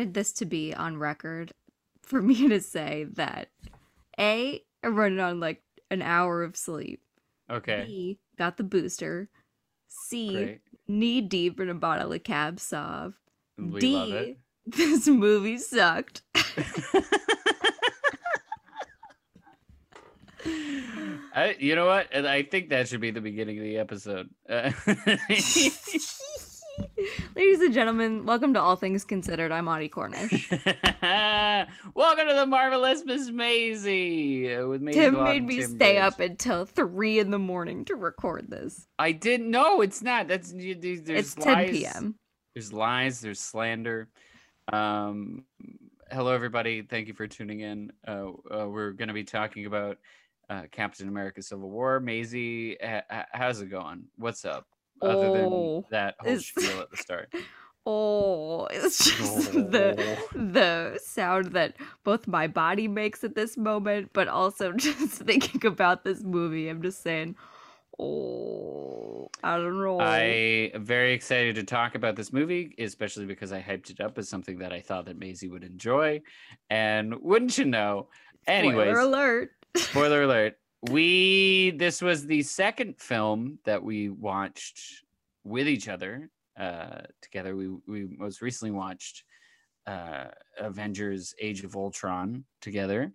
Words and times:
wanted 0.00 0.14
this 0.14 0.32
to 0.32 0.46
be 0.46 0.72
on 0.72 0.96
record 0.96 1.52
for 2.00 2.22
me 2.22 2.48
to 2.48 2.58
say 2.58 3.06
that 3.12 3.48
A, 4.18 4.62
I'm 4.82 4.96
running 4.96 5.20
on 5.20 5.40
like 5.40 5.62
an 5.90 6.00
hour 6.00 6.42
of 6.42 6.56
sleep. 6.56 7.02
Okay. 7.50 7.84
B, 7.86 8.18
got 8.38 8.56
the 8.56 8.62
booster. 8.62 9.28
C, 9.88 10.32
Great. 10.32 10.60
knee 10.88 11.20
deep 11.20 11.60
in 11.60 11.68
a 11.68 11.74
bottle 11.74 12.14
of 12.14 12.22
Cab 12.24 12.56
Sauv. 12.56 13.12
We 13.58 13.80
D, 13.80 13.94
love 13.94 14.08
it. 14.12 14.38
this 14.66 15.06
movie 15.06 15.58
sucked. 15.58 16.22
I, 21.32 21.56
you 21.58 21.74
know 21.76 21.84
what? 21.86 22.14
I 22.16 22.42
think 22.42 22.70
that 22.70 22.88
should 22.88 23.02
be 23.02 23.10
the 23.10 23.20
beginning 23.20 23.58
of 23.58 23.64
the 23.64 23.76
episode. 23.76 24.30
Uh, 24.48 24.70
Ladies 27.36 27.60
and 27.60 27.74
gentlemen, 27.74 28.24
welcome 28.24 28.54
to 28.54 28.60
All 28.60 28.76
Things 28.76 29.04
Considered. 29.04 29.52
I'm 29.52 29.68
Audie 29.68 29.88
Cornish. 29.88 30.50
Welcome 31.94 32.28
to 32.28 32.34
the 32.34 32.46
marvelous 32.46 33.04
Miss 33.04 33.30
Maisie 33.30 34.54
uh, 34.54 34.66
with 34.66 34.80
Maisie 34.80 35.00
Tim 35.00 35.22
made 35.24 35.44
me 35.44 35.58
Tim 35.58 35.70
stay 35.76 35.98
up 35.98 36.20
until 36.20 36.64
three 36.64 37.18
in 37.18 37.30
the 37.30 37.38
morning 37.38 37.84
to 37.86 37.96
record 37.96 38.50
this. 38.50 38.86
I 38.98 39.12
didn't. 39.12 39.50
No, 39.50 39.80
it's 39.80 40.02
not. 40.02 40.28
That's 40.28 40.52
there's 40.52 41.08
it's 41.08 41.34
10 41.34 41.68
p.m. 41.70 42.14
There's 42.54 42.72
lies. 42.72 43.20
There's 43.20 43.40
slander. 43.40 44.08
Um, 44.72 45.44
hello, 46.10 46.32
everybody. 46.32 46.82
Thank 46.82 47.08
you 47.08 47.14
for 47.14 47.26
tuning 47.26 47.60
in. 47.60 47.92
Uh, 48.06 48.28
uh, 48.50 48.68
we're 48.68 48.92
going 48.92 49.08
to 49.08 49.14
be 49.14 49.24
talking 49.24 49.66
about 49.66 49.98
uh, 50.48 50.62
Captain 50.70 51.08
America: 51.08 51.42
Civil 51.42 51.70
War. 51.70 52.00
Maisie, 52.00 52.76
h- 52.80 53.04
h- 53.10 53.26
how's 53.32 53.60
it 53.60 53.66
going? 53.66 54.04
What's 54.16 54.44
up? 54.44 54.66
Other 55.02 55.26
Oh, 55.26 55.86
than 55.90 55.90
that 55.90 56.14
whole 56.20 56.28
it's- 56.32 56.46
spiel 56.46 56.80
at 56.80 56.90
the 56.90 56.96
start. 56.96 57.32
Oh, 57.86 58.66
it's 58.66 58.98
just 59.06 59.52
the 59.52 59.94
oh. 59.98 60.38
the 60.38 61.00
sound 61.02 61.52
that 61.52 61.78
both 62.04 62.28
my 62.28 62.46
body 62.46 62.86
makes 62.86 63.24
at 63.24 63.34
this 63.34 63.56
moment, 63.56 64.10
but 64.12 64.28
also 64.28 64.70
just 64.76 65.22
thinking 65.22 65.64
about 65.66 66.04
this 66.04 66.22
movie. 66.22 66.68
I'm 66.68 66.82
just 66.82 67.02
saying, 67.02 67.36
oh, 67.98 69.30
I 69.42 69.56
don't 69.56 69.80
know. 69.80 69.98
I 69.98 70.70
am 70.74 70.84
very 70.84 71.12
excited 71.14 71.54
to 71.56 71.62
talk 71.64 71.94
about 71.94 72.16
this 72.16 72.32
movie, 72.32 72.74
especially 72.78 73.26
because 73.26 73.52
I 73.52 73.62
hyped 73.62 73.90
it 73.90 74.00
up 74.00 74.18
as 74.18 74.28
something 74.28 74.58
that 74.58 74.72
I 74.72 74.80
thought 74.80 75.06
that 75.06 75.18
Maisie 75.18 75.48
would 75.48 75.64
enjoy. 75.64 76.20
And 76.68 77.14
wouldn't 77.22 77.56
you 77.58 77.64
know? 77.64 78.08
Anyways, 78.46 78.88
Spoiler 78.96 79.00
alert. 79.00 79.50
spoiler 79.76 80.22
alert. 80.24 80.58
We 80.88 81.72
this 81.72 82.00
was 82.00 82.26
the 82.26 82.42
second 82.42 82.98
film 82.98 83.58
that 83.64 83.82
we 83.82 84.08
watched 84.08 85.04
with 85.44 85.68
each 85.68 85.88
other 85.88 86.30
uh 86.58 87.02
together. 87.20 87.54
We 87.54 87.68
we 87.86 88.08
most 88.16 88.40
recently 88.40 88.72
watched 88.72 89.24
uh 89.86 90.28
Avengers 90.58 91.34
Age 91.38 91.64
of 91.64 91.76
Ultron 91.76 92.44
together. 92.62 93.12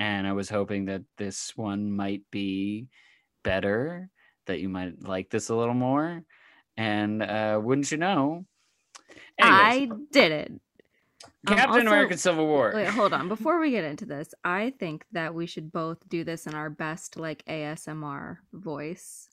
And 0.00 0.26
I 0.26 0.32
was 0.32 0.50
hoping 0.50 0.86
that 0.86 1.02
this 1.16 1.56
one 1.56 1.92
might 1.92 2.22
be 2.32 2.88
better, 3.44 4.10
that 4.46 4.58
you 4.58 4.68
might 4.68 5.02
like 5.06 5.30
this 5.30 5.50
a 5.50 5.54
little 5.54 5.74
more. 5.74 6.24
And 6.76 7.22
uh 7.22 7.60
wouldn't 7.62 7.92
you 7.92 7.98
know? 7.98 8.44
Anyways, 9.38 9.60
I 9.60 9.88
did 10.10 10.60
Um, 11.46 11.56
Captain 11.56 11.70
also- 11.70 11.86
America 11.86 12.16
Civil 12.18 12.46
War. 12.46 12.72
Wait, 12.74 12.88
hold 12.88 13.12
on. 13.12 13.28
Before 13.28 13.58
we 13.60 13.70
get 13.70 13.84
into 13.84 14.04
this, 14.06 14.34
I 14.44 14.72
think 14.78 15.04
that 15.12 15.34
we 15.34 15.46
should 15.46 15.72
both 15.72 16.08
do 16.08 16.24
this 16.24 16.46
in 16.46 16.54
our 16.54 16.70
best, 16.70 17.16
like 17.16 17.44
ASMR 17.46 18.38
voice 18.52 19.28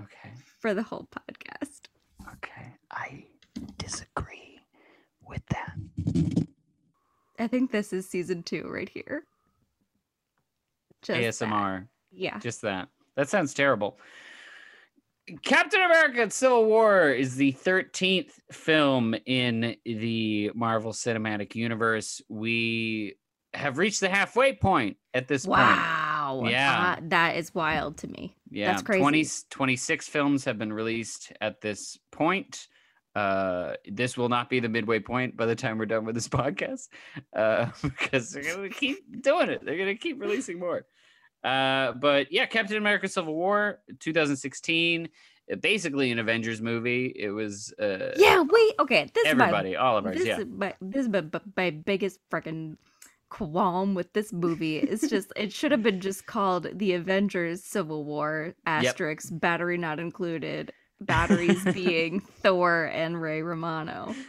Okay. 0.00 0.32
for 0.60 0.74
the 0.74 0.82
whole 0.82 1.08
podcast. 1.10 1.86
Okay. 2.34 2.74
I 2.90 3.24
disagree 3.78 4.60
with 5.26 5.42
that. 5.46 5.74
I 7.38 7.46
think 7.48 7.70
this 7.72 7.92
is 7.92 8.08
season 8.08 8.42
two 8.42 8.68
right 8.68 8.88
here. 8.88 9.24
Just 11.02 11.38
that. 11.40 11.48
ASMR. 11.48 11.88
Yeah. 12.12 12.38
Just 12.38 12.62
that. 12.62 12.88
That 13.16 13.28
sounds 13.28 13.54
terrible. 13.54 13.98
Captain 15.42 15.80
America 15.80 16.30
Civil 16.30 16.66
War 16.66 17.08
is 17.10 17.36
the 17.36 17.52
13th 17.52 18.32
film 18.52 19.14
in 19.26 19.76
the 19.84 20.50
Marvel 20.54 20.92
Cinematic 20.92 21.54
Universe. 21.54 22.20
We 22.28 23.16
have 23.54 23.78
reached 23.78 24.00
the 24.00 24.08
halfway 24.08 24.54
point 24.54 24.96
at 25.14 25.28
this 25.28 25.46
point. 25.46 25.60
Wow. 25.60 26.44
Yeah. 26.46 26.96
Uh, 26.98 27.00
that 27.08 27.36
is 27.36 27.54
wild 27.54 27.98
to 27.98 28.08
me. 28.08 28.36
Yeah, 28.50 28.70
That's 28.70 28.82
crazy. 28.82 29.00
20, 29.00 29.26
26 29.50 30.08
films 30.08 30.44
have 30.44 30.58
been 30.58 30.72
released 30.72 31.32
at 31.40 31.60
this 31.60 31.98
point. 32.12 32.68
Uh, 33.14 33.74
this 33.90 34.16
will 34.16 34.28
not 34.28 34.50
be 34.50 34.60
the 34.60 34.68
midway 34.68 34.98
point 34.98 35.36
by 35.36 35.46
the 35.46 35.54
time 35.54 35.78
we're 35.78 35.86
done 35.86 36.04
with 36.04 36.16
this 36.16 36.28
podcast, 36.28 36.88
uh, 37.34 37.70
because 37.82 38.32
they're 38.32 38.42
gonna 38.56 38.68
keep 38.68 39.22
doing 39.22 39.50
it. 39.50 39.64
They're 39.64 39.78
gonna 39.78 39.94
keep 39.94 40.20
releasing 40.20 40.58
more. 40.58 40.84
Uh, 41.44 41.92
but 41.92 42.32
yeah, 42.32 42.46
Captain 42.46 42.76
America: 42.76 43.06
Civil 43.06 43.34
War, 43.34 43.80
2016, 44.00 45.08
uh, 45.52 45.56
basically 45.56 46.10
an 46.10 46.18
Avengers 46.18 46.62
movie. 46.62 47.12
It 47.14 47.30
was 47.30 47.72
uh, 47.78 48.14
Yeah, 48.16 48.40
wait. 48.40 48.72
Okay. 48.80 49.10
This 49.14 49.26
everybody, 49.26 49.76
all 49.76 49.98
of 49.98 50.04
my, 50.04 50.10
ours. 50.10 50.18
this 50.18 50.26
Yeah, 50.26 50.40
is 50.40 50.46
my, 50.46 50.74
this 50.80 51.02
is 51.02 51.08
my, 51.10 51.22
my 51.56 51.70
biggest 51.70 52.18
freaking 52.30 52.76
qualm 53.28 53.94
with 53.94 54.12
this 54.12 54.32
movie. 54.32 54.78
It's 54.78 55.08
just, 55.08 55.32
it 55.36 55.52
should 55.52 55.72
have 55.72 55.82
been 55.82 56.00
just 56.00 56.26
called 56.26 56.68
The 56.72 56.94
Avengers 56.94 57.64
Civil 57.64 58.04
War, 58.04 58.54
asterisk, 58.64 59.28
battery 59.32 59.76
not 59.76 59.98
included. 59.98 60.72
Batteries 61.00 61.62
being 61.74 62.20
Thor 62.20 62.88
and 62.92 63.20
Ray 63.20 63.42
Romano. 63.42 64.14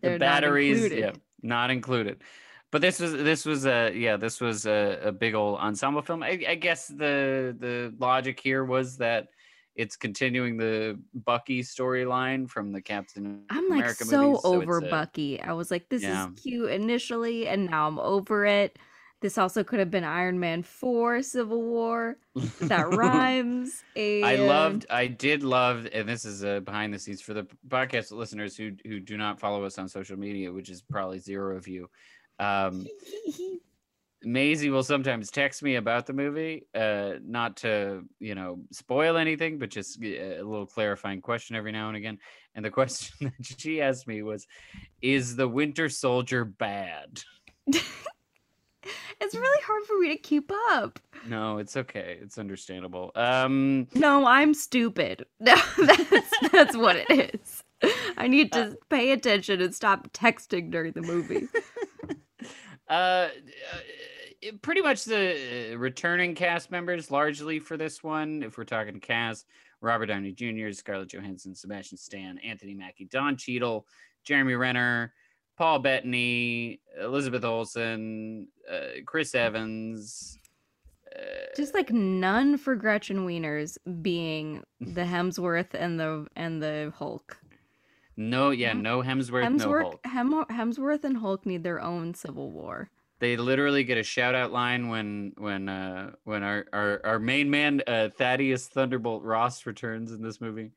the 0.00 0.10
not 0.10 0.18
batteries, 0.20 0.84
included. 0.84 1.04
yeah, 1.04 1.12
not 1.42 1.70
included. 1.70 2.22
But 2.72 2.80
this 2.80 2.98
was 2.98 3.12
this 3.12 3.44
was 3.44 3.66
a 3.66 3.92
yeah 3.94 4.16
this 4.16 4.40
was 4.40 4.66
a, 4.66 4.98
a 5.04 5.12
big 5.12 5.34
old 5.34 5.58
ensemble 5.60 6.02
film. 6.02 6.22
I, 6.22 6.42
I 6.48 6.54
guess 6.56 6.88
the 6.88 7.54
the 7.58 7.94
logic 7.98 8.40
here 8.40 8.64
was 8.64 8.96
that 8.96 9.28
it's 9.76 9.94
continuing 9.96 10.56
the 10.56 10.98
Bucky 11.14 11.62
storyline 11.62 12.48
from 12.48 12.72
the 12.72 12.80
Captain 12.80 13.44
I'm 13.50 13.68
like 13.68 13.80
America 13.80 14.04
so 14.04 14.22
movies. 14.32 14.40
over 14.44 14.78
a- 14.78 14.88
Bucky. 14.88 15.40
I 15.40 15.52
was 15.52 15.70
like, 15.70 15.88
this 15.90 16.02
Yeah. 16.02 16.28
is 16.30 16.40
cute 16.40 16.70
initially, 16.70 17.46
and 17.46 17.66
now 17.70 17.86
I'm 17.86 17.98
over 17.98 18.44
it. 18.46 18.78
This 19.20 19.38
also 19.38 19.62
could 19.62 19.78
have 19.78 19.90
been 19.90 20.02
Iron 20.02 20.40
Man 20.40 20.62
4 20.64 21.22
Civil 21.22 21.62
War. 21.62 22.16
That 22.62 22.88
rhymes. 22.96 23.84
And 23.94 24.24
I 24.24 24.34
loved, 24.36 24.84
I 24.90 25.06
did 25.06 25.44
love, 25.44 25.86
and 25.92 26.08
this 26.08 26.24
is 26.24 26.42
uh, 26.44 26.58
behind 26.60 26.92
the 26.92 26.98
scenes 26.98 27.22
for 27.22 27.32
the 27.32 27.46
podcast 27.68 28.10
listeners 28.12 28.56
who 28.56 28.72
who 28.84 28.98
do 28.98 29.16
not 29.16 29.38
follow 29.38 29.62
us 29.64 29.78
on 29.78 29.88
social 29.88 30.18
media, 30.18 30.50
which 30.50 30.68
is 30.70 30.82
probably 30.82 31.18
zero 31.18 31.56
of 31.56 31.68
you. 31.68 31.88
Um, 32.38 32.86
Maisie 34.24 34.70
will 34.70 34.84
sometimes 34.84 35.30
text 35.32 35.62
me 35.64 35.74
about 35.76 36.06
the 36.06 36.12
movie, 36.12 36.66
uh, 36.74 37.14
not 37.24 37.56
to 37.58 38.04
you 38.20 38.34
know 38.36 38.60
spoil 38.70 39.16
anything, 39.16 39.58
but 39.58 39.68
just 39.70 40.00
a 40.02 40.40
little 40.42 40.66
clarifying 40.66 41.20
question 41.20 41.56
every 41.56 41.72
now 41.72 41.88
and 41.88 41.96
again. 41.96 42.18
And 42.54 42.64
the 42.64 42.70
question 42.78 43.32
that 43.38 43.58
she 43.58 43.80
asked 43.82 44.06
me 44.06 44.22
was, 44.22 44.46
"Is 45.00 45.34
the 45.36 45.48
Winter 45.48 45.88
Soldier 45.88 46.44
bad?" 46.44 47.20
It's 49.20 49.36
really 49.36 49.62
hard 49.64 49.84
for 49.84 49.96
me 50.00 50.08
to 50.08 50.16
keep 50.16 50.50
up. 50.72 50.98
No, 51.28 51.58
it's 51.58 51.76
okay. 51.76 52.18
It's 52.20 52.38
understandable. 52.38 53.12
Um, 53.14 53.86
No, 53.94 54.26
I'm 54.26 54.52
stupid. 54.52 55.26
No, 55.38 55.54
that's 55.78 56.50
that's 56.50 56.76
what 56.76 56.96
it 56.96 57.32
is. 57.32 57.62
I 58.16 58.26
need 58.26 58.52
Uh, 58.52 58.70
to 58.70 58.76
pay 58.88 59.12
attention 59.12 59.60
and 59.62 59.72
stop 59.72 60.12
texting 60.12 60.72
during 60.72 60.90
the 60.92 61.02
movie. 61.02 61.46
Uh, 62.92 63.28
uh, 64.44 64.50
pretty 64.60 64.82
much 64.82 65.04
the 65.04 65.72
uh, 65.72 65.78
returning 65.78 66.34
cast 66.34 66.70
members 66.70 67.10
largely 67.10 67.58
for 67.58 67.76
this 67.76 68.02
one. 68.02 68.42
If 68.42 68.58
we're 68.58 68.64
talking 68.64 69.00
cast, 69.00 69.46
Robert 69.80 70.06
Downey 70.06 70.32
Jr., 70.32 70.72
Scarlett 70.72 71.08
Johansson, 71.08 71.54
Sebastian 71.54 71.96
Stan, 71.96 72.38
Anthony 72.38 72.74
Mackie, 72.74 73.06
Don 73.06 73.36
Cheadle, 73.36 73.86
Jeremy 74.24 74.54
Renner, 74.54 75.14
Paul 75.56 75.78
Bettany, 75.78 76.80
Elizabeth 77.00 77.44
Olsen, 77.44 78.48
uh, 78.70 79.00
Chris 79.06 79.34
Evans. 79.34 80.38
Uh, 81.14 81.20
Just 81.56 81.74
like 81.74 81.90
none 81.90 82.58
for 82.58 82.74
Gretchen 82.74 83.26
Wieners 83.26 83.78
being 84.02 84.62
the 84.80 85.02
Hemsworth 85.02 85.74
and 85.74 85.98
the 85.98 86.26
and 86.36 86.62
the 86.62 86.92
Hulk. 86.96 87.38
No, 88.30 88.50
yeah, 88.50 88.72
no 88.72 89.02
Hemsworth, 89.02 89.42
no 89.42 89.66
Hemsworth, 89.66 89.82
Hulk. 89.82 90.06
Hem- 90.06 90.44
Hemsworth 90.50 91.04
and 91.04 91.16
Hulk 91.16 91.44
need 91.46 91.62
their 91.62 91.80
own 91.80 92.14
civil 92.14 92.50
war. 92.50 92.90
They 93.18 93.36
literally 93.36 93.84
get 93.84 93.98
a 93.98 94.02
shout 94.02 94.34
out 94.34 94.50
line 94.52 94.88
when 94.88 95.32
when 95.38 95.68
uh 95.68 96.12
when 96.24 96.42
our 96.42 96.66
our, 96.72 97.00
our 97.04 97.18
main 97.18 97.50
man 97.50 97.80
uh, 97.86 98.08
Thaddeus 98.16 98.66
Thunderbolt 98.68 99.22
Ross 99.22 99.64
returns 99.64 100.10
in 100.12 100.22
this 100.22 100.40
movie, 100.40 100.72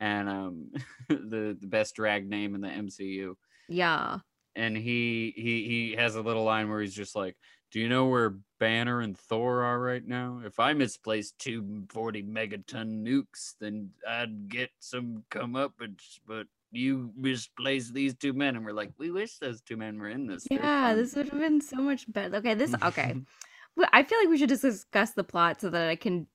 and 0.00 0.28
um 0.28 0.72
the 1.08 1.56
the 1.60 1.66
best 1.68 1.94
drag 1.94 2.28
name 2.28 2.54
in 2.56 2.60
the 2.60 2.68
MCU, 2.68 3.34
Yeah. 3.68 4.18
and 4.56 4.76
he 4.76 5.32
he 5.36 5.68
he 5.68 5.94
has 5.96 6.16
a 6.16 6.22
little 6.22 6.42
line 6.44 6.68
where 6.68 6.80
he's 6.80 6.94
just 6.96 7.14
like, 7.14 7.36
"Do 7.70 7.78
you 7.78 7.88
know 7.88 8.06
where 8.06 8.38
Banner 8.58 9.00
and 9.00 9.16
Thor 9.16 9.62
are 9.62 9.78
right 9.78 10.04
now? 10.04 10.40
If 10.44 10.58
I 10.58 10.72
misplaced 10.72 11.38
two 11.38 11.84
40 11.90 12.24
megaton 12.24 13.04
nukes, 13.06 13.54
then 13.60 13.90
I'd 14.08 14.48
get 14.48 14.70
some 14.80 15.22
comeuppance, 15.30 16.18
but 16.26 16.48
you 16.74 17.12
misplaced 17.16 17.94
these 17.94 18.14
two 18.14 18.32
men, 18.32 18.56
and 18.56 18.64
we're 18.64 18.72
like, 18.72 18.90
we 18.98 19.10
wish 19.10 19.38
those 19.38 19.60
two 19.60 19.76
men 19.76 19.98
were 19.98 20.08
in 20.08 20.26
this. 20.26 20.46
Yeah, 20.50 20.88
fun." 20.88 20.96
this 20.96 21.14
would 21.14 21.28
have 21.28 21.38
been 21.38 21.60
so 21.60 21.76
much 21.76 22.10
better. 22.12 22.36
Okay, 22.36 22.54
this 22.54 22.74
okay. 22.82 23.14
I 23.92 24.02
feel 24.02 24.18
like 24.18 24.28
we 24.28 24.38
should 24.38 24.48
just 24.48 24.62
discuss 24.62 25.12
the 25.12 25.24
plot 25.24 25.60
so 25.60 25.70
that 25.70 25.88
I 25.88 25.96
can 25.96 26.26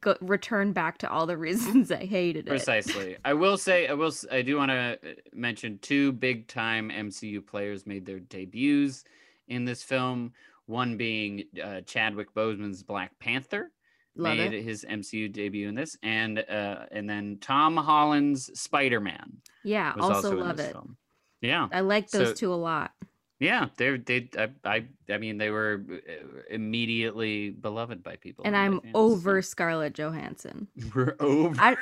go 0.00 0.16
return 0.20 0.72
back 0.72 0.98
to 0.98 1.10
all 1.10 1.26
the 1.26 1.36
reasons 1.36 1.90
I 1.92 2.04
hated 2.04 2.46
it. 2.46 2.50
Precisely. 2.50 3.16
I 3.24 3.34
will 3.34 3.58
say, 3.58 3.86
I 3.86 3.94
will. 3.94 4.12
i 4.30 4.42
do 4.42 4.56
want 4.56 4.70
to 4.70 4.98
mention 5.32 5.78
two 5.80 6.12
big 6.12 6.48
time 6.48 6.90
MCU 6.90 7.46
players 7.46 7.86
made 7.86 8.06
their 8.06 8.20
debuts 8.20 9.04
in 9.48 9.64
this 9.64 9.82
film. 9.82 10.32
One 10.66 10.96
being 10.96 11.44
uh, 11.62 11.82
Chadwick 11.82 12.34
Boseman's 12.34 12.82
Black 12.82 13.16
Panther 13.20 13.70
Love 14.16 14.36
made 14.36 14.52
it. 14.52 14.62
his 14.62 14.84
MCU 14.88 15.32
debut 15.32 15.68
in 15.68 15.74
this, 15.74 15.96
and 16.02 16.38
uh, 16.38 16.86
and 16.90 17.08
then 17.08 17.38
Tom 17.40 17.76
Holland's 17.76 18.58
Spider 18.58 19.00
Man 19.00 19.38
Yeah, 19.64 19.92
also, 19.98 20.14
also, 20.14 20.36
love 20.36 20.58
it. 20.60 20.72
film. 20.72 20.96
Yeah, 21.40 21.68
I 21.72 21.80
like 21.80 22.10
those 22.10 22.28
So- 22.28 22.34
two 22.34 22.52
a 22.52 22.56
lot. 22.56 22.92
yeah. 23.38 23.68
They 23.76 23.98
they 23.98 24.28
I, 24.38 24.48
I 24.64 24.84
I 25.12 25.18
mean 25.18 25.36
they 25.38 25.50
were 25.50 25.84
uh, 25.90 26.40
immediately 26.50 27.50
beloved 27.50 28.02
by 28.02 28.16
people, 28.16 28.44
And 28.46 28.56
I'm 28.56 28.80
fans, 28.80 28.92
over 28.94 29.42
so- 29.42 29.46
Scarlett 29.50 29.94
Johansson. 29.94 30.68
We're 30.94 31.16
over. 31.20 31.54
I 31.60 31.76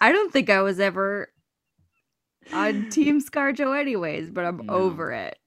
I 0.00 0.12
don't 0.12 0.32
think 0.32 0.50
I 0.50 0.62
was 0.62 0.78
ever 0.80 1.32
on 2.52 2.90
Team 2.90 3.20
ScarJo 3.20 3.78
anyways, 3.78 4.30
but 4.30 4.44
I'm 4.44 4.66
No. 4.66 4.72
over 4.74 5.12
it. 5.12 5.38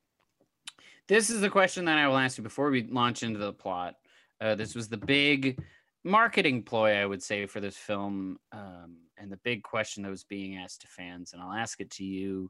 This 1.07 1.29
is 1.29 1.39
the 1.41 1.49
question 1.49 1.85
that 1.85 1.97
I 1.97 2.07
will 2.07 2.17
ask 2.17 2.37
you 2.37 2.43
before 2.43 2.69
we 2.71 2.83
launch 2.83 3.21
into 3.23 3.37
the 3.39 3.53
plot. 3.53 3.95
Uh, 4.41 4.55
this 4.55 4.73
was 4.75 4.89
the 4.89 4.97
big 4.97 5.59
marketing 6.05 6.63
ploy, 6.63 6.93
I 6.93 7.05
would 7.05 7.21
say, 7.21 7.45
for 7.47 7.59
this 7.59 7.75
film, 7.75 8.37
um, 8.51 8.97
and 9.17 9.31
the 9.31 9.37
big 9.37 9.63
question 9.63 10.03
that 10.03 10.09
was 10.09 10.23
being 10.23 10.57
asked 10.57 10.81
to 10.81 10.87
fans. 10.87 11.33
And 11.33 11.41
I'll 11.41 11.51
ask 11.51 11.81
it 11.81 11.89
to 11.91 12.05
you, 12.05 12.49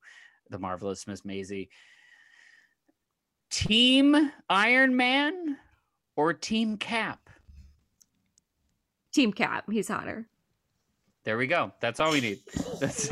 the 0.49 0.59
marvelous 0.59 1.07
Miss 1.07 1.25
Maisie. 1.25 1.69
Team 3.49 4.31
Iron 4.49 4.95
Man 4.95 5.57
or 6.15 6.33
Team 6.33 6.77
Cap? 6.77 7.29
Team 9.13 9.31
Cap, 9.31 9.65
he's 9.71 9.87
hotter. 9.87 10.27
There 11.23 11.37
we 11.37 11.47
go. 11.47 11.71
That's 11.79 11.99
all 11.99 12.11
we 12.11 12.21
need. 12.21 12.39
That's 12.79 13.09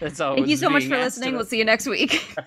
that's 0.00 0.20
all. 0.20 0.34
Thank 0.34 0.48
you 0.48 0.56
so 0.56 0.68
much 0.68 0.84
for 0.84 0.96
listening. 0.96 1.34
We'll 1.34 1.44
see 1.44 1.58
you 1.58 1.64
next 1.64 1.86
week. 1.86 2.36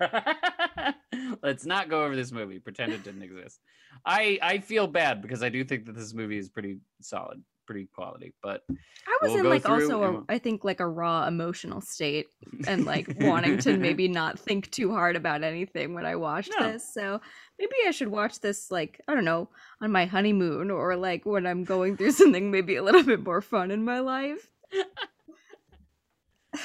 Let's 1.44 1.66
not 1.66 1.90
go 1.90 2.04
over 2.04 2.16
this 2.16 2.32
movie. 2.32 2.60
Pretend 2.60 2.94
it 2.94 3.04
didn't 3.04 3.24
exist. 3.24 3.60
I 4.06 4.40
I 4.42 4.58
feel 4.60 4.88
bad 4.88 5.22
because 5.22 5.44
I 5.44 5.50
do 5.50 5.64
think 5.64 5.86
that 5.86 5.96
this 5.96 6.14
movie 6.14 6.38
is 6.38 6.50
pretty 6.50 6.80
solid, 7.02 7.42
pretty 7.66 7.88
quality. 7.94 8.34
But 8.44 8.62
I 8.70 9.18
was 9.22 9.32
We'll 9.32 9.46
in 9.46 9.50
like 9.50 9.68
also 9.68 10.04
and 10.04 10.10
a, 10.10 10.12
we'll- 10.18 10.26
I 10.30 10.38
think 10.38 10.64
like 10.64 10.80
a 10.80 10.88
raw 10.88 11.28
emotional 11.28 11.82
state 11.82 12.28
and 12.68 12.86
like 12.86 13.08
wanting 13.22 13.58
to 13.60 13.78
maybe 13.78 14.08
not 14.08 14.40
think 14.40 14.70
too 14.72 14.92
hard 14.92 15.16
about 15.16 15.44
anything 15.44 15.94
when 15.94 16.06
I 16.06 16.16
watched 16.16 16.52
No. 16.60 16.72
this. 16.72 16.94
So 16.94 17.22
maybe 17.58 17.74
I 17.88 17.92
should 17.92 18.10
watch 18.10 18.40
this 18.40 18.70
like 18.70 19.02
I 19.08 19.16
don't 19.16 19.26
know 19.26 19.50
on 19.82 19.92
my 19.92 20.06
honeymoon 20.06 20.70
or 20.70 20.96
like 20.96 21.26
when 21.26 21.48
I'm 21.48 21.64
going 21.64 21.98
through 21.98 22.12
something 22.12 22.52
maybe 22.52 22.76
a 22.76 22.84
little 22.84 23.04
bit 23.04 23.24
more 23.24 23.42
fun 23.42 23.72
in 23.72 23.84
my 23.86 24.00
life. 24.00 24.50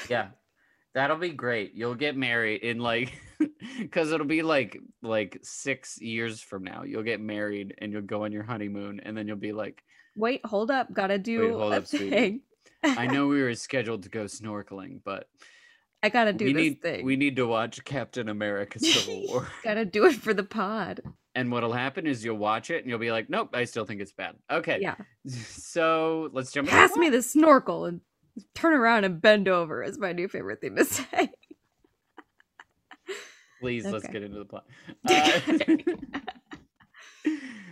yeah, 0.09 0.27
that'll 0.93 1.17
be 1.17 1.29
great. 1.29 1.73
You'll 1.73 1.95
get 1.95 2.17
married 2.17 2.63
in 2.63 2.79
like 2.79 3.13
because 3.79 4.11
it'll 4.11 4.25
be 4.25 4.41
like 4.43 4.79
like 5.01 5.39
six 5.41 5.99
years 6.01 6.41
from 6.41 6.63
now. 6.63 6.83
You'll 6.83 7.03
get 7.03 7.19
married 7.21 7.75
and 7.79 7.91
you'll 7.91 8.01
go 8.01 8.23
on 8.23 8.31
your 8.31 8.43
honeymoon, 8.43 8.99
and 9.03 9.17
then 9.17 9.27
you'll 9.27 9.37
be 9.37 9.53
like, 9.53 9.83
Wait, 10.15 10.41
hold 10.45 10.69
up, 10.71 10.93
gotta 10.93 11.17
do 11.17 11.57
hold 11.57 11.73
a 11.73 11.77
up, 11.77 11.87
thing. 11.87 12.41
I 12.83 13.07
know 13.07 13.27
we 13.27 13.41
were 13.43 13.55
scheduled 13.55 14.03
to 14.03 14.09
go 14.09 14.25
snorkeling, 14.25 14.99
but 15.03 15.27
I 16.03 16.09
gotta 16.09 16.33
do 16.33 16.45
we 16.45 16.53
this 16.53 16.61
need 16.61 16.81
thing. 16.81 17.05
we 17.05 17.15
need 17.15 17.35
to 17.37 17.47
watch 17.47 17.83
Captain 17.85 18.29
America: 18.29 18.79
Civil 18.79 19.23
War. 19.27 19.47
gotta 19.63 19.85
do 19.85 20.05
it 20.05 20.15
for 20.15 20.33
the 20.33 20.43
pod. 20.43 21.01
And 21.35 21.51
what'll 21.51 21.73
happen 21.73 22.05
is 22.05 22.23
you'll 22.23 22.37
watch 22.37 22.69
it 22.69 22.81
and 22.83 22.89
you'll 22.89 22.99
be 22.99 23.11
like, 23.11 23.27
nope, 23.27 23.49
I 23.55 23.63
still 23.63 23.85
think 23.85 24.01
it's 24.01 24.11
bad. 24.11 24.35
Okay. 24.51 24.77
Yeah. 24.79 24.93
So 25.25 26.29
let's 26.31 26.51
jump 26.51 26.69
Pass 26.69 26.95
me 26.95 27.09
the 27.09 27.23
snorkel 27.23 27.85
and 27.85 28.01
turn 28.53 28.73
around 28.73 29.03
and 29.05 29.19
bend 29.19 29.47
over 29.47 29.81
is 29.81 29.97
my 29.97 30.11
new 30.13 30.27
favorite 30.27 30.61
thing 30.61 30.75
to 30.75 30.85
say. 30.85 31.31
Please, 33.63 33.85
let's 33.85 34.05
get 34.07 34.23
into 34.23 34.39
the 34.39 34.45
plot. 34.45 34.65
Uh, 35.09 35.39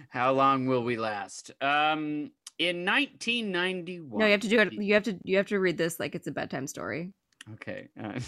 how 0.09 0.31
long 0.31 0.65
will 0.65 0.85
we 0.85 0.95
last? 0.95 1.51
Um, 1.59 2.31
in 2.57 2.85
1991. 2.85 4.17
no, 4.17 4.25
you 4.25 4.31
have 4.31 4.39
to 4.39 4.47
do 4.47 4.61
it. 4.61 4.71
You 4.71 4.93
have 4.93 5.03
to. 5.03 5.19
You 5.23 5.35
have 5.35 5.47
to 5.47 5.59
read 5.59 5.77
this 5.77 5.99
like 5.99 6.15
it's 6.15 6.27
a 6.27 6.31
bedtime 6.31 6.67
story. 6.67 7.11
Okay. 7.53 7.89
uh, 7.99 8.07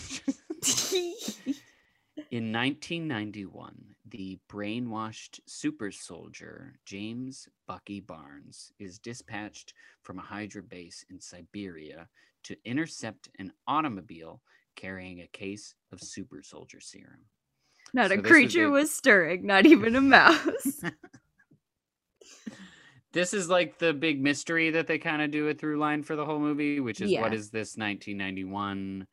in 2.31 2.51
1991, 2.51 3.95
the 4.09 4.37
brainwashed 4.51 5.39
super 5.45 5.89
soldier 5.89 6.73
James 6.85 7.47
Bucky 7.65 8.01
Barnes 8.01 8.73
is 8.77 8.99
dispatched 8.99 9.73
from 10.01 10.19
a 10.19 10.23
Hydra 10.23 10.63
base 10.63 11.05
in 11.09 11.21
Siberia 11.21 12.09
to 12.43 12.57
intercept 12.65 13.29
an 13.39 13.53
automobile 13.67 14.41
carrying 14.75 15.21
a 15.21 15.27
case 15.27 15.75
of 15.93 16.01
super 16.01 16.43
soldier 16.43 16.81
serum. 16.81 17.21
Not 17.93 18.09
So 18.09 18.15
a 18.15 18.21
creature 18.21 18.63
the- 18.65 18.71
was 18.71 18.91
stirring, 18.93 19.45
not 19.45 19.65
even 19.65 19.95
a 19.95 20.01
mouse. 20.01 20.81
This 23.11 23.35
is 23.35 23.47
like 23.47 23.77
the 23.77 23.93
big 23.93 24.19
mystery 24.19 24.71
that 24.71 24.87
they 24.87 24.97
kind 24.97 25.21
of 25.21 25.29
do 25.29 25.47
a 25.47 25.53
through 25.53 25.77
line 25.77 26.01
for 26.01 26.15
the 26.15 26.25
whole 26.25 26.39
movie, 26.39 26.79
which 26.79 26.99
is 26.99 27.11
what 27.15 27.31
Yeah. 27.31 27.37
is 27.37 27.51
this 27.51 27.77
1991 27.77 29.05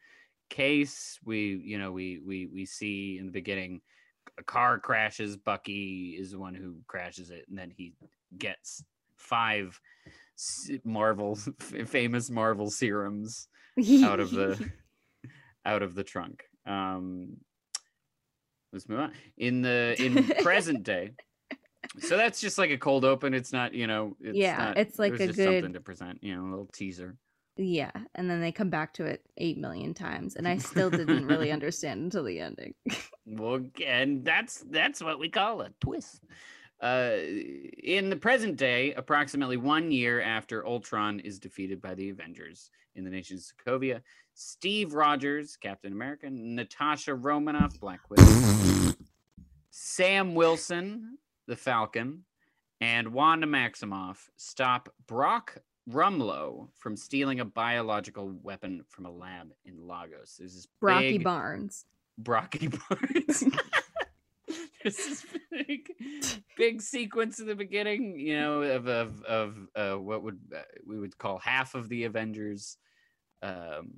case? 0.49 1.19
We, 1.23 1.61
you 1.63 1.79
know, 1.79 1.93
we 1.93 2.19
we 2.19 2.47
we 2.47 2.65
see 2.65 3.19
in 3.19 3.27
the 3.27 3.33
beginning 3.33 3.83
a 4.39 4.43
car 4.43 4.79
crashes. 4.79 5.37
Bucky 5.37 6.17
is 6.19 6.31
the 6.31 6.39
one 6.39 6.55
who 6.55 6.77
crashes 6.87 7.29
it, 7.29 7.45
and 7.51 7.59
then 7.59 7.71
he 7.77 7.93
gets 8.39 8.83
five 9.17 9.79
Marvel 10.83 11.37
famous 11.61 12.31
Marvel 12.31 12.71
serums 12.71 13.49
out 14.03 14.19
of 14.19 14.31
the 14.31 14.71
out 15.67 15.83
of 15.83 15.95
the 15.95 16.05
trunk. 16.05 16.43
Um, 16.67 17.37
let's 18.73 18.89
move 18.89 19.01
on. 19.01 19.13
In 19.39 19.63
the 19.63 19.95
in 19.99 20.25
present 20.43 20.83
day, 20.83 21.13
so 21.99 22.17
that's 22.17 22.41
just 22.41 22.59
like 22.59 22.71
a 22.71 22.79
cold 22.79 23.05
open. 23.05 23.35
It's 23.35 23.53
not, 23.53 23.75
you 23.75 23.87
know, 23.87 24.17
it's 24.21 24.37
Yeah, 24.37 24.57
not, 24.57 24.79
it's 24.79 24.99
like 24.99 25.15
a 25.15 25.19
just 25.27 25.37
good- 25.37 25.45
something 25.63 25.73
to 25.73 25.81
present, 25.81 26.23
you 26.23 26.35
know, 26.37 26.43
a 26.43 26.51
little 26.51 26.69
teaser. 26.73 27.17
yeah, 27.57 27.91
and 28.15 28.31
then 28.31 28.41
they 28.41 28.53
come 28.53 28.71
back 28.71 28.95
to 28.95 29.05
it 29.05 29.23
eight 29.37 29.59
million 29.59 29.93
times, 29.95 30.37
and 30.37 30.47
I 30.47 30.57
still 30.71 30.91
didn't 30.91 31.27
really 31.27 31.51
understand 31.53 32.01
until 32.03 32.25
the 32.25 32.41
ending. 32.41 32.75
Well, 33.33 33.61
and 33.87 34.25
that's 34.25 34.65
that's 34.71 35.01
what 35.01 35.21
we 35.21 35.29
call 35.29 35.61
a 35.61 35.71
twist. 35.81 36.25
Uh, 36.83 37.13
in 37.85 38.11
the 38.11 38.17
present 38.17 38.57
day, 38.57 38.93
approximately 38.95 39.57
one 39.57 39.93
year 39.93 40.21
after 40.21 40.67
Ultron 40.67 41.21
is 41.21 41.39
defeated 41.39 41.81
by 41.81 41.95
the 41.95 42.09
Avengers 42.11 42.71
in 42.97 43.05
the 43.05 43.11
nation 43.11 43.37
of 43.37 43.43
Sokovia, 43.45 44.01
Steve 44.43 44.95
Rogers, 44.95 45.55
Captain 45.57 45.93
America, 45.93 46.27
Natasha 46.31 47.15
Romanoff, 47.15 47.79
Black 47.79 48.01
Widow, 48.09 48.95
Sam 49.71 50.35
Wilson, 50.35 51.19
the 51.47 51.57
Falcon, 51.57 52.25
and 52.81 53.13
Wanda 53.13 53.47
Maximoff 53.47 54.31
stop 54.39 54.89
Brock 55.07 55.59
Rumlow 55.91 56.69
from 56.75 56.97
stealing 56.97 57.41
a 57.41 57.45
biological 57.45 58.31
weapon 58.43 58.83
from 58.89 59.05
a 59.05 59.11
lab 59.11 59.53
in 59.67 59.87
Lagos. 59.87 60.37
There's 60.39 60.55
this 60.55 60.69
Brocky 60.81 61.19
big 61.19 61.25
Barnes. 61.25 61.85
Brocky 62.17 62.69
Barnes. 62.69 63.45
There's 64.83 64.97
this 64.97 65.27
big, 65.51 65.91
big 66.57 66.81
sequence 66.81 67.41
in 67.41 67.47
the 67.47 67.55
beginning, 67.55 68.19
you 68.19 68.41
know, 68.41 68.63
of 68.63 68.89
of 68.89 69.23
of 69.23 69.69
uh, 69.77 69.99
what 69.99 70.23
would 70.23 70.41
uh, 70.57 70.63
we 70.87 70.99
would 70.99 71.19
call 71.19 71.39
half 71.39 71.75
of 71.75 71.91
the 71.91 72.05
Avengers, 72.05 72.79
um, 73.43 73.91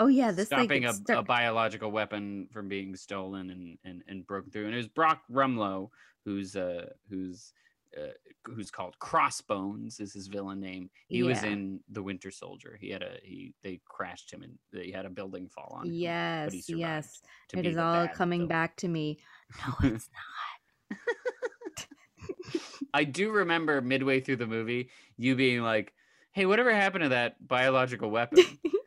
Oh 0.00 0.06
yeah, 0.06 0.32
this 0.32 0.46
stopping 0.46 0.86
a, 0.86 0.92
gets 0.92 1.02
a 1.10 1.22
biological 1.22 1.90
weapon 1.90 2.48
from 2.50 2.68
being 2.68 2.96
stolen 2.96 3.50
and 3.50 3.78
and 3.84 4.02
and 4.08 4.26
broken 4.26 4.50
through. 4.50 4.64
And 4.64 4.74
it 4.74 4.78
was 4.78 4.88
Brock 4.88 5.20
Rumlow, 5.30 5.90
who's 6.24 6.56
uh 6.56 6.86
who's 7.10 7.52
uh, 7.96 8.12
who's 8.46 8.70
called 8.70 8.98
Crossbones 8.98 10.00
is 10.00 10.14
his 10.14 10.28
villain 10.28 10.60
name. 10.60 10.88
He 11.08 11.22
was 11.22 11.42
in 11.42 11.80
The 11.90 12.02
Winter 12.02 12.30
Soldier. 12.30 12.78
He 12.80 12.88
had 12.88 13.02
a 13.02 13.18
he 13.22 13.52
they 13.62 13.80
crashed 13.84 14.32
him 14.32 14.42
and 14.42 14.58
he 14.82 14.90
had 14.90 15.04
a 15.04 15.10
building 15.10 15.48
fall 15.48 15.76
on 15.78 15.86
him. 15.86 15.92
Yes, 15.92 16.68
yes. 16.68 17.20
It 17.52 17.66
is 17.66 17.76
all 17.76 18.08
coming 18.08 18.40
villain. 18.40 18.48
back 18.48 18.76
to 18.76 18.88
me. 18.88 19.18
No, 19.66 19.74
it's 19.90 20.08
not. 20.90 20.98
I 22.94 23.04
do 23.04 23.30
remember 23.30 23.80
midway 23.80 24.20
through 24.20 24.36
the 24.36 24.46
movie 24.46 24.88
you 25.16 25.36
being 25.36 25.62
like, 25.62 25.92
"Hey, 26.32 26.46
whatever 26.46 26.74
happened 26.74 27.02
to 27.02 27.08
that 27.10 27.46
biological 27.46 28.10
weapon?" 28.10 28.44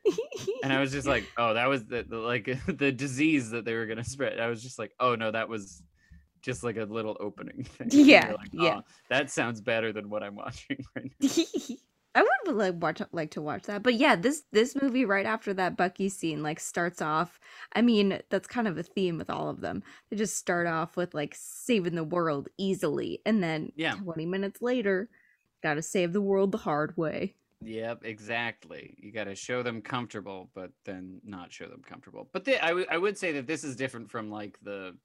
and 0.63 0.73
I 0.73 0.79
was 0.79 0.91
just 0.91 1.07
like, 1.07 1.25
"Oh, 1.37 1.53
that 1.53 1.67
was 1.67 1.85
the, 1.85 2.03
the 2.03 2.17
like 2.17 2.45
the 2.67 2.91
disease 2.91 3.51
that 3.51 3.65
they 3.65 3.75
were 3.75 3.85
gonna 3.85 4.03
spread." 4.03 4.39
I 4.39 4.47
was 4.47 4.63
just 4.63 4.79
like, 4.79 4.93
"Oh 4.99 5.15
no, 5.15 5.29
that 5.31 5.49
was 5.49 5.83
just 6.41 6.63
like 6.63 6.77
a 6.77 6.85
little 6.85 7.17
opening 7.19 7.63
thing." 7.65 7.89
Yeah, 7.91 8.33
like, 8.39 8.49
yeah. 8.53 8.77
"Oh, 8.77 8.81
that 9.09 9.29
sounds 9.29 9.61
better 9.61 9.93
than 9.93 10.09
what 10.09 10.23
I'm 10.23 10.35
watching 10.43 10.77
right 10.95 11.11
now." 11.21 11.29
I 12.15 12.23
would 12.45 12.55
like 12.55 12.75
watch 12.79 13.01
like 13.11 13.31
to 13.31 13.41
watch 13.41 13.63
that. 13.63 13.81
But 13.83 13.95
yeah, 13.95 14.15
this 14.15 14.43
this 14.51 14.75
movie 14.79 15.05
right 15.05 15.25
after 15.25 15.53
that 15.55 15.75
Bucky 15.75 16.09
scene 16.09 16.43
like 16.43 16.59
starts 16.59 17.01
off. 17.01 17.39
I 17.75 17.81
mean, 17.81 18.21
that's 18.29 18.47
kind 18.47 18.67
of 18.67 18.77
a 18.77 18.83
theme 18.83 19.17
with 19.17 19.29
all 19.31 19.49
of 19.49 19.61
them. 19.61 19.83
They 20.09 20.17
just 20.17 20.37
start 20.37 20.67
off 20.67 20.95
with 20.95 21.13
like 21.15 21.33
saving 21.35 21.95
the 21.95 22.03
world 22.03 22.49
easily, 22.57 23.21
and 23.25 23.41
then 23.43 23.71
Yeah. 23.75 23.95
20 23.95 24.25
minutes 24.27 24.61
later, 24.61 25.09
got 25.63 25.75
to 25.75 25.81
save 25.81 26.13
the 26.13 26.21
world 26.21 26.51
the 26.51 26.59
hard 26.59 26.95
way. 26.97 27.35
Yep, 27.63 28.01
exactly. 28.03 28.95
You 28.97 29.11
got 29.11 29.25
to 29.25 29.35
show 29.35 29.63
them 29.63 29.81
comfortable, 29.81 30.49
but 30.53 30.71
then 30.85 31.21
not 31.23 31.51
show 31.51 31.67
them 31.67 31.81
comfortable. 31.87 32.29
But 32.33 32.45
the, 32.45 32.63
I, 32.63 32.69
w- 32.69 32.87
I 32.89 32.97
would 32.97 33.17
say 33.17 33.31
that 33.33 33.47
this 33.47 33.63
is 33.63 33.75
different 33.75 34.11
from 34.11 34.29
like 34.29 34.57
the 34.61 34.95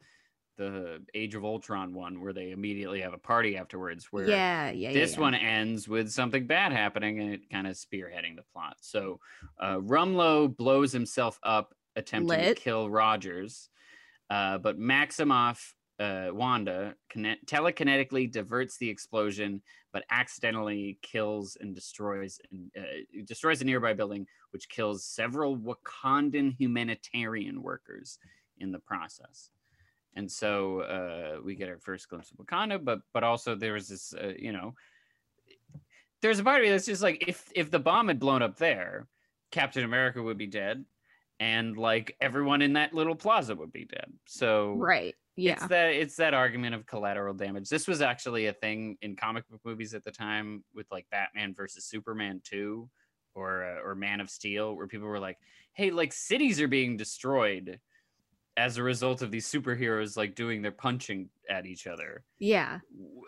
the 0.56 1.00
Age 1.14 1.36
of 1.36 1.44
Ultron 1.44 1.94
one, 1.94 2.20
where 2.20 2.32
they 2.32 2.50
immediately 2.50 3.00
have 3.00 3.12
a 3.12 3.18
party 3.18 3.56
afterwards. 3.56 4.08
Where 4.10 4.28
yeah, 4.28 4.70
yeah, 4.70 4.90
yeah. 4.90 4.92
this 4.92 5.14
yeah. 5.14 5.20
one 5.20 5.34
ends 5.34 5.88
with 5.88 6.10
something 6.10 6.46
bad 6.46 6.72
happening 6.72 7.20
and 7.20 7.32
it 7.32 7.48
kind 7.48 7.66
of 7.66 7.76
spearheading 7.76 8.36
the 8.36 8.42
plot. 8.52 8.76
So 8.80 9.20
uh, 9.60 9.76
Rumlow 9.76 10.54
blows 10.54 10.92
himself 10.92 11.38
up 11.44 11.74
attempting 11.94 12.40
Lit. 12.40 12.56
to 12.56 12.62
kill 12.62 12.90
Rogers, 12.90 13.70
uh, 14.30 14.58
but 14.58 14.78
Maximoff, 14.78 15.60
uh, 15.98 16.28
Wanda, 16.32 16.94
telekinetically 17.14 18.30
diverts 18.30 18.76
the 18.76 18.88
explosion, 18.88 19.62
but 19.92 20.04
accidentally 20.10 20.98
kills 21.02 21.56
and 21.60 21.74
destroys 21.74 22.40
and 22.50 22.70
uh, 22.78 23.22
destroys 23.24 23.60
a 23.60 23.64
nearby 23.64 23.94
building, 23.94 24.26
which 24.50 24.68
kills 24.68 25.04
several 25.04 25.56
Wakandan 25.56 26.56
humanitarian 26.56 27.62
workers 27.62 28.18
in 28.58 28.72
the 28.72 28.78
process 28.78 29.50
and 30.18 30.30
so 30.30 30.80
uh, 30.80 31.40
we 31.44 31.54
get 31.54 31.68
our 31.68 31.78
first 31.78 32.08
glimpse 32.08 32.32
of 32.32 32.44
Wakanda. 32.44 32.84
But 32.84 33.00
but 33.14 33.22
also 33.22 33.54
there 33.54 33.74
was 33.74 33.88
this, 33.88 34.12
uh, 34.12 34.32
you 34.36 34.52
know, 34.52 34.74
there's 36.20 36.40
a 36.40 36.44
part 36.44 36.60
of 36.60 36.64
me 36.64 36.70
that's 36.70 36.86
just 36.86 37.02
like 37.02 37.24
if 37.28 37.48
if 37.54 37.70
the 37.70 37.78
bomb 37.78 38.08
had 38.08 38.18
blown 38.18 38.42
up 38.42 38.56
there, 38.58 39.06
Captain 39.52 39.84
America 39.84 40.20
would 40.20 40.36
be 40.36 40.48
dead, 40.48 40.84
and 41.38 41.76
like 41.76 42.16
everyone 42.20 42.62
in 42.62 42.72
that 42.72 42.92
little 42.92 43.14
plaza 43.14 43.54
would 43.54 43.72
be 43.72 43.84
dead. 43.84 44.12
So 44.26 44.74
right. 44.74 45.14
Yeah. 45.38 45.52
it's 45.52 45.66
that 45.68 45.86
it's 45.90 46.16
that 46.16 46.34
argument 46.34 46.74
of 46.74 46.84
collateral 46.86 47.32
damage. 47.34 47.68
This 47.68 47.86
was 47.86 48.02
actually 48.02 48.46
a 48.46 48.52
thing 48.52 48.98
in 49.02 49.14
comic 49.14 49.48
book 49.48 49.60
movies 49.64 49.94
at 49.94 50.04
the 50.04 50.10
time 50.10 50.64
with 50.74 50.86
like 50.90 51.06
Batman 51.10 51.54
versus 51.54 51.84
Superman 51.84 52.40
2 52.44 52.88
or 53.34 53.64
uh, 53.64 53.86
or 53.88 53.94
Man 53.94 54.20
of 54.20 54.30
Steel 54.30 54.74
where 54.74 54.88
people 54.88 55.06
were 55.06 55.20
like, 55.20 55.38
"Hey, 55.72 55.90
like 55.90 56.12
cities 56.12 56.60
are 56.60 56.68
being 56.68 56.96
destroyed 56.96 57.78
as 58.56 58.76
a 58.76 58.82
result 58.82 59.22
of 59.22 59.30
these 59.30 59.46
superheroes 59.48 60.16
like 60.16 60.34
doing 60.34 60.60
their 60.60 60.72
punching 60.72 61.28
at 61.48 61.66
each 61.66 61.86
other." 61.86 62.24
yeah. 62.38 62.80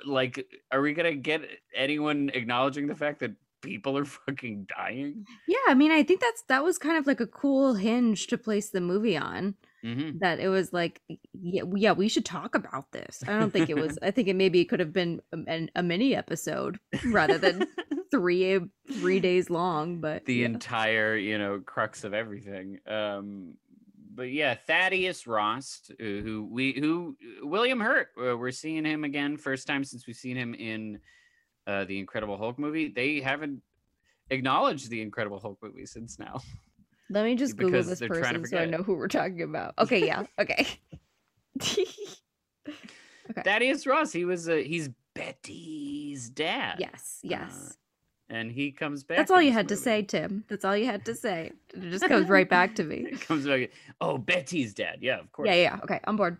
Like 0.05 0.47
are 0.73 0.81
we 0.81 0.95
going 0.95 1.13
to 1.13 1.21
get 1.21 1.43
anyone 1.75 2.31
acknowledging 2.35 2.87
the 2.87 2.97
fact 2.97 3.21
that 3.21 3.33
people 3.63 3.97
are 3.97 4.05
fucking 4.27 4.67
dying? 4.77 5.27
Yeah, 5.47 5.59
I 5.69 5.75
mean, 5.75 5.93
I 5.93 6.03
think 6.03 6.21
that's 6.21 6.43
that 6.49 6.65
was 6.65 6.79
kind 6.79 6.97
of 6.97 7.07
like 7.07 7.21
a 7.21 7.27
cool 7.27 7.75
hinge 7.75 8.27
to 8.29 8.39
place 8.39 8.71
the 8.71 8.81
movie 8.81 9.17
on. 9.17 9.55
Mhm. 9.85 10.21
That 10.21 10.41
it 10.41 10.49
was 10.49 10.73
like, 10.73 11.01
yeah, 11.33 11.63
yeah, 11.75 11.93
we 11.93 12.09
should 12.09 12.25
talk 12.25 12.55
about 12.55 12.93
this. 12.93 13.23
I 13.27 13.39
don't 13.39 13.53
think 13.53 13.71
it 13.71 13.77
was. 13.77 13.99
I 14.03 14.11
think 14.11 14.29
it 14.29 14.37
maybe 14.37 14.65
could 14.65 14.81
have 14.81 14.93
been 14.93 15.21
a, 15.33 15.69
a 15.77 15.83
mini 15.83 16.15
episode 16.15 16.79
rather 17.07 17.39
than 17.39 17.67
three 18.11 18.61
three 18.93 19.21
days 19.21 19.49
long. 19.49 20.01
But 20.01 20.27
the 20.27 20.35
yeah. 20.35 20.47
entire 20.47 21.17
you 21.17 21.39
know 21.39 21.61
crux 21.65 22.05
of 22.05 22.15
everything 22.15 22.79
um 22.87 23.55
but 24.15 24.31
yeah 24.31 24.55
thaddeus 24.67 25.27
ross 25.27 25.91
uh, 25.93 26.05
who 26.05 26.49
we 26.51 26.73
who 26.79 27.17
william 27.43 27.81
hurt 27.81 28.09
uh, 28.19 28.37
we're 28.37 28.51
seeing 28.51 28.85
him 28.85 29.05
again 29.05 29.37
first 29.37 29.67
time 29.67 29.85
since 29.85 30.07
we've 30.07 30.17
seen 30.17 30.37
him 30.37 30.55
in 30.55 30.99
uh 31.67 31.85
the 31.85 31.99
incredible 31.99 32.37
hulk 32.37 32.59
movie 32.59 32.89
they 32.89 33.21
haven't 33.21 33.63
acknowledged 34.31 34.91
the 34.91 35.01
incredible 35.01 35.39
hulk 35.39 35.59
movie 35.63 35.87
since 35.87 36.19
now 36.19 36.41
let 37.11 37.25
me 37.25 37.35
just 37.35 37.57
Google 37.57 37.83
this 37.83 37.99
they're 37.99 38.09
trying 38.09 38.35
to 38.35 38.41
person 38.41 38.47
so 38.47 38.59
I 38.59 38.65
know 38.65 38.83
who 38.83 38.95
we're 38.95 39.09
talking 39.09 39.43
about. 39.43 39.75
Okay, 39.79 40.07
yeah, 40.07 40.25
okay. 40.41 40.67
Okay. 43.31 43.43
thaddeus 43.45 43.87
ross 43.87 44.11
he 44.11 44.25
was 44.25 44.49
uh, 44.49 44.57
he's 44.57 44.89
betty's 45.15 46.31
dad 46.31 46.77
yes, 46.81 47.21
yes. 47.23 47.77
and 48.29 48.51
he 48.51 48.73
comes 48.73 49.05
back 49.05 49.19
That's 49.19 49.31
all 49.31 49.41
you 49.41 49.53
had 49.53 49.69
to 49.69 49.77
say, 49.77 50.03
Tim. 50.03 50.45
That's 50.49 50.65
all 50.65 50.77
you 50.77 50.87
had 50.87 51.05
to 51.05 51.15
say. 51.15 51.53
It 51.73 51.91
just 51.91 52.09
comes 52.09 52.29
right 52.29 52.49
back 52.59 52.75
to 52.77 52.83
me. 52.85 53.07
it 53.13 53.21
comes 53.21 53.47
back 53.47 53.71
oh 54.01 54.19
betty's 54.19 54.75
dad 54.75 54.99
yeah 55.01 55.21
of 55.21 55.31
course 55.31 55.47
Yeah, 55.49 55.55
yeah. 55.55 55.79
Okay, 55.85 56.01
I'm 56.05 56.17
bored. 56.17 56.39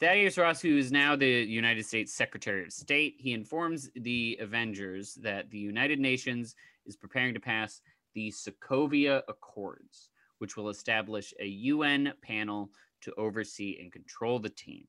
Thaddeus 0.00 0.36
Ross, 0.38 0.60
who 0.60 0.76
is 0.76 0.92
now 0.92 1.16
the 1.16 1.26
United 1.26 1.84
States 1.86 2.12
Secretary 2.12 2.62
of 2.62 2.72
State, 2.72 3.16
he 3.18 3.32
informs 3.32 3.90
the 3.96 4.36
Avengers 4.40 5.14
that 5.22 5.50
the 5.50 5.58
United 5.58 5.98
Nations 5.98 6.54
is 6.86 6.94
preparing 6.94 7.34
to 7.34 7.40
pass 7.40 7.80
the 8.14 8.30
Sokovia 8.30 9.22
Accords, 9.28 10.10
which 10.38 10.56
will 10.56 10.68
establish 10.68 11.32
a 11.40 11.46
UN 11.46 12.14
panel 12.22 12.70
to 13.02 13.14
oversee 13.14 13.78
and 13.80 13.92
control 13.92 14.38
the 14.38 14.50
team. 14.50 14.86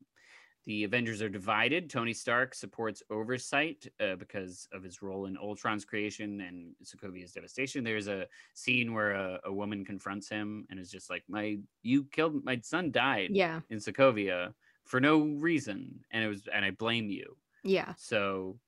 The 0.65 0.83
Avengers 0.83 1.21
are 1.21 1.29
divided. 1.29 1.89
Tony 1.89 2.13
Stark 2.13 2.53
supports 2.53 3.01
oversight 3.09 3.87
uh, 3.99 4.15
because 4.17 4.67
of 4.71 4.83
his 4.83 5.01
role 5.01 5.25
in 5.25 5.37
Ultron's 5.37 5.85
creation 5.85 6.41
and 6.41 6.75
Sokovia's 6.83 7.31
devastation. 7.31 7.83
There's 7.83 8.07
a 8.07 8.27
scene 8.53 8.93
where 8.93 9.13
a, 9.13 9.39
a 9.45 9.53
woman 9.53 9.85
confronts 9.85 10.29
him 10.29 10.67
and 10.69 10.79
is 10.79 10.91
just 10.91 11.09
like, 11.09 11.23
"My, 11.27 11.57
you 11.81 12.05
killed 12.05 12.43
my 12.43 12.59
son. 12.61 12.91
Died 12.91 13.31
Yeah, 13.33 13.61
in 13.69 13.77
Sokovia 13.79 14.53
for 14.85 14.99
no 14.99 15.21
reason, 15.21 16.03
and 16.11 16.23
it 16.23 16.27
was, 16.27 16.45
and 16.53 16.65
I 16.65 16.71
blame 16.71 17.09
you. 17.09 17.37
yeah. 17.63 17.93
So, 17.97 18.59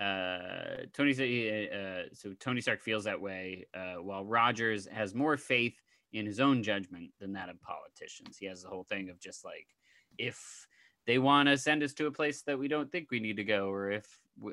uh, 0.00 0.86
Tony, 0.92 1.68
uh, 1.70 2.02
so 2.12 2.32
Tony 2.40 2.60
Stark 2.60 2.80
feels 2.80 3.04
that 3.04 3.20
way, 3.20 3.66
uh, 3.74 4.02
while 4.02 4.24
Rogers 4.24 4.88
has 4.90 5.14
more 5.14 5.36
faith 5.36 5.80
in 6.12 6.26
his 6.26 6.40
own 6.40 6.62
judgment 6.62 7.10
than 7.20 7.32
that 7.34 7.48
of 7.48 7.60
politicians. 7.60 8.36
He 8.38 8.46
has 8.46 8.62
the 8.62 8.68
whole 8.68 8.84
thing 8.84 9.10
of 9.10 9.20
just 9.20 9.44
like, 9.44 9.66
if 10.18 10.66
they 11.06 11.18
want 11.18 11.48
to 11.48 11.56
send 11.56 11.82
us 11.82 11.92
to 11.94 12.06
a 12.06 12.10
place 12.10 12.42
that 12.42 12.58
we 12.58 12.68
don't 12.68 12.90
think 12.90 13.10
we 13.10 13.20
need 13.20 13.36
to 13.36 13.44
go, 13.44 13.68
or 13.68 13.90
if 13.90 14.06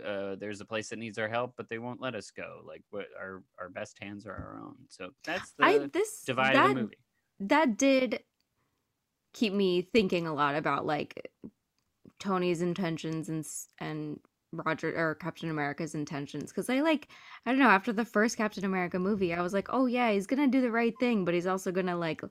uh, 0.05 0.35
there's 0.35 0.61
a 0.61 0.65
place 0.65 0.89
that 0.89 0.99
needs 0.99 1.17
our 1.17 1.29
help 1.29 1.53
but 1.55 1.69
they 1.69 1.77
won't 1.77 2.01
let 2.01 2.15
us 2.15 2.31
go, 2.31 2.61
like 2.65 2.83
what 2.89 3.05
our 3.19 3.43
our 3.59 3.69
best 3.69 3.97
hands 4.01 4.25
are 4.25 4.33
our 4.33 4.59
own. 4.63 4.75
So 4.89 5.11
that's 5.23 5.51
the 5.51 5.65
I 5.65 5.89
this 5.93 6.23
divide 6.25 6.55
that 6.55 6.69
of 6.69 6.75
the 6.75 6.81
movie. 6.81 6.97
that 7.41 7.77
did 7.77 8.21
keep 9.33 9.53
me 9.53 9.81
thinking 9.81 10.27
a 10.27 10.33
lot 10.33 10.55
about 10.55 10.85
like 10.85 11.31
Tony's 12.19 12.61
intentions 12.61 13.29
and 13.29 13.45
and 13.79 14.19
Roger 14.51 14.93
or 14.97 15.15
Captain 15.15 15.49
America's 15.49 15.95
intentions 15.95 16.51
because 16.51 16.69
I 16.69 16.81
like 16.81 17.09
I 17.45 17.51
don't 17.51 17.59
know 17.59 17.69
after 17.69 17.91
the 17.91 18.05
first 18.05 18.37
Captain 18.37 18.65
America 18.65 18.97
movie 18.97 19.33
I 19.33 19.41
was 19.41 19.53
like 19.53 19.67
oh 19.71 19.85
yeah 19.85 20.11
he's 20.11 20.27
gonna 20.27 20.47
do 20.47 20.61
the 20.61 20.71
right 20.71 20.93
thing 20.99 21.25
but 21.25 21.33
he's 21.33 21.47
also 21.47 21.71
gonna 21.71 21.97
like 21.97 22.21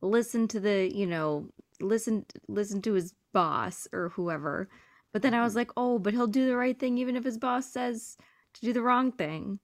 listen 0.00 0.46
to 0.48 0.60
the 0.60 0.90
you 0.94 1.06
know 1.06 1.48
listen 1.80 2.24
listen 2.48 2.82
to 2.82 2.92
his 2.92 3.14
boss 3.32 3.88
or 3.92 4.10
whoever. 4.10 4.68
But 5.12 5.22
then 5.22 5.34
I 5.34 5.42
was 5.42 5.52
mm-hmm. 5.52 5.58
like 5.58 5.70
oh 5.76 5.98
but 5.98 6.12
he'll 6.12 6.26
do 6.26 6.46
the 6.46 6.56
right 6.56 6.78
thing 6.78 6.98
even 6.98 7.16
if 7.16 7.24
his 7.24 7.38
boss 7.38 7.66
says 7.66 8.16
to 8.54 8.60
do 8.60 8.72
the 8.72 8.82
wrong 8.82 9.12
thing. 9.12 9.58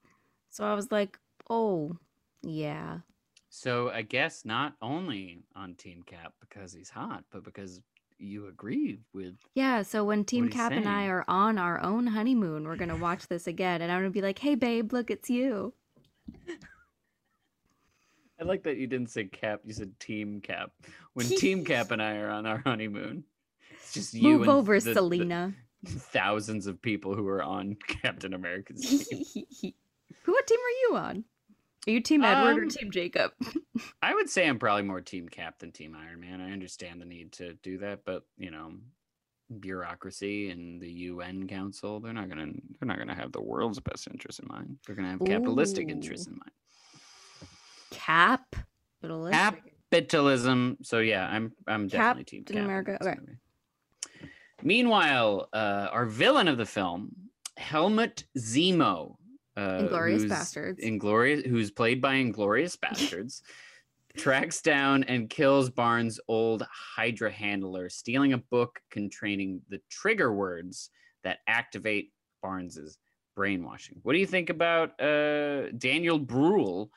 So 0.50 0.64
I 0.64 0.74
was 0.74 0.90
like 0.90 1.18
oh 1.48 1.96
yeah. 2.42 2.98
So 3.48 3.90
I 3.90 4.02
guess 4.02 4.44
not 4.44 4.74
only 4.80 5.42
on 5.54 5.74
Team 5.74 6.02
Cap 6.06 6.32
because 6.40 6.72
he's 6.72 6.88
hot, 6.88 7.24
but 7.30 7.44
because 7.44 7.80
you 8.22 8.46
agree 8.46 9.00
with 9.12 9.34
Yeah, 9.54 9.82
so 9.82 10.04
when 10.04 10.24
Team 10.24 10.44
he's 10.44 10.54
Cap 10.54 10.72
and 10.72 10.88
I 10.88 11.06
are 11.06 11.24
on 11.28 11.58
our 11.58 11.80
own 11.82 12.06
honeymoon, 12.06 12.64
we're 12.64 12.76
gonna 12.76 12.96
watch 12.96 13.26
this 13.28 13.46
again, 13.46 13.82
and 13.82 13.90
I'm 13.90 14.00
gonna 14.00 14.10
be 14.10 14.22
like, 14.22 14.38
"Hey, 14.38 14.54
babe, 14.54 14.92
look, 14.92 15.10
it's 15.10 15.28
you." 15.28 15.74
I 18.40 18.44
like 18.44 18.64
that 18.64 18.76
you 18.76 18.86
didn't 18.86 19.10
say 19.10 19.24
Cap, 19.24 19.60
you 19.64 19.72
said 19.72 19.98
Team 20.00 20.40
Cap. 20.40 20.72
When 21.14 21.26
Team 21.38 21.64
Cap 21.64 21.90
and 21.90 22.02
I 22.02 22.16
are 22.16 22.30
on 22.30 22.46
our 22.46 22.58
honeymoon, 22.64 23.24
it's 23.72 23.92
just 23.92 24.14
you 24.14 24.22
Move 24.38 24.42
and 24.42 24.50
over, 24.50 24.80
the- 24.80 24.90
the 24.90 24.94
Selena. 24.94 25.54
thousands 25.86 26.66
of 26.66 26.80
people 26.82 27.14
who 27.14 27.26
are 27.28 27.42
on 27.42 27.76
Captain 27.86 28.34
America's 28.34 28.80
team. 29.08 29.24
Who 30.24 30.32
what 30.32 30.46
team 30.46 30.58
are 30.58 30.78
you 30.90 30.96
on? 30.96 31.24
Are 31.86 31.90
you 31.90 32.00
Team 32.00 32.22
Edward 32.22 32.58
or 32.58 32.62
Um, 32.62 32.68
Team 32.68 32.90
Jacob? 32.90 33.32
I 34.02 34.14
would 34.14 34.30
say 34.30 34.48
I'm 34.48 34.58
probably 34.58 34.82
more 34.82 35.00
Team 35.00 35.28
Cap 35.28 35.58
than 35.58 35.72
Team 35.72 35.96
Iron 35.96 36.20
Man. 36.20 36.40
I 36.40 36.52
understand 36.52 37.00
the 37.00 37.04
need 37.04 37.32
to 37.32 37.54
do 37.54 37.78
that, 37.78 38.04
but 38.04 38.24
you 38.38 38.50
know, 38.50 38.74
bureaucracy 39.58 40.50
and 40.50 40.80
the 40.80 40.90
UN 40.90 41.48
Council, 41.48 41.98
they're 42.00 42.12
not 42.12 42.28
gonna 42.28 42.52
they're 42.78 42.86
not 42.86 42.98
gonna 42.98 43.14
have 43.14 43.32
the 43.32 43.42
world's 43.42 43.80
best 43.80 44.06
interest 44.06 44.38
in 44.40 44.48
mind. 44.48 44.78
They're 44.86 44.94
gonna 44.94 45.10
have 45.10 45.24
capitalistic 45.24 45.88
interests 45.88 46.26
in 46.26 46.34
mind. 46.34 46.52
Cap. 47.90 48.56
Capitalistic. 49.02 49.74
Capitalism. 49.90 50.78
So 50.82 51.00
yeah, 51.00 51.26
I'm 51.26 51.52
I'm 51.66 51.88
definitely 51.88 52.24
Team 52.24 52.44
Cap 52.44 52.56
in 52.56 52.64
America, 52.64 52.98
okay. 53.00 53.16
movie. 53.18 53.38
Meanwhile, 54.62 55.48
uh, 55.52 55.88
our 55.90 56.06
villain 56.06 56.46
of 56.46 56.56
the 56.56 56.66
film, 56.66 57.16
Helmut 57.56 58.24
Zemo, 58.38 59.16
uh, 59.56 59.60
Inglourious 59.82 60.26
Basterds. 60.28 60.78
Inglorious, 60.78 61.44
who's 61.46 61.70
played 61.70 62.00
by 62.00 62.14
Inglorious 62.14 62.76
Bastards, 62.80 63.42
tracks 64.16 64.60
down 64.62 65.04
and 65.04 65.28
kills 65.30 65.70
Barnes' 65.70 66.18
old 66.28 66.66
Hydra 66.70 67.30
handler, 67.30 67.88
stealing 67.88 68.32
a 68.32 68.38
book 68.38 68.80
containing 68.90 69.60
the 69.68 69.80
trigger 69.90 70.32
words 70.32 70.90
that 71.24 71.38
activate 71.46 72.12
Barnes's 72.42 72.98
brainwashing. 73.36 73.98
What 74.02 74.12
do 74.12 74.18
you 74.18 74.26
think 74.26 74.50
about 74.50 75.00
uh, 75.00 75.70
Daniel 75.78 76.18
Bruhl 76.18 76.90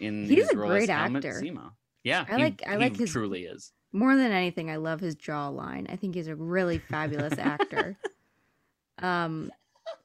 in 0.00 0.24
He's 0.26 0.44
his 0.44 0.50
a 0.52 0.56
role 0.58 0.70
great 0.70 0.84
as 0.84 0.90
actor. 0.90 1.40
Zemo? 1.42 1.70
Yeah, 2.04 2.24
I 2.28 2.36
he- 2.36 2.42
like- 2.42 2.62
I 2.66 2.72
he 2.72 2.76
like 2.78 2.96
his- 2.96 3.10
truly 3.12 3.44
is. 3.44 3.72
More 3.90 4.14
than 4.16 4.32
anything, 4.32 4.70
I 4.70 4.76
love 4.76 5.00
his 5.00 5.16
jawline. 5.16 5.90
I 5.90 5.96
think 5.96 6.14
he's 6.14 6.28
a 6.28 6.36
really 6.36 6.78
fabulous 6.78 7.38
actor. 7.38 7.96
Um, 9.00 9.52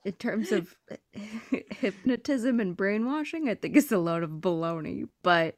in 0.06 0.14
terms 0.14 0.52
of 0.52 0.76
hypnotism 1.52 2.60
and 2.60 2.76
brainwashing, 2.76 3.50
I 3.50 3.56
think 3.56 3.76
it's 3.78 3.92
a 3.92 3.98
load 3.98 4.24
of 4.24 4.30
baloney. 4.32 5.08
But 5.24 5.56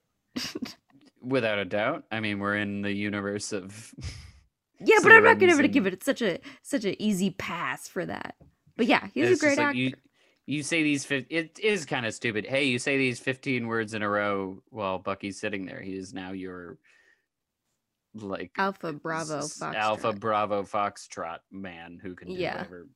Without 1.22 1.58
a 1.60 1.65
doubt. 1.65 2.03
I 2.12 2.20
mean, 2.20 2.39
we're 2.39 2.58
in 2.58 2.82
the 2.82 2.91
universe 2.91 3.51
of 3.51 3.94
yeah, 4.79 4.98
but 5.01 5.12
I'm 5.12 5.24
not 5.24 5.39
gonna 5.39 5.53
Sirens 5.53 5.74
give 5.74 5.88
it 5.88 6.03
such 6.03 6.22
a 6.22 6.39
such 6.62 6.86
an 6.86 6.96
easy 7.01 7.32
pass 7.32 7.88
for 7.88 8.05
that. 8.05 8.36
But 8.77 8.86
yeah, 8.88 9.08
he's 9.13 9.29
It's 9.32 9.41
a 9.41 9.46
great 9.46 9.58
like 9.58 9.67
actor. 9.67 9.77
You, 9.79 9.94
you 10.48 10.62
say 10.62 10.84
these, 10.84 11.10
it 11.10 11.58
is 11.63 11.86
kind 11.86 12.05
of 12.05 12.13
stupid. 12.13 12.46
Hey, 12.46 12.65
you 12.65 12.77
say 12.77 12.98
these 12.98 13.20
15 13.20 13.65
words 13.65 13.96
in 13.96 14.03
a 14.03 14.10
row 14.10 14.62
while 14.70 15.00
Bucky's 15.00 15.39
sitting 15.39 15.65
there. 15.65 15.82
He 15.82 15.94
is 15.94 16.13
now 16.13 16.34
your 16.34 16.77
like 18.13 18.51
Alpha 18.58 18.94
Bravo 18.94 19.39
s- 19.39 19.58
Fox. 19.58 19.75
Alpha 19.75 20.13
Bravo 20.13 20.63
Foxtrot 20.63 21.39
man 21.51 22.00
who 22.01 22.13
can 22.15 22.27
do 22.27 22.36
Yeah. 22.36 22.58
whatever, 22.58 22.88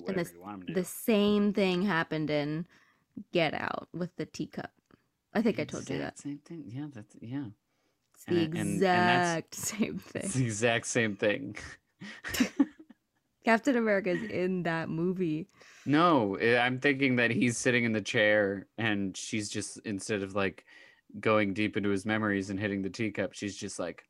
whatever 0.00 0.18
this- 0.24 0.32
you 0.32 0.40
want 0.40 0.60
him 0.62 0.66
to 0.68 0.74
The 0.74 0.84
same 0.84 1.52
thing 1.52 1.82
happened 1.82 2.30
in 2.30 2.66
Get 3.32 3.54
Out 3.54 3.88
with 3.92 4.14
the 4.16 4.26
teacup. 4.26 4.72
I 5.32 5.42
think 5.42 5.58
I 5.60 5.64
told 5.64 5.88
you 5.90 5.98
that. 5.98 6.18
Same 6.18 6.38
thing. 6.38 6.64
Yeah, 6.68 6.86
that's 6.92 7.14
yeah. 7.20 7.46
It's 8.14 8.24
the 8.24 8.36
and- 8.44 8.54
and- 8.54 8.56
and 8.58 8.74
exact 8.74 9.54
same 9.54 9.98
thing. 9.98 10.22
It's 10.24 10.34
the 10.34 10.44
exact 10.44 10.86
same 10.86 11.16
thing. 11.16 11.56
Captain 13.44 13.76
America 13.76 14.10
is 14.10 14.22
in 14.30 14.62
that 14.62 14.88
movie. 14.88 15.46
No, 15.84 16.36
eh, 16.36 16.58
I'm 16.58 16.78
thinking 16.80 17.16
that 17.16 17.30
he's 17.30 17.58
sitting 17.58 17.84
in 17.84 17.92
the 17.92 18.00
chair 18.00 18.66
and 18.78 19.14
she's 19.16 19.50
just 19.50 19.78
instead 19.84 20.22
of 20.22 20.34
like 20.34 20.64
going 21.20 21.52
deep 21.52 21.76
into 21.76 21.90
his 21.90 22.06
memories 22.06 22.48
and 22.48 22.58
hitting 22.58 22.80
the 22.80 22.88
teacup, 22.90 23.34
she's 23.34 23.54
just 23.56 23.78
like 23.78 24.04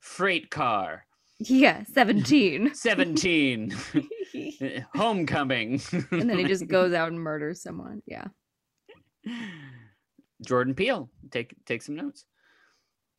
freight 0.00 0.50
car 0.50 1.04
Yeah, 1.48 1.84
17. 1.84 2.70
17 2.74 3.74
eh, 4.34 4.80
homecoming. 4.94 5.80
and 6.10 6.28
then 6.28 6.38
he 6.38 6.44
just 6.44 6.66
goes 6.66 6.92
out 6.92 7.08
and 7.08 7.20
murders 7.20 7.62
someone. 7.62 8.02
Yeah. 8.06 8.26
Jordan 10.44 10.74
Peele, 10.74 11.10
take 11.30 11.54
take 11.64 11.82
some 11.82 11.96
notes. 11.96 12.26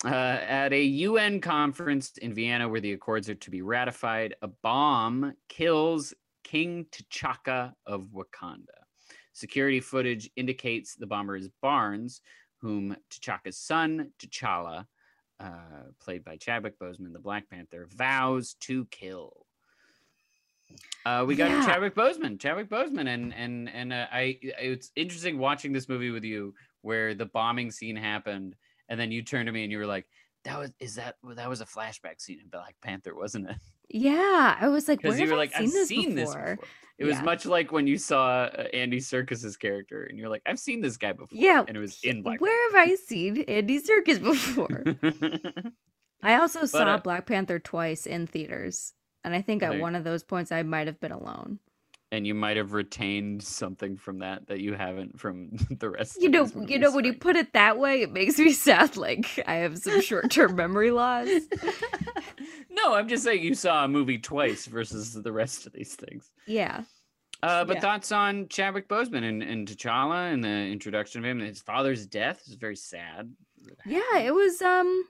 Uh, 0.03 0.09
at 0.09 0.73
a 0.73 0.83
UN 0.83 1.39
conference 1.41 2.11
in 2.17 2.33
Vienna 2.33 2.67
where 2.67 2.81
the 2.81 2.91
accords 2.91 3.29
are 3.29 3.35
to 3.35 3.49
be 3.49 3.61
ratified, 3.61 4.35
a 4.41 4.47
bomb 4.61 5.33
kills 5.49 6.13
King 6.43 6.85
T'Chaka 6.91 7.73
of 7.87 8.09
Wakanda. 8.13 8.65
Security 9.33 9.79
footage 9.79 10.29
indicates 10.35 10.95
the 10.95 11.07
bomber 11.07 11.35
is 11.35 11.49
Barnes, 11.61 12.21
whom 12.61 12.95
T'Chaka's 13.09 13.57
son, 13.57 14.11
T'Challa, 14.19 14.85
uh, 15.39 15.89
played 15.99 16.23
by 16.23 16.37
Chadwick 16.37 16.79
Boseman, 16.79 17.13
the 17.13 17.19
Black 17.19 17.49
Panther, 17.49 17.87
vows 17.95 18.55
to 18.61 18.85
kill. 18.85 19.45
Uh, 21.05 21.23
we 21.27 21.35
got 21.35 21.49
Yeah. 21.49 21.65
Chadwick 21.65 21.93
Boseman, 21.95 22.39
Chadwick 22.39 22.69
Boseman, 22.69 23.07
and 23.07 23.33
and 23.33 23.69
and 23.69 23.93
uh, 23.93 24.07
I. 24.11 24.39
It's 24.41 24.91
interesting 24.95 25.37
watching 25.37 25.71
this 25.73 25.87
movie 25.87 26.09
with 26.11 26.23
you, 26.23 26.55
where 26.81 27.13
the 27.13 27.25
bombing 27.27 27.69
scene 27.71 27.95
happened, 27.95 28.55
and 28.89 28.99
then 28.99 29.11
you 29.11 29.21
turned 29.21 29.45
to 29.47 29.51
me 29.51 29.63
and 29.63 29.71
you 29.71 29.77
were 29.77 29.85
like, 29.85 30.07
"That 30.43 30.57
was 30.57 30.71
is 30.79 30.95
that 30.95 31.15
that 31.35 31.47
was 31.49 31.61
a 31.61 31.65
flashback 31.65 32.19
scene 32.19 32.39
in 32.41 32.47
Black 32.49 32.75
Panther, 32.81 33.15
wasn't 33.15 33.49
it?" 33.49 33.57
Yeah. 33.89 34.55
I 34.59 34.67
was 34.67 34.87
like, 34.87 35.01
Because 35.01 35.19
you 35.19 35.27
were 35.27 35.33
I 35.33 35.37
like, 35.37 35.53
seen 35.53 35.67
"I've 35.67 35.71
this 35.73 35.87
seen 35.87 36.15
this 36.15 36.29
before? 36.29 36.55
before." 36.55 36.67
It 36.97 37.03
was 37.05 37.21
much 37.21 37.45
like 37.45 37.73
when 37.73 37.87
you 37.87 37.97
saw 37.97 38.43
uh, 38.43 38.67
Andy 38.73 38.99
Serkis's 39.01 39.57
character, 39.57 40.03
and 40.05 40.17
you're 40.17 40.29
like, 40.29 40.43
"I've 40.45 40.59
seen 40.59 40.79
this 40.79 40.95
guy 40.95 41.11
before." 41.11 41.37
Yeah. 41.37 41.63
and 41.67 41.75
it 41.75 41.79
was 41.79 41.99
in 42.03 42.21
Black. 42.23 42.39
Where 42.39 42.71
have 42.71 42.87
I 42.89 42.95
seen 42.95 43.41
Andy 43.41 43.79
Circus 43.79 44.19
before? 44.19 44.83
I 46.23 46.35
also 46.35 46.65
saw 46.65 46.85
uh, 46.85 46.97
Black 46.99 47.25
Panther 47.25 47.59
twice 47.59 48.05
in 48.05 48.27
theaters. 48.27 48.93
And 49.25 49.35
I 49.35 49.41
think 49.41 49.61
at 49.63 49.79
one 49.79 49.95
of 49.95 50.03
those 50.03 50.23
points 50.23 50.51
I 50.51 50.63
might 50.63 50.87
have 50.87 50.99
been 50.99 51.11
alone. 51.11 51.59
And 52.15 52.25
you 52.25 52.33
might 52.33 52.55
have 52.57 52.71
retained 52.71 53.43
something 53.43 53.97
from 53.97 54.19
that 54.19 54.47
that 54.47 54.61
you 54.61 54.73
haven't 54.73 55.19
from 55.19 55.49
the 55.79 55.89
rest. 55.89 56.21
You 56.21 56.29
know, 56.29 56.49
you 56.67 56.79
know 56.79 56.91
when 56.91 57.05
you 57.05 57.13
put 57.13 57.35
it 57.35 57.53
that 57.53 57.77
way, 57.77 58.01
it 58.01 58.11
makes 58.11 58.37
me 58.39 58.51
sound 58.67 58.95
like 58.97 59.39
I 59.45 59.55
have 59.55 59.77
some 59.77 60.01
short-term 60.01 60.55
memory 60.55 60.91
loss. 60.91 61.27
no, 62.69 62.93
I'm 62.93 63.07
just 63.07 63.23
saying 63.23 63.43
you 63.43 63.53
saw 63.53 63.85
a 63.85 63.87
movie 63.87 64.17
twice 64.17 64.65
versus 64.65 65.13
the 65.13 65.31
rest 65.31 65.67
of 65.67 65.73
these 65.73 65.95
things. 65.95 66.31
Yeah. 66.45 66.83
Uh, 67.43 67.65
but 67.65 67.75
Yeah. 67.75 67.81
thoughts 67.81 68.11
on 68.11 68.47
Chadwick 68.47 68.87
Boseman 68.87 69.23
and, 69.23 69.43
and 69.43 69.67
T'Challa 69.67 70.33
and 70.33 70.43
the 70.43 70.47
introduction 70.47 71.19
of 71.19 71.25
him? 71.29 71.39
And 71.39 71.47
his 71.49 71.61
father's 71.61 72.05
death 72.07 72.41
is 72.47 72.55
very 72.55 72.77
sad. 72.77 73.31
Yeah, 73.85 74.19
it 74.19 74.33
was 74.33 74.61
um 74.61 75.05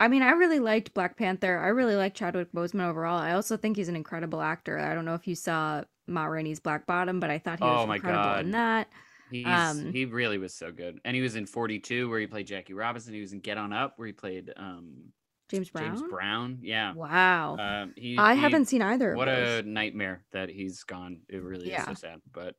I 0.00 0.08
mean, 0.08 0.22
I 0.22 0.30
really 0.32 0.58
liked 0.58 0.92
Black 0.94 1.16
Panther. 1.16 1.58
I 1.58 1.68
really 1.68 1.94
like 1.96 2.14
Chadwick 2.14 2.52
Boseman 2.52 2.88
overall. 2.88 3.18
I 3.18 3.32
also 3.32 3.56
think 3.56 3.76
he's 3.76 3.88
an 3.88 3.96
incredible 3.96 4.40
actor. 4.42 4.78
I 4.78 4.94
don't 4.94 5.04
know 5.04 5.14
if 5.14 5.26
you 5.26 5.34
saw 5.34 5.82
Ma 6.06 6.24
Rainey's 6.24 6.60
Black 6.60 6.86
Bottom, 6.86 7.20
but 7.20 7.30
I 7.30 7.38
thought 7.38 7.60
he 7.60 7.64
was 7.64 7.84
Oh 7.84 7.86
my 7.86 7.96
incredible 7.96 8.34
in 8.40 8.50
that. 8.52 8.88
He's, 9.30 9.46
Um, 9.46 9.92
he 9.92 10.04
really 10.04 10.38
was 10.38 10.54
so 10.54 10.70
good. 10.72 10.98
And 11.04 11.14
he 11.16 11.22
was 11.22 11.36
in 11.36 11.46
42 11.46 12.08
where 12.10 12.20
he 12.20 12.26
played 12.26 12.46
Jackie 12.46 12.74
Robinson. 12.74 13.14
He 13.14 13.20
was 13.20 13.32
in 13.32 13.40
Get 13.40 13.56
On 13.56 13.72
Up 13.72 13.94
where 13.96 14.06
he 14.06 14.12
played 14.12 14.52
um, 14.56 15.12
James 15.48 15.70
Brown. 15.70 15.96
James 15.96 16.02
Brown. 16.10 16.58
Yeah. 16.62 16.92
Wow. 16.94 17.56
Um, 17.58 17.94
he, 17.96 18.18
I 18.18 18.34
he- 18.34 18.40
haven't 18.40 18.66
seen 18.66 18.82
either 18.82 19.12
of 19.12 19.16
What 19.16 19.28
a 19.28 19.62
nightmare 19.62 20.24
that 20.32 20.48
he's 20.50 20.82
gone. 20.84 21.20
It 21.28 21.42
really 21.42 21.72
is 21.72 21.84
so 21.84 21.94
sad. 21.94 22.20
But 22.32 22.54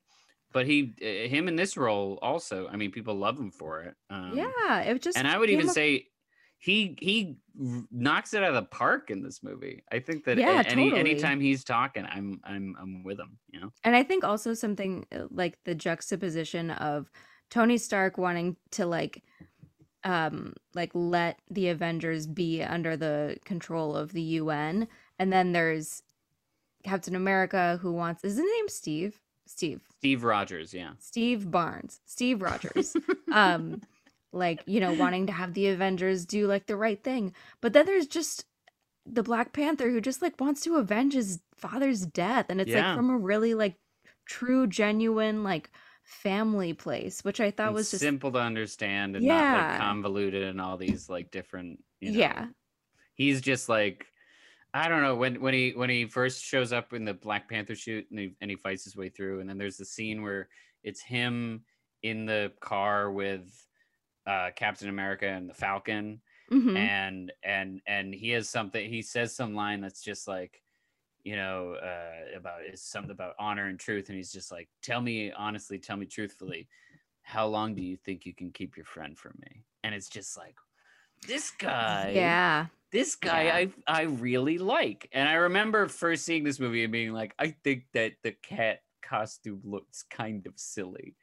but 0.53 0.65
he 0.65 0.93
uh, 1.01 1.27
him 1.29 1.47
in 1.49 1.55
this 1.57 1.75
role 1.75 2.17
also. 2.21 2.67
I 2.71 2.77
mean, 2.77 2.91
people 2.91 3.15
love 3.15 3.37
him 3.37 3.51
for 3.51 3.81
it. 3.81 3.93
Um, 4.09 4.31
yeah, 4.35 4.81
it 4.81 5.01
just 5.01 5.17
and 5.17 5.27
I 5.27 5.37
would 5.37 5.49
even 5.49 5.67
up- 5.67 5.75
say 5.75 6.05
he 6.65 6.95
he 6.99 7.37
knocks 7.91 8.33
it 8.33 8.41
out 8.43 8.49
of 8.49 8.55
the 8.55 8.63
park 8.63 9.11
in 9.11 9.21
this 9.21 9.43
movie. 9.43 9.83
I 9.91 9.99
think 9.99 10.25
that 10.25 10.37
Yeah, 10.37 10.63
any 10.65 10.89
totally. 10.89 10.99
anytime 11.11 11.39
he's 11.39 11.63
talking, 11.63 12.05
I'm 12.05 12.41
I'm 12.43 12.75
I'm 12.79 13.03
with 13.03 13.19
him. 13.19 13.37
You 13.51 13.59
know. 13.61 13.71
And 13.83 13.95
I 13.95 14.01
think 14.03 14.23
also 14.23 14.53
something 14.55 15.05
uh, 15.11 15.25
like 15.29 15.63
the 15.63 15.75
juxtaposition 15.75 16.71
of 16.71 17.11
Tony 17.51 17.77
Stark 17.77 18.17
wanting 18.17 18.57
to 18.71 18.87
like 18.87 19.23
um 20.03 20.53
like 20.73 20.89
let 20.93 21.39
the 21.51 21.69
Avengers 21.69 22.25
be 22.25 22.63
under 22.63 22.97
the 22.97 23.37
control 23.45 23.95
of 23.95 24.11
the 24.13 24.21
UN 24.21 24.87
and 25.19 25.31
then 25.31 25.51
there's 25.51 26.01
Captain 26.83 27.15
America 27.15 27.77
who 27.81 27.91
wants 27.93 28.23
is 28.23 28.37
his 28.37 28.43
name 28.45 28.69
Steve? 28.69 29.19
Steve. 29.47 29.81
Steve 29.99 30.23
Rogers, 30.23 30.73
yeah. 30.73 30.93
Steve 30.97 31.51
Barnes. 31.51 31.99
Steve 32.05 32.41
Rogers. 32.41 32.95
um 33.31 33.81
like, 34.35 34.63
you 34.67 34.79
know, 34.81 34.93
wanting 34.93 35.27
to 35.27 35.33
have 35.33 35.53
the 35.55 35.67
Avengers 35.69 36.25
do 36.25 36.47
like 36.47 36.67
the 36.67 36.77
right 36.77 37.03
thing. 37.03 37.33
But 37.61 37.73
then 37.73 37.85
there's 37.87 38.07
just 38.07 38.45
the 39.05 39.23
Black 39.23 39.53
Panther 39.53 39.89
who 39.89 40.01
just 40.01 40.21
like 40.21 40.39
wants 40.39 40.61
to 40.63 40.77
avenge 40.77 41.13
his 41.13 41.41
father's 41.57 42.05
death 42.05 42.47
and 42.49 42.61
it's 42.61 42.71
Yeah. 42.71 42.87
like 42.89 42.97
from 42.97 43.09
a 43.09 43.17
really 43.17 43.53
like 43.53 43.77
true 44.27 44.67
genuine 44.67 45.43
like 45.43 45.71
family 46.03 46.73
place, 46.73 47.23
which 47.23 47.39
I 47.39 47.51
thought 47.51 47.67
And 47.67 47.75
was 47.75 47.91
just 47.91 48.01
simple 48.01 48.31
to 48.33 48.39
understand 48.39 49.15
and 49.15 49.25
not 49.25 49.51
like 49.51 49.79
convoluted 49.79 50.43
and 50.43 50.61
all 50.61 50.77
these 50.77 51.09
like 51.09 51.31
different. 51.31 51.83
You 52.01 52.11
know, 52.11 52.19
yeah. 52.19 52.47
he's 53.15 53.41
just 53.41 53.69
like 53.69 54.07
I 54.73 54.89
don't 54.89 55.01
know 55.01 55.15
when 55.15 55.41
when 55.41 55.53
he 55.53 55.71
when 55.71 55.89
he 55.89 56.05
first 56.05 56.43
shows 56.43 56.73
up 56.73 56.93
in 56.93 57.05
the 57.05 57.13
Black 57.13 57.49
Panther 57.49 57.75
shoot 57.75 58.05
and 58.11 58.19
he 58.19 58.35
and 58.41 58.51
he 58.51 58.57
fights 58.57 58.83
his 58.83 58.95
way 58.95 59.09
through 59.09 59.39
and 59.39 59.49
then 59.49 59.57
there's 59.57 59.77
the 59.77 59.85
scene 59.85 60.21
where 60.21 60.49
it's 60.83 61.01
him 61.01 61.63
in 62.03 62.25
the 62.25 62.51
car 62.59 63.11
with 63.11 63.64
uh 64.25 64.51
Captain 64.55 64.89
America 64.89 65.27
and 65.27 65.49
the 65.49 65.53
Falcon 65.53 66.21
Mhm. 66.51 66.77
and 66.77 67.31
and 67.43 67.81
and 67.87 68.13
he 68.13 68.29
has 68.31 68.47
something 68.49 68.87
he 68.87 69.01
says 69.01 69.35
some 69.35 69.55
line 69.55 69.81
that's 69.81 70.01
just 70.03 70.27
like 70.27 70.61
you 71.23 71.35
know 71.35 71.73
uh 71.73 72.37
about 72.37 72.63
is 72.65 72.83
something 72.83 73.09
about 73.11 73.33
honor 73.39 73.65
and 73.67 73.79
truth 73.79 74.09
and 74.09 74.15
he's 74.15 74.31
just 74.31 74.51
like 74.51 74.69
tell 74.83 75.01
me 75.01 75.31
honestly 75.31 75.79
tell 75.79 75.97
me 75.97 76.05
truthfully 76.05 76.67
how 77.23 77.47
long 77.47 77.73
do 77.73 77.81
you 77.81 77.97
think 77.97 78.27
you 78.27 78.33
can 78.35 78.51
keep 78.51 78.77
your 78.77 78.85
friend 78.85 79.17
from 79.17 79.33
me 79.41 79.63
and 79.83 79.95
it's 79.95 80.07
just 80.09 80.37
like 80.37 80.55
this 81.27 81.49
guy 81.49 82.11
yeah. 82.13 82.67
this 82.91 83.15
guy 83.15 83.45
Yeah. 83.45 83.55
I 83.55 83.73
I 83.87 84.01
really 84.03 84.57
like. 84.59 85.09
And 85.11 85.27
I 85.27 85.33
remember 85.33 85.87
first 85.87 86.25
seeing 86.25 86.43
this 86.43 86.59
movie 86.59 86.83
and 86.83 86.91
being 86.91 87.11
like, 87.13 87.33
I 87.39 87.47
think 87.63 87.85
that 87.93 88.13
the 88.21 88.31
cat 88.33 88.83
costume 89.01 89.61
looks 89.63 90.03
kind 90.03 90.45
of 90.45 90.53
silly. 90.57 91.15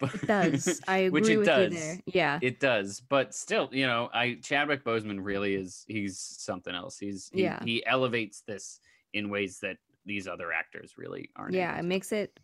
But 0.00 0.14
It 0.14 0.26
does. 0.26 0.80
I 0.86 0.98
agree 1.08 1.20
Which 1.20 1.28
it 1.28 1.36
with 1.38 1.46
does. 1.46 1.72
you 1.72 1.78
there. 1.78 2.00
Yeah. 2.06 2.38
It 2.42 2.60
does, 2.60 3.00
but 3.00 3.34
still, 3.34 3.68
you 3.72 3.86
know, 3.86 4.08
I 4.12 4.34
Chadwick 4.42 4.84
Boseman 4.84 5.24
really 5.24 5.54
is 5.54 5.84
he's 5.88 6.18
something 6.18 6.74
else. 6.74 6.98
He's 6.98 7.30
he, 7.32 7.42
Yeah. 7.42 7.58
he 7.64 7.84
elevates 7.84 8.42
this 8.42 8.80
in 9.12 9.28
ways 9.30 9.60
that 9.60 9.78
these 10.06 10.28
other 10.28 10.52
actors 10.52 10.96
really 10.96 11.30
aren't. 11.36 11.54
Yeah, 11.54 11.76
it 11.78 11.82
makes 11.84 12.12
it 12.12 12.38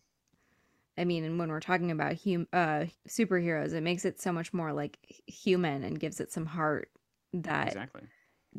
I 0.96 1.04
mean, 1.04 1.24
and 1.24 1.38
when 1.38 1.48
we're 1.50 1.60
talking 1.60 1.90
about 1.90 2.16
hum 2.24 2.46
uh 2.52 2.86
superheroes, 3.08 3.72
it 3.72 3.82
makes 3.82 4.04
it 4.04 4.20
so 4.20 4.32
much 4.32 4.52
more 4.52 4.72
like 4.72 4.98
human 5.26 5.82
and 5.84 5.98
gives 5.98 6.20
it 6.20 6.32
some 6.32 6.46
heart 6.46 6.90
that 7.32 7.68
exactly. 7.68 8.02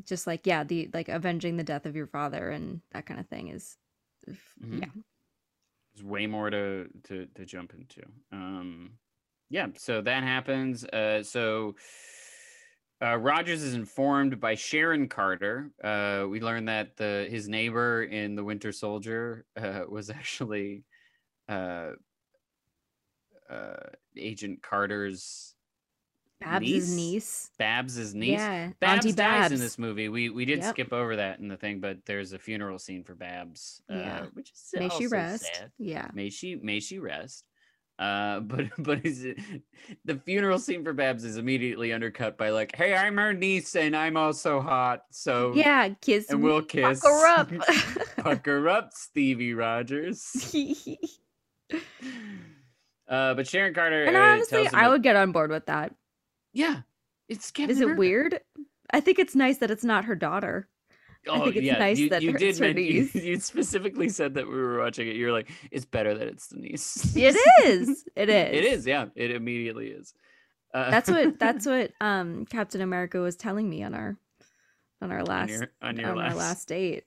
just 0.03 0.27
like 0.27 0.45
yeah, 0.45 0.63
the 0.63 0.89
like 0.93 1.09
avenging 1.09 1.57
the 1.57 1.63
death 1.63 1.85
of 1.85 1.95
your 1.95 2.07
father 2.07 2.49
and 2.49 2.81
that 2.91 3.05
kind 3.05 3.19
of 3.19 3.27
thing 3.27 3.49
is 3.49 3.77
Mhm. 4.61 4.81
yeah. 4.81 5.01
There's 5.95 6.05
way 6.05 6.27
more 6.27 6.49
to 6.49 6.87
to 7.05 7.27
to 7.35 7.45
jump 7.45 7.73
into. 7.73 8.01
Um, 8.31 8.91
yeah, 9.49 9.67
so 9.77 10.01
that 10.01 10.23
happens. 10.23 10.83
Uh, 10.85 11.23
so 11.23 11.75
uh, 13.01 13.17
Rogers 13.17 13.61
is 13.61 13.73
informed 13.73 14.39
by 14.39 14.55
Sharon 14.55 15.07
Carter. 15.07 15.71
Uh, 15.83 16.25
we 16.29 16.39
learned 16.39 16.67
that 16.69 16.97
the 16.97 17.27
his 17.29 17.47
neighbor 17.47 18.03
in 18.03 18.35
The 18.35 18.43
Winter 18.43 18.71
Soldier 18.71 19.45
uh, 19.57 19.81
was 19.89 20.09
actually 20.09 20.83
uh, 21.49 21.91
uh, 23.49 23.75
Agent 24.17 24.61
Carter's 24.61 25.54
Babs' 26.45 26.61
niece? 26.65 26.95
niece. 26.95 27.51
Babs' 27.57 28.13
niece. 28.15 28.39
Yeah, 28.39 28.71
Babs 28.79 29.05
Auntie 29.05 29.15
dies 29.15 29.41
Babs. 29.41 29.53
in 29.53 29.59
this 29.59 29.77
movie. 29.77 30.09
We 30.09 30.29
we 30.29 30.45
did 30.45 30.59
Yep. 30.59 30.69
skip 30.69 30.93
over 30.93 31.15
that 31.17 31.39
in 31.39 31.47
the 31.47 31.57
thing, 31.57 31.79
but 31.79 32.05
there's 32.05 32.33
a 32.33 32.39
funeral 32.39 32.79
scene 32.79 33.03
for 33.03 33.15
Babs, 33.15 33.81
uh, 33.91 33.95
Yeah. 33.95 34.25
which 34.33 34.51
is 34.51 34.69
May 34.77 34.89
she 34.89 35.07
rest. 35.07 35.43
sad. 35.45 35.71
Yeah. 35.77 36.07
May 36.13 36.29
she 36.29 36.55
may 36.55 36.79
she 36.79 36.99
rest. 36.99 37.45
Uh, 37.97 38.39
but 38.41 38.65
but 38.77 39.05
is 39.05 39.23
it, 39.23 39.37
the 40.03 40.15
funeral 40.17 40.59
scene 40.59 40.83
for 40.83 40.91
Babs 40.93 41.23
is 41.23 41.37
immediately 41.37 41.93
undercut 41.93 42.37
by 42.37 42.49
like, 42.49 42.75
hey, 42.75 42.93
I'm 42.93 43.15
her 43.17 43.33
niece 43.33 43.75
and 43.75 43.95
I'm 43.95 44.17
also 44.17 44.59
hot, 44.59 45.03
so 45.11 45.53
Yeah, 45.55 45.87
kiss 46.01 46.29
and 46.29 46.43
we'll 46.43 46.61
kiss. 46.61 47.01
fuck 47.01 47.11
her 47.11 47.27
up. 47.27 47.51
Pucker 48.17 48.67
up, 48.67 48.91
Stevie 48.93 49.53
Rogers. 49.53 50.53
Uh, 53.07 53.33
but 53.35 53.47
Sharon 53.47 53.73
Carter. 53.73 54.03
and 54.05 54.15
uh, 54.15 54.19
honestly, 54.19 54.67
I 54.73 54.89
would 54.89 55.03
get 55.03 55.15
on 55.15 55.31
board 55.31 55.51
with 55.51 55.67
that. 55.67 55.93
Yeah, 56.55 56.81
it's 57.29 57.51
Captain 57.51 57.69
Is 57.69 57.79
it 57.81 57.83
America. 57.83 57.99
weird? 57.99 58.39
I 58.91 58.99
think 59.01 59.19
it's 59.19 59.35
nice 59.35 59.57
that 59.57 59.69
it's 59.69 59.83
not 59.83 60.05
her 60.05 60.15
daughter. 60.15 60.67
I 61.29 61.39
think 61.43 61.55
it's 61.55 61.79
nice 61.79 61.97
Oh, 61.97 62.01
you, 62.01 62.09
that 62.09 62.21
you 62.21 62.31
her- 62.33 62.37
did 62.37 62.49
it's 62.49 62.59
her 62.59 62.65
men- 62.67 62.77
you, 62.83 63.09
you 63.13 63.39
specifically 63.39 64.09
said 64.09 64.35
that 64.35 64.47
we 64.47 64.53
were 64.55 64.79
watching 64.79 65.07
it. 65.07 65.15
You're 65.15 65.31
like, 65.31 65.49
it's 65.71 65.85
better 65.85 66.13
that 66.17 66.27
it's 66.27 66.47
the 66.47 66.57
niece. 66.59 67.15
It 67.15 67.35
is. 67.65 68.05
It 68.15 68.29
is. 68.29 68.57
It 68.57 68.63
is. 68.65 68.85
Yeah, 68.87 69.07
it 69.15 69.31
immediately 69.31 69.87
is. 69.87 70.13
Uh, 70.73 70.91
That's 70.91 71.09
what 71.09 71.39
that's 71.39 71.65
what 71.65 71.91
um 72.01 72.45
Captain 72.45 72.81
America 72.81 73.19
was 73.19 73.35
telling 73.35 73.69
me 73.69 73.81
on 73.83 73.93
our 73.95 74.17
on 75.01 75.11
our 75.11 75.19
on 75.19 75.25
last 75.25 75.49
your, 75.49 75.67
on 75.81 75.97
your 75.97 76.09
on 76.11 76.17
last, 76.17 76.31
our 76.31 76.37
last 76.37 76.67
date. 76.67 77.03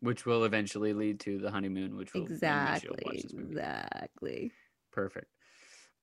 which 0.00 0.24
will 0.24 0.44
eventually 0.44 0.92
lead 0.94 1.20
to 1.20 1.38
the 1.38 1.50
honeymoon, 1.50 1.96
which 1.96 2.14
will 2.14 2.26
then 2.28 2.64
watch 2.66 2.84
Exactly. 2.84 3.20
this 3.22 3.32
movie. 3.34 3.50
Exactly. 3.50 4.52
Perfect. 4.92 5.26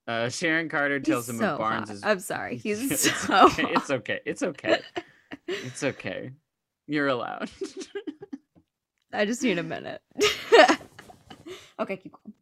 Uh, 0.08 0.30
Sharon 0.30 0.70
Carter 0.70 0.98
tells 0.98 1.26
He's 1.26 1.34
him 1.34 1.40
so 1.40 1.46
that 1.48 1.58
Barnes 1.58 1.88
hot. 1.90 1.96
is. 1.96 2.02
I'm 2.04 2.18
sorry. 2.20 2.56
He's 2.64 2.90
it's 2.90 3.26
so 3.26 3.46
okay. 3.46 3.66
It's 3.68 3.90
okay. 3.90 4.20
It's 4.24 4.42
okay. 4.42 4.80
It's 5.46 5.84
okay. 5.84 6.30
You're 6.86 7.08
allowed. 7.08 7.50
I 9.12 9.26
just 9.26 9.42
need 9.42 9.58
a 9.58 9.62
minute. 9.62 10.00
okay, 11.78 11.96
keep 11.98 12.12
going. 12.12 12.32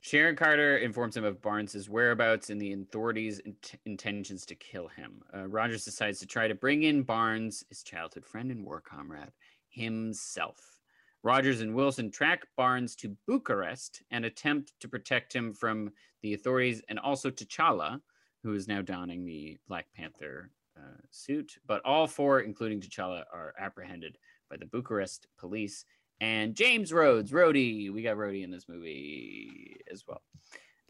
Sharon 0.00 0.34
Carter 0.34 0.78
informs 0.78 1.16
him 1.16 1.22
of 1.22 1.40
Barnes's 1.40 1.88
whereabouts 1.88 2.50
and 2.50 2.60
the 2.60 2.72
authorities' 2.72 3.38
int- 3.40 3.78
intentions 3.86 4.44
to 4.46 4.56
kill 4.56 4.88
him. 4.88 5.22
Uh, 5.32 5.46
Rogers 5.46 5.84
decides 5.84 6.18
to 6.18 6.26
try 6.26 6.48
to 6.48 6.56
bring 6.56 6.82
in 6.82 7.04
Barnes, 7.04 7.64
his 7.68 7.84
childhood 7.84 8.26
friend 8.26 8.50
and 8.50 8.64
war 8.64 8.80
comrade, 8.80 9.30
himself. 9.68 10.80
Rogers 11.22 11.60
and 11.60 11.72
Wilson 11.76 12.10
track 12.10 12.48
Barnes 12.56 12.96
to 12.96 13.16
Bucharest 13.28 14.02
and 14.10 14.24
attempt 14.24 14.72
to 14.80 14.88
protect 14.88 15.32
him 15.32 15.52
from 15.52 15.92
the 16.22 16.34
authorities 16.34 16.82
and 16.88 16.98
also 16.98 17.30
T'Challa, 17.30 18.00
who 18.42 18.54
is 18.54 18.68
now 18.68 18.82
donning 18.82 19.24
the 19.24 19.58
Black 19.68 19.86
Panther 19.94 20.50
uh, 20.76 21.00
suit. 21.10 21.58
But 21.66 21.82
all 21.84 22.06
four, 22.06 22.40
including 22.40 22.80
T'Challa, 22.80 23.24
are 23.32 23.54
apprehended 23.58 24.16
by 24.50 24.56
the 24.56 24.66
Bucharest 24.66 25.26
police 25.38 25.84
and 26.20 26.54
James 26.54 26.92
Rhodes, 26.92 27.32
Rhodey. 27.32 27.92
We 27.92 28.02
got 28.02 28.16
Rhodey 28.16 28.44
in 28.44 28.50
this 28.50 28.68
movie 28.68 29.76
as 29.90 30.04
well. 30.06 30.22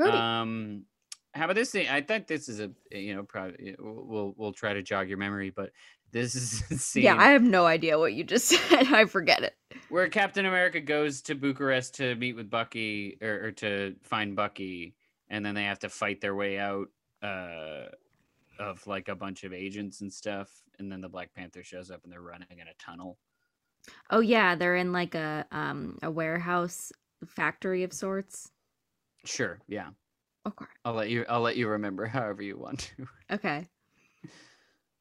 Um, 0.01 0.85
how 1.33 1.45
about 1.45 1.57
this 1.57 1.71
thing? 1.71 1.89
I 1.89 2.03
think 2.03 2.27
this 2.27 2.49
is 2.49 2.61
a 2.61 2.71
you 2.91 3.15
know 3.15 3.23
probably 3.23 3.75
we'll 3.79 4.35
we'll, 4.37 4.53
try 4.53 4.75
to 4.75 4.83
jog 4.83 5.09
your 5.09 5.19
memory, 5.19 5.51
but 5.51 5.71
this 6.11 6.35
is 6.35 6.63
a 6.71 6.79
scene 6.79 7.05
yeah, 7.05 7.17
I 7.17 7.31
have 7.31 7.43
no 7.43 7.65
idea 7.65 7.99
what 7.99 8.13
you 8.13 8.25
just 8.25 8.49
said. 8.49 8.93
I 8.93 9.07
forget 9.07 9.43
it. 9.43 9.55
where 9.89 10.09
Captain 10.09 10.45
America 10.45 10.81
goes 10.81 11.23
to 11.23 11.35
Bucharest 11.35 11.95
to 11.97 12.15
meet 12.17 12.35
with 12.35 12.51
Bucky 12.51 13.17
or, 13.23 13.47
or 13.47 13.53
to 13.53 13.95
find 14.03 14.37
Bucky, 14.37 14.95
and 15.33 15.45
then 15.45 15.55
they 15.55 15.65
have 15.65 15.81
to 15.81 15.89
fight 15.89 16.21
their 16.21 16.35
way 16.37 16.59
out 16.59 16.89
uh, 17.23 17.87
of 18.61 18.87
like 18.87 19.09
a 19.09 19.17
bunch 19.17 19.43
of 19.43 19.53
agents 19.53 20.03
and 20.03 20.13
stuff, 20.13 20.49
and 20.79 20.93
then 20.93 21.01
the 21.01 21.09
Black 21.09 21.35
Panther 21.35 21.65
shows 21.65 21.91
up 21.91 22.05
and 22.05 22.13
they're 22.13 22.21
running 22.21 22.47
in 22.53 22.69
a 22.69 22.75
tunnel. 22.79 23.19
Oh 24.11 24.21
yeah, 24.21 24.55
they're 24.55 24.77
in 24.77 24.93
like 24.93 25.17
a 25.17 25.47
um 25.51 25.99
a 26.03 26.11
warehouse 26.11 26.93
factory 27.27 27.83
of 27.83 27.93
sorts. 27.93 28.51
Sure, 29.25 29.59
yeah. 29.67 29.89
Okay. 30.47 30.67
I'll 30.85 30.95
let 30.95 31.09
you. 31.09 31.25
I'll 31.29 31.41
let 31.41 31.57
you 31.57 31.67
remember 31.69 32.07
however 32.07 32.43
you 32.43 32.59
want 32.59 32.93
to. 32.97 33.07
Okay. 33.35 33.67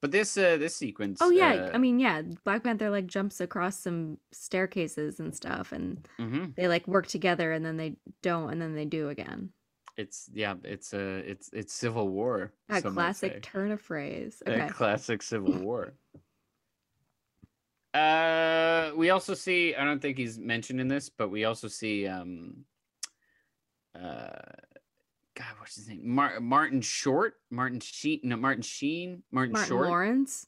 But 0.01 0.11
this 0.11 0.35
uh 0.37 0.57
this 0.57 0.75
sequence. 0.75 1.19
Oh 1.21 1.29
yeah, 1.29 1.53
uh, 1.53 1.71
I 1.73 1.77
mean 1.77 1.99
yeah, 1.99 2.21
Black 2.45 2.63
Panther 2.63 2.89
like 2.89 3.05
jumps 3.05 3.41
across 3.41 3.77
some 3.77 4.17
staircases 4.31 5.19
and 5.19 5.35
stuff 5.35 5.73
and 5.73 6.07
mhm. 6.19 6.55
they 6.55 6.67
like 6.67 6.87
work 6.87 7.05
together 7.05 7.51
and 7.51 7.65
then 7.65 7.77
they 7.77 7.97
don't 8.23 8.49
and 8.49 8.61
then 8.61 8.75
they 8.75 8.85
do 8.85 9.09
again. 9.09 9.51
It's 9.97 10.29
yeah, 10.33 10.55
it's 10.63 10.93
a 10.93 11.17
it's 11.17 11.49
it's 11.53 11.73
Civil 11.73 12.09
War. 12.09 12.53
Might 12.69 12.83
classic 12.83 13.41
turn 13.41 13.71
of 13.71 13.81
phrase. 13.81 14.41
Okay. 14.47 14.69
classic 14.69 15.21
Civil 15.21 15.53
War. 15.61 15.93
Uh, 17.93 18.91
we 18.95 19.09
also 19.09 19.33
see. 19.33 19.75
I 19.75 19.83
don't 19.83 20.01
think 20.01 20.17
he's 20.17 20.39
mentioned 20.39 20.79
in 20.79 20.87
this, 20.87 21.09
but 21.09 21.29
we 21.29 21.45
also 21.45 21.67
see. 21.67 22.07
Um, 22.07 22.65
uh, 23.95 24.29
God, 25.35 25.47
what's 25.59 25.75
his 25.75 25.87
name? 25.87 26.01
Mar- 26.07 26.39
Martin 26.39 26.81
Short. 26.81 27.35
Martin 27.49 27.79
Sheen. 27.79 28.21
No, 28.23 28.37
Martin 28.37 28.61
Sheen. 28.61 29.23
Martin, 29.31 29.53
Martin 29.53 29.69
Short. 29.69 29.87
Lawrence. 29.87 30.47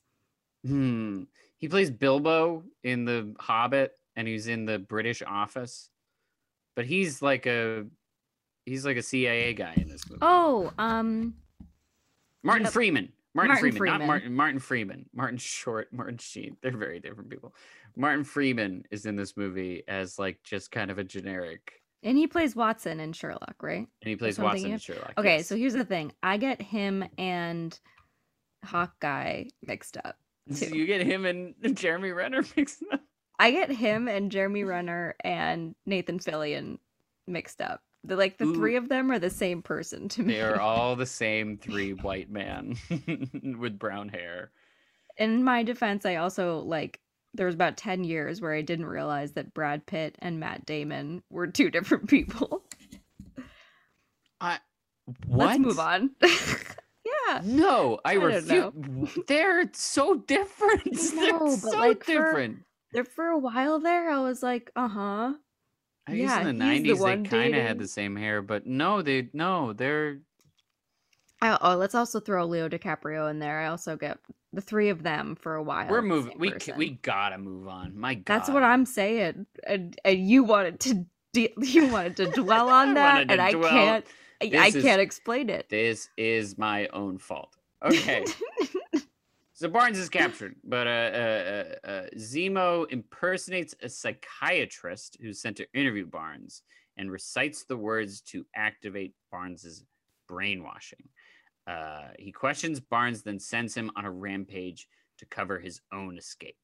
Hmm. 0.65 1.23
He 1.57 1.67
plays 1.67 1.89
Bilbo 1.89 2.63
in 2.83 3.05
the 3.05 3.33
Hobbit, 3.39 3.91
and 4.15 4.27
he's 4.27 4.47
in 4.47 4.65
the 4.65 4.79
British 4.79 5.21
Office. 5.25 5.89
But 6.75 6.85
he's 6.85 7.21
like 7.21 7.45
a. 7.45 7.85
He's 8.65 8.85
like 8.85 8.97
a 8.97 9.03
CIA 9.03 9.53
guy 9.53 9.73
in 9.77 9.89
this 9.89 10.07
movie. 10.09 10.19
Oh, 10.21 10.71
um 10.77 11.35
Martin 12.43 12.63
Yep. 12.65 12.73
Freeman. 12.73 13.13
Martin, 13.35 13.53
Martin 13.53 13.71
Freeman, 13.75 13.99
not 13.99 14.07
Martin. 14.07 14.33
Martin 14.35 14.59
Freeman. 14.59 15.05
Martin 15.13 15.37
Short. 15.39 15.91
Martin 15.91 16.17
Sheen. 16.19 16.55
They're 16.61 16.77
very 16.77 16.99
different 16.99 17.29
people. 17.31 17.55
Martin 17.95 18.23
Freeman 18.23 18.83
is 18.91 19.05
in 19.07 19.15
this 19.15 19.35
movie 19.37 19.83
as 19.87 20.19
like 20.19 20.39
just 20.43 20.71
kind 20.71 20.91
of 20.91 20.97
a 20.99 21.03
generic, 21.03 21.81
and 22.03 22.17
he 22.17 22.27
plays 22.27 22.55
Watson 22.55 22.99
in 22.99 23.11
Sherlock, 23.13 23.55
right? 23.61 23.87
and 24.01 24.09
he 24.09 24.15
plays 24.15 24.37
Watson 24.37 24.73
in. 24.73 24.77
Sherlock. 24.77 25.13
Okay, 25.17 25.37
yes. 25.37 25.47
so 25.47 25.55
here's 25.55 25.73
the 25.73 25.85
thing. 25.85 26.11
I 26.21 26.37
get 26.37 26.61
him 26.61 27.03
and 27.17 27.77
Hawkeye 28.63 29.45
mixed 29.65 29.97
up. 30.03 30.17
So 30.51 30.65
you 30.65 30.85
get 30.85 31.01
him 31.05 31.25
and 31.25 31.55
Jeremy 31.77 32.11
Renner 32.11 32.43
mixed 32.57 32.83
up. 32.91 32.99
I 33.39 33.51
get 33.51 33.71
him 33.71 34.09
and 34.09 34.29
Jeremy 34.29 34.65
Renner 34.65 35.15
and 35.23 35.73
Nathan 35.85 36.19
Fillion 36.19 36.79
mixed 37.27 37.61
up. 37.61 37.81
The 38.03 38.15
like 38.15 38.37
the 38.37 38.45
Ooh. 38.45 38.55
three 38.55 38.75
of 38.75 38.89
them 38.89 39.11
are 39.11 39.19
the 39.19 39.29
same 39.29 39.61
person 39.61 40.09
to 40.09 40.23
me. 40.23 40.33
They 40.33 40.41
are 40.41 40.59
all 40.61 40.95
the 40.95 41.05
same 41.05 41.57
three 41.57 41.93
white 41.93 42.29
man 42.29 42.75
with 43.59 43.79
brown 43.79 44.09
hair. 44.09 44.51
In 45.17 45.43
my 45.43 45.63
defense, 45.63 46.05
I 46.05 46.15
also 46.15 46.59
like 46.59 46.99
there 47.33 47.45
was 47.45 47.55
about 47.55 47.77
10 47.77 48.03
years 48.03 48.41
where 48.41 48.53
I 48.53 48.61
didn't 48.61 48.85
realize 48.85 49.31
that 49.33 49.53
Brad 49.53 49.85
Pitt 49.85 50.15
and 50.19 50.39
Matt 50.39 50.65
Damon 50.65 51.23
were 51.29 51.47
two 51.47 51.71
different 51.71 52.07
people. 52.07 52.63
I 54.41 54.59
what? 55.27 55.47
Let's 55.47 55.59
move 55.59 55.79
on. 55.79 56.11
yeah. 56.21 57.41
No, 57.43 57.99
I, 58.05 58.11
I 58.11 58.13
refuse. 58.15 59.17
They're 59.27 59.69
so 59.73 60.15
different. 60.15 60.83
They're 60.83 61.39
but, 61.39 61.55
so 61.55 61.69
like, 61.79 62.03
for- 62.03 62.11
different. 62.11 62.59
There 62.91 63.03
for 63.03 63.25
a 63.25 63.37
while 63.39 63.79
there, 63.79 64.09
I 64.09 64.19
was 64.19 64.43
like, 64.43 64.71
uh-huh. 64.75 65.33
I 66.07 66.15
guess 66.15 66.29
yeah, 66.29 66.47
in 66.47 66.57
the 66.57 66.65
he's 66.65 66.97
the 66.97 66.97
nineties 66.97 66.99
they 66.99 67.29
kind 67.29 67.55
of 67.55 67.61
had 67.61 67.79
the 67.79 67.87
same 67.87 68.15
hair, 68.15 68.41
but 68.41 68.65
no, 68.65 69.01
they 69.01 69.29
no, 69.33 69.73
they're 69.73 70.19
Oh, 71.41 71.57
oh, 71.61 71.75
let's 71.75 71.93
also 71.93 72.21
throw 72.21 72.45
Leo 72.45 72.69
DiCaprio 72.69 73.29
in 73.29 73.39
there. 73.39 73.59
I 73.59 73.67
also 73.67 73.97
get 73.97 74.17
the 74.53 74.61
three 74.61 74.87
of 74.87 75.03
them 75.03 75.35
for 75.35 75.55
a 75.55 75.63
while. 75.63 75.89
we're 75.89 76.01
moving. 76.01 76.39
We 76.39 76.51
person. 76.51 76.77
we 76.77 76.91
gotta 77.01 77.37
move 77.37 77.67
on. 77.67 77.97
My 77.97 78.13
God, 78.15 78.23
That's 78.25 78.49
what 78.49 78.63
I'm 78.63 78.85
saying. 78.85 79.45
And, 79.67 79.99
and 80.05 80.29
you 80.29 80.45
wanted 80.45 80.79
to 80.81 81.05
de- 81.33 81.53
you 81.61 81.87
wanted 81.87 82.15
to 82.17 82.31
dwell 82.31 82.69
on 82.69 82.93
that 82.93 83.29
and 83.29 83.41
I 83.41 83.51
dwell. 83.51 83.69
can't 83.69 84.05
I, 84.41 84.51
I 84.57 84.67
is- 84.67 84.81
can't 84.81 85.01
explain 85.01 85.49
it. 85.49 85.67
This 85.69 86.07
is 86.15 86.57
my 86.57 86.87
own 86.87 87.17
fault. 87.17 87.57
Okay, 87.83 88.23
so 89.63 89.69
Barnes 89.69 89.97
is 89.97 90.09
captured, 90.09 90.57
but 90.65 90.87
uh, 90.87 90.89
uh, 90.89 91.63
uh, 91.87 92.05
Zemo 92.17 92.85
impersonates 92.91 93.73
a 93.81 93.87
psychiatrist 93.87 95.15
who's 95.21 95.39
sent 95.39 95.55
to 95.55 95.65
interview 95.73 96.05
Barnes 96.05 96.63
and 96.97 97.09
recites 97.09 97.63
the 97.63 97.77
words 97.77 98.19
to 98.23 98.45
activate 98.57 99.13
Barnes's 99.31 99.85
brainwashing. 100.27 101.07
Uh, 101.65 102.09
he 102.19 102.29
questions 102.29 102.81
Barnes, 102.81 103.23
then 103.23 103.39
sends 103.39 103.73
him 103.73 103.89
on 103.95 104.03
a 104.03 104.11
rampage 104.11 104.85
to 105.19 105.25
cover 105.27 105.59
his 105.59 105.79
own 105.93 106.17
escape. 106.17 106.57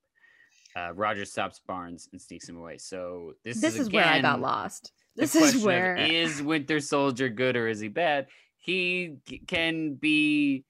uh, 0.75 0.93
Roger 0.93 1.23
stops 1.23 1.61
Barnes 1.65 2.09
and 2.11 2.21
sneaks 2.21 2.49
him 2.49 2.57
away. 2.57 2.77
So 2.79 3.33
this, 3.45 3.61
This 3.61 3.75
is, 3.75 3.87
is 3.87 3.89
where 3.93 4.05
I 4.05 4.21
got 4.21 4.41
lost. 4.41 4.91
This 5.15 5.35
is 5.35 5.63
where 5.63 5.95
is 5.95 6.41
Winter 6.41 6.81
Soldier 6.81 7.29
good 7.29 7.55
or 7.55 7.69
is 7.69 7.79
he 7.79 7.87
bad? 7.87 8.27
He 8.57 9.19
can 9.47 9.95
be 9.95 10.65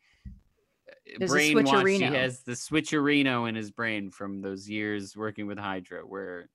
There's 1.17 1.31
a 1.33 1.35
brainwashed. 1.53 1.97
He 1.97 2.03
has 2.03 2.41
the 2.41 2.51
switcherino 2.53 3.47
in 3.49 3.55
his 3.55 3.71
brain 3.71 4.11
from 4.11 4.41
those 4.41 4.69
years 4.69 5.15
working 5.17 5.47
with 5.47 5.57
Hydra, 5.57 6.01
where 6.05 6.49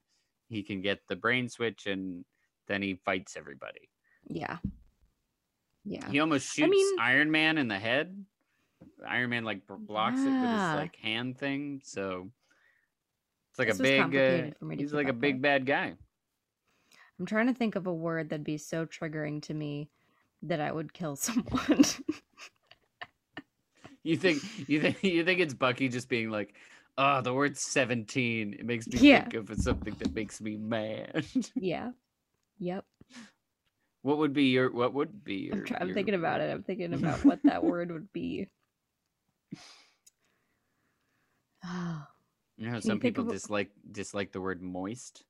he 0.48 0.62
can 0.62 0.80
get 0.82 1.00
the 1.08 1.16
brain 1.16 1.48
switch 1.48 1.86
and 1.86 2.24
then 2.68 2.82
he 2.82 2.94
fights 3.04 3.36
everybody. 3.36 3.88
yeah. 4.28 4.58
Yeah. 5.86 6.08
He 6.10 6.18
almost 6.20 6.50
shoots 6.50 6.70
mean- 6.70 6.98
Iron 6.98 7.30
Man 7.30 7.58
in 7.58 7.68
the 7.68 7.78
head. 7.78 8.24
Iron 9.06 9.28
Man 9.30 9.44
like 9.44 9.60
blocks 9.68 10.18
it 10.18 10.24
with 10.24 10.32
his 10.32 10.74
like 10.76 10.96
hand 10.96 11.36
thing. 11.38 11.82
So 11.84 12.30
it's 13.50 13.58
like 13.58 13.68
This 13.68 13.80
a 13.80 13.82
big. 13.82 14.00
Uh, 14.16 14.54
for 14.58 14.64
me 14.64 14.76
to 14.76 14.82
he's 14.82 14.94
like 14.94 15.08
a 15.08 15.12
big 15.12 15.34
with. 15.36 15.42
bad 15.42 15.66
guy. 15.66 15.92
I'm 17.20 17.26
trying 17.26 17.48
to 17.48 17.54
think 17.54 17.76
of 17.76 17.86
a 17.86 17.92
word 17.92 18.30
that'd 18.30 18.44
be 18.44 18.56
so 18.56 18.86
triggering 18.86 19.42
to 19.42 19.52
me 19.54 19.90
that 20.42 20.58
I 20.60 20.72
would 20.72 20.92
kill 20.94 21.16
someone. 21.16 21.84
You 24.04 24.16
think 24.16 24.42
you 24.68 24.80
think 24.80 25.02
you 25.02 25.24
think 25.24 25.40
it's 25.40 25.54
Bucky 25.54 25.88
just 25.88 26.08
being 26.08 26.30
like, 26.30 26.54
oh, 26.98 27.20
the 27.22 27.34
word 27.34 27.56
seventeen. 27.56 28.54
It 28.54 28.64
makes 28.66 28.86
me 28.86 28.98
Yeah. 29.00 29.22
think 29.26 29.50
of 29.50 29.58
something 29.60 29.94
that 29.98 30.14
makes 30.14 30.40
me 30.40 30.56
mad. 30.56 31.24
yeah. 31.56 31.90
Yep. 32.58 32.84
what 34.02 34.18
would 34.18 34.32
be 34.32 34.44
your 34.44 34.70
what 34.70 34.94
would 34.94 35.24
be 35.24 35.34
your 35.36 35.54
I'm, 35.56 35.64
try- 35.64 35.78
I'm 35.80 35.88
your 35.88 35.94
thinking 35.94 36.14
about 36.14 36.40
it. 36.40 36.52
I'm 36.52 36.62
thinking 36.68 36.94
about 36.94 37.24
what 37.24 37.40
that 37.44 37.64
word 37.64 37.90
would 37.90 38.12
be. 38.12 38.48
Oh, 41.64 42.06
You 42.56 42.66
know 42.66 42.70
how 42.70 42.76
you 42.76 42.82
some 42.82 43.00
think 43.00 43.16
people 43.16 43.24
of 43.24 43.32
dislike 43.32 43.70
dislike 43.90 44.30
the 44.30 44.40
word 44.40 44.62
moist? 44.62 45.24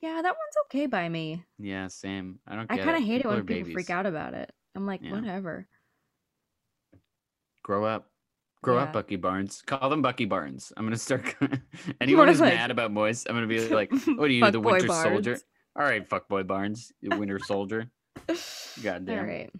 yeah, 0.00 0.14
that 0.20 0.24
one's 0.24 0.56
okay 0.66 0.86
by 0.86 1.08
me. 1.08 1.44
Yeah, 1.58 1.86
same. 1.88 2.40
I 2.46 2.56
don't 2.56 2.70
I 2.70 2.76
kind 2.78 2.96
of 2.96 3.04
hate 3.04 3.20
it 3.20 3.26
when 3.26 3.46
people 3.46 3.72
freak 3.72 3.88
out 3.90 4.04
about 4.04 4.34
it. 4.34 4.52
I'm 4.74 4.84
like, 4.84 5.00
Yeah. 5.02 5.12
whatever. 5.12 5.68
Grow 7.66 7.84
up. 7.84 8.12
Grow 8.62 8.76
Yeah. 8.76 8.84
up, 8.84 8.92
Bucky 8.92 9.16
Barnes. 9.16 9.60
Call 9.66 9.90
them 9.90 10.00
Bucky 10.02 10.24
Barnes. 10.24 10.72
I'm 10.76 10.86
gonna 10.86 10.96
start. 10.96 11.34
Anyone 12.00 12.28
who's 12.28 12.40
I- 12.40 12.50
mad 12.50 12.70
about 12.70 12.92
moist, 12.92 13.26
I'm 13.28 13.34
gonna 13.34 13.48
be 13.48 13.58
like, 13.80 13.90
"What 13.90 14.30
are 14.30 14.32
you, 14.32 14.48
the 14.52 14.60
Winter 14.60 14.86
Soldier?" 14.86 15.38
All 15.74 15.82
right, 15.82 16.08
fuck 16.08 16.28
boy 16.28 16.44
Barnes, 16.44 16.92
Winter 17.02 17.38
Soldier. 17.44 17.90
All 18.28 18.36
Goddamn. 18.84 19.26
right. 19.26 19.50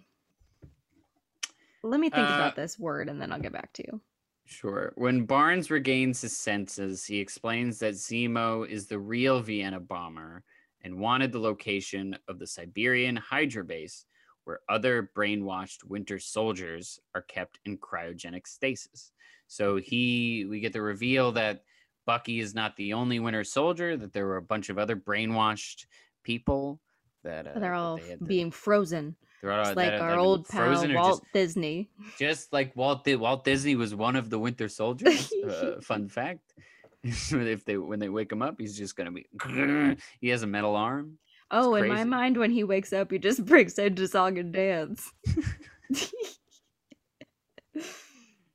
Let 1.83 1.99
me 1.99 2.09
think 2.09 2.29
Uh, 2.29 2.33
about 2.35 2.55
this 2.55 2.79
word 2.79 3.09
and 3.09 3.21
then 3.21 3.33
I'll 3.33 3.41
get 3.41 3.51
back 3.51 3.73
to 3.73 3.83
you. 3.85 4.01
Sure. 4.45 4.93
When 4.95 5.25
Barnes 5.25 5.69
regains 5.69 6.21
his 6.21 6.35
senses, 6.35 7.03
he 7.05 7.19
explains 7.19 7.79
that 7.79 7.95
Zemo 7.95 8.65
is 8.67 8.87
the 8.87 8.99
real 8.99 9.41
Vienna 9.41 9.79
bomber 9.81 10.43
and 10.81 10.97
wanted 10.99 11.33
the 11.33 11.39
location 11.39 12.17
of 12.29 12.39
the 12.39 12.47
Siberian 12.47 13.17
Hydra 13.17 13.65
base 13.65 14.05
where 14.47 14.61
other 14.69 15.11
brainwashed 15.13 15.83
winter 15.83 16.17
soldiers 16.19 17.01
are 17.13 17.21
kept 17.21 17.59
in 17.65 17.77
cryogenic 17.77 18.47
stasis. 18.47 19.11
So 19.47 19.75
he 19.75 20.45
we 20.49 20.61
get 20.61 20.71
the 20.71 20.81
reveal 20.81 21.33
that 21.33 21.63
Bucky 22.05 22.39
is 22.39 22.55
not 22.55 22.75
the 22.77 22.93
only 22.93 23.19
winter 23.19 23.43
soldier, 23.43 23.97
that 23.97 24.13
there 24.13 24.25
were 24.25 24.37
a 24.37 24.41
bunch 24.41 24.69
of 24.69 24.77
other 24.77 24.95
brainwashed 24.95 25.85
people 26.23 26.79
that 27.23 27.45
uh, 27.45 27.51
They're 27.59 27.71
that 27.71 27.73
all 27.73 27.97
they 27.97 28.09
had 28.11 28.19
to- 28.19 28.25
being 28.25 28.49
frozen, 28.51 29.17
they're 29.41 29.51
all- 29.51 29.63
just 29.65 29.75
that 29.75 29.81
like 29.81 29.91
that 29.91 30.01
our 30.01 30.11
been 30.11 30.19
old 30.19 30.47
pal 30.47 30.65
frozen 30.67 30.91
just- 30.91 31.03
Walt 31.03 31.23
Disney. 31.33 31.89
just 32.17 32.53
like 32.53 32.73
Walt. 32.77 33.05
Walt 33.05 33.43
Disney 33.43 33.75
was 33.75 33.93
one 33.93 34.15
of 34.15 34.29
the 34.29 34.39
Winter 34.39 34.69
Soldiers. 34.69 35.29
uh, 35.45 35.81
fun 35.81 36.07
fact: 36.07 36.53
if 37.03 37.65
they 37.65 37.75
when 37.75 37.99
they 37.99 38.07
wake 38.09 38.31
him 38.31 38.41
up, 38.41 38.55
he's 38.57 38.77
just 38.77 38.95
gonna 38.95 39.11
be. 39.11 39.25
he 40.21 40.29
has 40.29 40.43
a 40.43 40.47
metal 40.47 40.77
arm. 40.77 41.17
Oh, 41.49 41.75
in 41.75 41.87
my 41.87 42.03
mind, 42.03 42.37
when 42.37 42.51
he 42.51 42.63
wakes 42.63 42.91
up, 42.93 43.11
he 43.11 43.19
just 43.19 43.45
breaks 43.45 43.77
into 43.77 44.07
song 44.07 44.37
and 44.37 44.51
dance. 44.53 45.11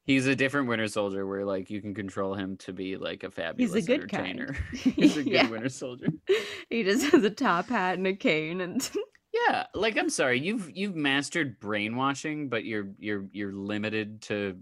He's 0.05 0.27
a 0.27 0.35
different 0.35 0.67
Winter 0.69 0.89
Soldier, 0.89 1.27
where 1.27 1.45
like 1.45 1.71
you 1.71 1.81
can 1.81 1.95
control 1.95 2.35
him 2.35 2.57
to 2.59 2.73
be 2.73 2.97
like 2.97 3.23
a 3.23 3.31
fabulous 3.31 3.73
He's 3.73 3.85
a 3.85 3.87
good 3.87 4.01
entertainer. 4.13 4.57
he's 4.73 5.17
a 5.17 5.23
good 5.23 5.33
Yeah. 5.33 5.49
Winter 5.49 5.69
Soldier. 5.69 6.09
he 6.71 6.83
just 6.83 7.13
has 7.13 7.23
a 7.23 7.31
top 7.31 7.69
hat 7.69 7.99
and 7.99 8.07
a 8.09 8.15
cane, 8.17 8.61
and 8.61 8.91
Yeah, 9.33 9.67
like 9.75 9.97
I'm 9.97 10.11
sorry, 10.11 10.41
you've 10.41 10.71
you've 10.75 10.97
mastered 10.97 11.61
brainwashing, 11.61 12.49
but 12.49 12.65
you're 12.65 12.89
you're 12.99 13.27
you're 13.33 13.53
limited 13.53 14.23
to 14.23 14.59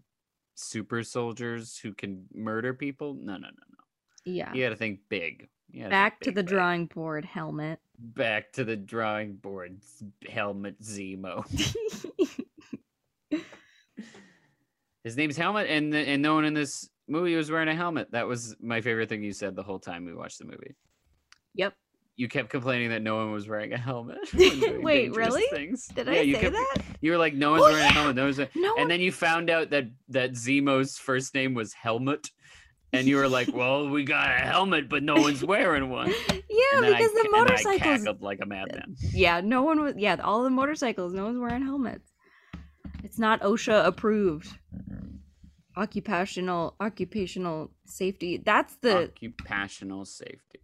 super 0.56 1.02
soldiers 1.02 1.78
who 1.78 1.94
can 1.94 2.26
murder 2.34 2.74
people. 2.74 3.14
No, 3.14 3.32
no, 3.32 3.38
no, 3.38 3.48
no. 3.48 3.84
yeah. 4.26 4.52
You 4.52 4.62
got 4.62 4.70
to 4.70 4.76
think 4.76 5.00
big. 5.08 5.48
Back 5.74 6.20
to 6.20 6.30
the 6.30 6.42
drawing 6.42 6.86
board, 6.86 7.24
helmet. 7.24 7.78
back 7.98 8.52
to 8.52 8.64
the 8.64 8.76
drawing 8.76 9.34
board 9.36 9.78
helmet 10.28 10.80
zemo 10.82 11.44
his 15.04 15.16
name's 15.16 15.36
helmet 15.36 15.68
and 15.68 15.94
and 15.94 16.22
no 16.22 16.34
one 16.34 16.44
in 16.44 16.54
this 16.54 16.88
movie 17.08 17.34
was 17.36 17.50
wearing 17.50 17.68
a 17.68 17.74
helmet 17.74 18.10
that 18.12 18.26
was 18.26 18.56
my 18.60 18.80
favorite 18.80 19.08
thing 19.08 19.22
you 19.22 19.32
said 19.32 19.54
the 19.56 19.62
whole 19.62 19.78
time 19.78 20.04
we 20.04 20.14
watched 20.14 20.38
the 20.38 20.44
movie 20.44 20.74
Yep. 21.54 21.74
you 22.16 22.28
kept 22.28 22.48
complaining 22.48 22.90
that 22.90 23.02
no 23.02 23.16
one 23.16 23.32
was 23.32 23.48
wearing 23.48 23.72
a 23.72 23.78
helmet 23.78 24.18
Wait, 24.34 25.14
really? 25.16 25.42
things. 25.50 25.86
Did 25.88 26.06
Yeah, 26.06 26.12
I 26.12 26.20
you 26.20 26.34
say 26.34 26.40
kept- 26.42 26.54
that? 26.54 26.82
you 27.00 27.10
were 27.12 27.18
like 27.18 27.34
no 27.34 27.50
one's 27.52 27.62
Oh, 27.64 27.72
wearing 27.72 27.86
a 27.86 27.92
helmet 27.92 28.16
no 28.16 28.24
one's 28.24 28.38
wearing... 28.38 28.50
No. 28.56 28.74
and 28.78 28.90
then 28.90 29.00
you 29.00 29.10
found 29.12 29.50
out 29.50 29.70
that 29.70 29.86
that 30.08 30.32
zemo's 30.32 30.96
first 30.98 31.34
name 31.34 31.54
was 31.54 31.72
helmet 31.72 32.28
and 32.92 33.06
you 33.06 33.16
were 33.16 33.28
like 33.28 33.52
well 33.54 33.88
we 33.88 34.04
got 34.04 34.28
a 34.28 34.40
helmet 34.40 34.88
but 34.88 35.02
no 35.02 35.14
one's 35.14 35.44
wearing 35.44 35.88
one 35.90 36.08
yeah, 36.30 36.80
because 36.80 37.10
I, 37.10 37.22
the 37.22 37.28
motorcycles. 37.30 38.20
like 38.20 38.40
a 38.42 38.46
madman 38.46 38.96
Yeah, 39.12 39.40
no 39.40 39.62
one 39.62 39.80
was. 39.80 39.94
Yeah, 39.96 40.16
all 40.22 40.42
the 40.42 40.50
motorcycles. 40.50 41.12
No 41.12 41.24
one's 41.24 41.38
wearing 41.38 41.62
helmets. 41.62 42.12
It's 43.02 43.18
not 43.18 43.40
OSHA 43.40 43.86
approved. 43.86 44.48
Occupational 45.76 46.74
occupational 46.80 47.70
safety. 47.86 48.42
That's 48.44 48.76
the 48.76 49.04
occupational 49.04 50.04
safety 50.04 50.60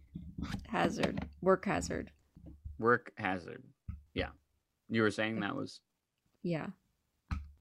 hazard. 0.67 1.25
Work 1.41 1.65
hazard. 1.65 2.11
work 2.79 3.11
hazard 3.17 3.63
yeah 4.13 4.29
you 4.89 5.01
were 5.01 5.11
saying 5.11 5.39
that 5.39 5.55
was 5.55 5.81
Yeah. 6.43 6.67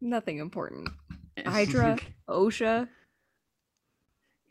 Nothing 0.00 0.38
important. 0.38 0.88
Hydra, 1.46 1.98
OSHA. 2.28 2.88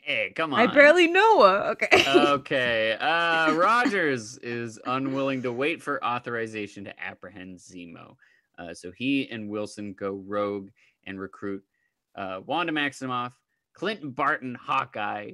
Hey 0.06 0.32
come 0.36 0.54
on 0.54 0.60
I 0.60 0.66
barely 0.72 1.08
know. 1.08 1.40
uh, 1.42 1.74
Okay. 1.74 2.04
okay 2.08 2.92
uh 2.92 3.52
rogers 3.54 4.38
is 4.38 4.78
unwilling 4.86 5.42
to 5.42 5.52
wait 5.52 5.82
for 5.82 6.02
authorization 6.04 6.84
to 6.84 6.94
apprehend 7.00 7.58
zemo 7.58 8.14
uh, 8.58 8.72
so 8.72 8.92
he 8.92 9.28
and 9.30 9.48
wilson 9.50 9.92
go 9.94 10.22
rogue 10.26 10.68
and 11.06 11.18
recruit 11.20 11.62
uh, 12.14 12.40
wanda 12.46 12.72
maximoff 12.72 13.32
clinton 13.74 14.10
barton 14.12 14.54
hawkeye 14.54 15.32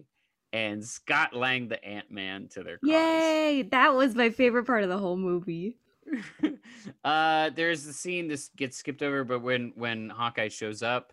and 0.54 0.82
scott 0.84 1.34
lang 1.34 1.68
the 1.68 1.82
ant-man 1.84 2.46
to 2.48 2.62
their 2.62 2.76
cause. 2.78 2.90
Yay! 2.90 3.62
That 3.70 3.94
was 3.94 4.14
my 4.14 4.28
favorite 4.28 4.66
part 4.66 4.82
of 4.82 4.90
the 4.90 4.98
whole 4.98 5.16
movie. 5.16 5.76
uh 7.04 7.50
there's 7.50 7.84
the 7.84 7.92
scene 7.92 8.26
this 8.26 8.50
gets 8.56 8.76
skipped 8.76 9.02
over 9.02 9.22
but 9.22 9.40
when 9.40 9.72
when 9.76 10.08
hawkeye 10.10 10.48
shows 10.48 10.82
up 10.82 11.12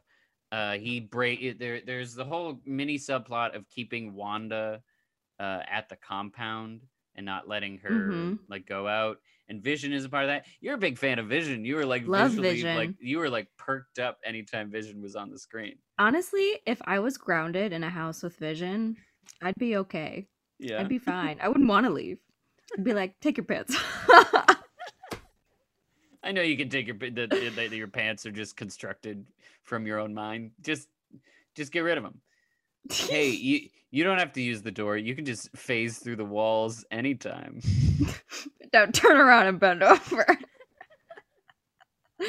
uh 0.52 0.74
he 0.78 1.00
break 1.00 1.60
there 1.60 1.82
there's 1.82 2.14
the 2.16 2.26
whole 2.26 2.60
mini 2.66 2.98
subplot 2.98 3.56
of 3.56 3.68
keeping 3.70 4.14
wanda 4.14 4.82
uh 5.40 5.62
at 5.70 5.88
the 5.90 5.96
compound 5.98 6.82
and 7.16 7.26
not 7.26 7.48
letting 7.48 7.78
her 7.80 8.10
Mhm. 8.12 8.40
like 8.50 8.66
go 8.66 8.88
out 8.88 9.18
and 9.50 9.62
vision 9.64 9.92
is 9.94 10.06
a 10.06 10.10
part 10.10 10.24
of 10.24 10.30
that 10.30 10.46
you're 10.62 10.76
a 10.76 10.78
big 10.78 10.98
fan 10.98 11.20
of 11.20 11.28
vision 11.28 11.66
you 11.66 11.76
were 11.76 11.86
like 11.86 12.06
Love 12.08 12.32
visually 12.32 12.76
like 12.76 12.96
you 13.00 13.18
were 13.20 13.30
like 13.30 13.48
perked 13.58 14.00
up 14.00 14.20
anytime 14.26 14.72
vision 14.72 15.02
was 15.02 15.16
on 15.16 15.30
the 15.30 15.38
screen 15.40 15.78
Honestly, 16.00 16.60
if 16.66 16.82
I 16.86 17.00
was 17.00 17.18
grounded 17.18 17.74
in 17.74 17.84
a 17.84 17.90
house 17.90 18.24
with 18.24 18.38
vision, 18.38 18.96
I'd 19.42 19.54
be 19.60 19.76
okay. 19.78 20.28
yeah 20.58 20.80
I'd 20.80 20.88
be 20.88 20.98
fine. 20.98 21.38
I 21.42 21.50
wouldn't 21.50 21.68
want 21.68 21.86
to 21.88 21.90
leave. 21.92 22.20
I'd 22.78 22.86
be 22.86 22.94
like, 22.94 23.20
take 23.20 23.36
your 23.36 23.44
pants. 23.44 23.76
off." 26.24 26.30
i 26.30 26.32
know 26.32 26.42
you 26.42 26.58
can 26.58 26.70
take 26.70 26.88
your 26.88 26.98
that- 26.98 27.30
that 27.56 27.72
your 27.72 27.88
pants 27.88 28.26
are 28.26 28.32
just 28.32 28.56
constructed 28.56 29.26
from 29.64 29.86
your 29.86 30.00
own 30.00 30.14
mind 30.14 30.52
just 30.62 30.88
just 31.56 31.72
get 31.72 31.82
rid 31.82 31.98
of 31.98 32.04
them 32.04 32.22
hey 32.90 33.30
you 33.30 33.70
you 33.92 34.04
don't 34.04 34.20
have 34.20 34.32
to 34.34 34.42
use 34.42 34.62
the 34.62 34.72
door 34.72 34.98
you 34.98 35.16
can 35.16 35.26
just 35.26 35.56
phase 35.56 36.00
through 36.00 36.16
the 36.16 36.26
walls 36.26 36.86
anytime 36.92 37.62
Don't 38.72 38.94
turn 38.94 39.18
around 39.18 39.48
and 39.48 39.60
bend 39.60 39.82
over. 39.82 40.28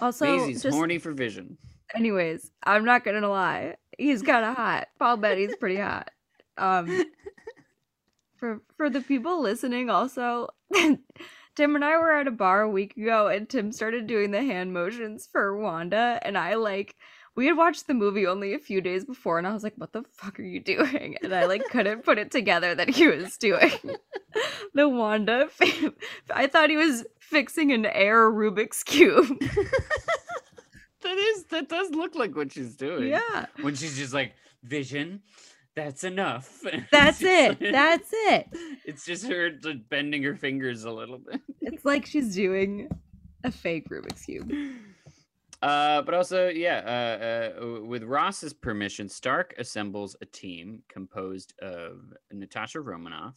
also, 0.00 0.26
Maisie's 0.26 0.62
just 0.62 0.76
horny 0.76 0.98
for 0.98 1.12
vision 1.12 1.56
anyways, 1.94 2.50
I'm 2.64 2.84
not 2.84 3.04
gonna 3.04 3.28
lie. 3.28 3.76
He's 3.96 4.22
kind 4.22 4.44
of 4.44 4.56
hot. 4.56 4.88
Paul 4.98 5.16
Bettany's 5.16 5.56
pretty 5.56 5.76
hot. 5.76 6.10
Um, 6.56 7.04
for 8.36 8.60
for 8.76 8.90
the 8.90 9.00
people 9.00 9.40
listening, 9.40 9.90
also, 9.90 10.48
Tim 11.58 11.74
and 11.74 11.84
I 11.84 11.98
were 11.98 12.12
at 12.12 12.28
a 12.28 12.30
bar 12.30 12.62
a 12.62 12.70
week 12.70 12.96
ago, 12.96 13.26
and 13.26 13.48
Tim 13.48 13.72
started 13.72 14.06
doing 14.06 14.30
the 14.30 14.44
hand 14.44 14.72
motions 14.72 15.26
for 15.26 15.58
Wanda, 15.58 16.20
and 16.22 16.38
I 16.38 16.54
like 16.54 16.94
we 17.34 17.46
had 17.46 17.56
watched 17.56 17.88
the 17.88 17.94
movie 17.94 18.28
only 18.28 18.54
a 18.54 18.60
few 18.60 18.80
days 18.80 19.04
before, 19.04 19.38
and 19.38 19.46
I 19.46 19.52
was 19.52 19.64
like, 19.64 19.74
"What 19.74 19.92
the 19.92 20.04
fuck 20.12 20.38
are 20.38 20.44
you 20.44 20.60
doing?" 20.60 21.16
And 21.20 21.34
I 21.34 21.46
like 21.46 21.64
couldn't 21.64 22.04
put 22.04 22.16
it 22.16 22.30
together 22.30 22.76
that 22.76 22.88
he 22.88 23.08
was 23.08 23.36
doing 23.38 23.72
the 24.74 24.88
Wanda. 24.88 25.48
I 26.32 26.46
thought 26.46 26.70
he 26.70 26.76
was 26.76 27.04
fixing 27.18 27.72
an 27.72 27.86
air 27.86 28.30
Rubik's 28.30 28.84
cube. 28.84 29.26
that 29.40 31.18
is 31.18 31.42
that 31.46 31.68
does 31.68 31.90
look 31.90 32.14
like 32.14 32.36
what 32.36 32.52
she's 32.52 32.76
doing. 32.76 33.08
Yeah. 33.08 33.46
When 33.62 33.74
she's 33.74 33.98
just 33.98 34.14
like 34.14 34.34
vision, 34.62 35.22
that's 35.78 36.02
enough. 36.02 36.64
That's 36.90 37.22
it. 37.22 37.60
Like, 37.60 37.72
that's 37.72 38.08
it. 38.12 38.48
It's 38.84 39.06
just 39.06 39.28
her 39.28 39.50
bending 39.88 40.24
her 40.24 40.34
fingers 40.34 40.82
a 40.84 40.90
little 40.90 41.18
bit. 41.18 41.40
It's 41.60 41.84
like 41.84 42.06
she's 42.06 42.34
doing 42.34 42.88
a 43.44 43.52
fake 43.52 43.88
Rubik's 43.90 44.24
cube. 44.24 44.50
Uh, 45.62 46.02
but 46.02 46.14
also, 46.14 46.48
yeah, 46.48 47.52
uh, 47.60 47.62
uh, 47.62 47.84
with 47.84 48.02
Ross's 48.02 48.54
permission, 48.54 49.08
Stark 49.08 49.54
assembles 49.58 50.16
a 50.22 50.24
team 50.24 50.82
composed 50.88 51.52
of 51.60 52.12
Natasha 52.32 52.80
Romanoff, 52.80 53.36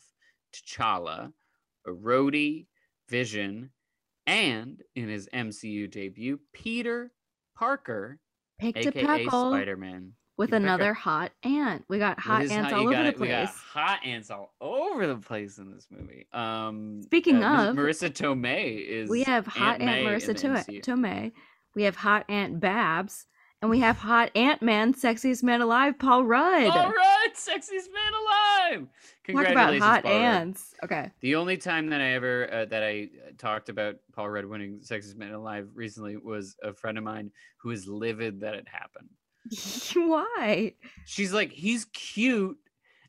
T'Challa, 0.55 1.33
Rhodey, 1.85 2.67
Vision, 3.09 3.69
and 4.25 4.81
in 4.95 5.09
his 5.09 5.27
MCU 5.33 5.91
debut, 5.91 6.39
Peter 6.53 7.11
Parker, 7.55 8.17
Pick 8.59 8.77
aka 8.77 9.25
Spider 9.27 9.77
Man. 9.77 10.13
With 10.41 10.53
another 10.53 10.95
hot 10.95 11.31
ant. 11.43 11.85
We 11.87 11.99
got 11.99 12.19
hot 12.19 12.49
ants 12.49 12.73
all 12.73 12.87
over 12.87 13.03
the 13.03 13.11
place. 13.11 13.19
We 13.19 13.27
got 13.27 13.49
hot 13.49 13.99
ants 14.03 14.31
all 14.31 14.53
over 14.59 15.05
the 15.05 15.17
place 15.17 15.59
in 15.59 15.71
this 15.71 15.87
movie. 15.91 16.25
Um, 16.33 17.03
Speaking 17.03 17.43
uh, 17.43 17.69
of, 17.69 17.75
Marisa 17.75 18.09
Tomei 18.09 18.83
is. 18.83 19.07
We 19.07 19.21
have 19.21 19.45
hot 19.45 19.81
Aunt, 19.81 19.83
Aunt 19.83 20.07
Marisa 20.07 20.81
Tomei. 20.81 21.31
We 21.75 21.83
have 21.83 21.95
hot 21.95 22.25
Aunt 22.27 22.59
Babs. 22.59 23.27
And 23.61 23.69
we 23.69 23.79
have 23.81 23.97
hot 23.97 24.31
Ant 24.35 24.63
Man, 24.63 24.95
sexiest 24.95 25.43
man 25.43 25.61
alive, 25.61 25.99
Paul 25.99 26.25
Rudd. 26.25 26.63
All 26.63 26.89
right, 26.89 27.29
sexiest 27.35 27.93
man 27.93 28.13
alive. 28.73 28.87
Congratulations, 29.23 29.55
Talk 29.55 29.77
about 29.77 29.87
hot 29.87 30.03
Paul 30.03 30.11
ants. 30.11 30.73
Rudd. 30.81 30.91
Okay. 30.91 31.11
The 31.19 31.35
only 31.35 31.57
time 31.57 31.87
that 31.91 32.01
I 32.01 32.13
ever 32.13 32.51
uh, 32.51 32.65
that 32.65 32.81
I 32.81 33.09
talked 33.37 33.69
about 33.69 33.97
Paul 34.15 34.31
Rudd 34.31 34.45
winning 34.45 34.79
sexiest 34.79 35.15
man 35.15 35.33
alive 35.33 35.69
recently 35.75 36.17
was 36.17 36.55
a 36.63 36.73
friend 36.73 36.97
of 36.97 37.03
mine 37.03 37.29
who 37.57 37.69
is 37.69 37.85
livid 37.87 38.39
that 38.39 38.55
it 38.55 38.67
happened. 38.67 39.09
Why? 39.95 40.73
She's 41.05 41.33
like, 41.33 41.51
he's 41.51 41.85
cute, 41.85 42.57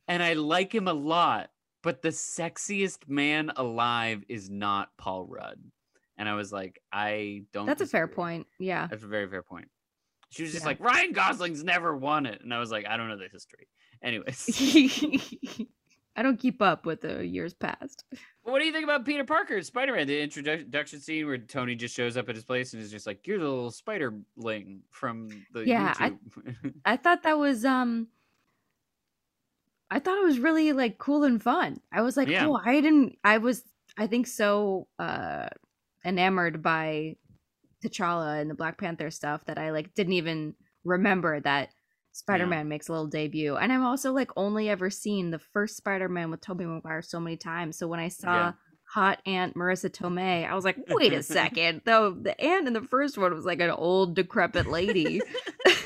and 0.09 0.23
I 0.23 0.35
like 0.35 0.75
him 0.75 0.89
a 0.89 0.95
lot, 0.95 1.51
but 1.83 2.03
the 2.03 2.11
sexiest 2.11 3.09
man 3.09 3.51
alive 3.57 4.25
is 4.29 4.51
not 4.51 4.91
Paul 4.99 5.27
Rudd. 5.27 5.59
And 6.17 6.29
I 6.29 6.35
was 6.35 6.53
like, 6.53 6.81
I 6.93 7.43
don't. 7.53 7.67
That's 7.67 7.79
disagree. 7.79 8.01
a 8.01 8.07
fair 8.07 8.09
point. 8.09 8.47
Yeah. 8.59 8.87
That's 8.87 9.03
a 9.03 9.09
very 9.09 9.29
fair 9.29 9.43
point. 9.43 9.69
She 10.31 10.43
was 10.43 10.53
just 10.53 10.65
yeah. 10.65 10.69
like, 10.69 10.81
Ryan 10.81 11.13
Gosling's 11.13 11.65
never 11.65 11.97
won 11.97 12.27
it. 12.27 12.41
And 12.43 12.55
I 12.55 12.59
was 12.59 12.71
like, 12.71 12.87
I 12.87 12.97
don't 12.97 13.09
know 13.09 13.19
the 13.19 13.29
history. 13.31 13.69
Anyways. 14.03 14.47
I 16.17 16.23
don't 16.23 16.39
keep 16.39 16.61
up 16.61 16.85
with 16.87 17.01
the 17.01 17.27
years 17.27 17.55
past. 17.55 18.05
What 18.45 18.59
do 18.59 18.67
you 18.67 18.73
think 18.73 18.83
about 18.83 19.05
Peter 19.05 19.23
Parker, 19.23 19.63
Spider 19.63 19.93
Man? 19.93 20.09
The 20.09 20.21
introduction 20.21 20.99
scene 20.99 21.27
where 21.27 21.39
Tony 21.39 21.77
just 21.77 21.95
shows 21.95 22.17
up 22.17 22.29
at 22.29 22.35
his 22.35 22.43
place 22.43 22.73
and 22.73 22.83
is 22.83 22.91
just 22.91 23.07
like, 23.07 23.25
"You're 23.25 23.39
the 23.39 23.45
little 23.45 23.71
spiderling 23.71 24.81
from 24.91 25.45
the 25.53 25.65
yeah." 25.65 25.95
I, 25.97 26.15
I 26.85 26.97
thought 26.97 27.23
that 27.23 27.39
was 27.39 27.65
um, 27.65 28.09
I 29.93 30.01
thought 30.01 30.19
it 30.19 30.25
was 30.25 30.41
really 30.41 30.73
like 30.73 30.99
cool 30.99 31.23
and 31.23 31.41
fun. 31.41 31.81
I 31.93 32.03
was 32.03 32.17
like, 32.17 32.27
yeah. 32.27 32.49
"Oh, 32.49 32.61
I 32.61 32.81
didn't." 32.81 33.17
I 33.23 33.39
was, 33.39 33.63
I 33.97 34.09
think, 34.09 34.27
so 34.27 34.89
uh 34.99 35.47
enamored 36.05 36.63
by 36.63 37.15
T'Challa 37.85 38.41
and 38.41 38.51
the 38.51 38.55
Black 38.55 38.77
Panther 38.77 39.13
stuff 39.13 39.45
that 39.45 39.57
I 39.57 39.71
like 39.71 39.95
didn't 39.95 40.15
even 40.15 40.57
remember 40.83 41.39
that 41.41 41.69
Spider-Man 42.13 42.67
yeah. 42.67 42.69
makes 42.69 42.89
a 42.89 42.93
little 42.93 43.07
debut. 43.07 43.57
And 43.57 43.73
I'm 43.73 43.85
also 43.85 44.13
like 44.13 44.31
only 44.37 44.69
ever 44.69 44.91
seen 44.91 45.31
the 45.31 45.39
first 45.39 45.77
Spider-Man 45.77 46.31
with 46.31 46.41
Tobey 46.41 46.65
Maguire 46.65 47.03
so 47.03 47.19
many 47.19 47.37
times. 47.37 47.79
So 47.79 47.89
when 47.89 48.01
I 48.01 48.09
saw 48.09 48.35
yeah. 48.35 48.53
Hot 48.93 49.21
Aunt 49.25 49.55
Marisa 49.55 49.91
Tomei, 49.91 50.49
I 50.49 50.55
was 50.55 50.65
like, 50.65 50.77
wait 50.89 51.13
a 51.13 51.23
second. 51.23 51.83
Though 51.85 52.11
the 52.13 52.39
aunt 52.41 52.67
in 52.67 52.75
the 52.75 52.83
first 52.83 53.17
one 53.17 53.35
was 53.35 53.45
like 53.45 53.61
an 53.61 53.71
old 53.71 54.15
decrepit 54.15 54.67
lady. 54.67 55.21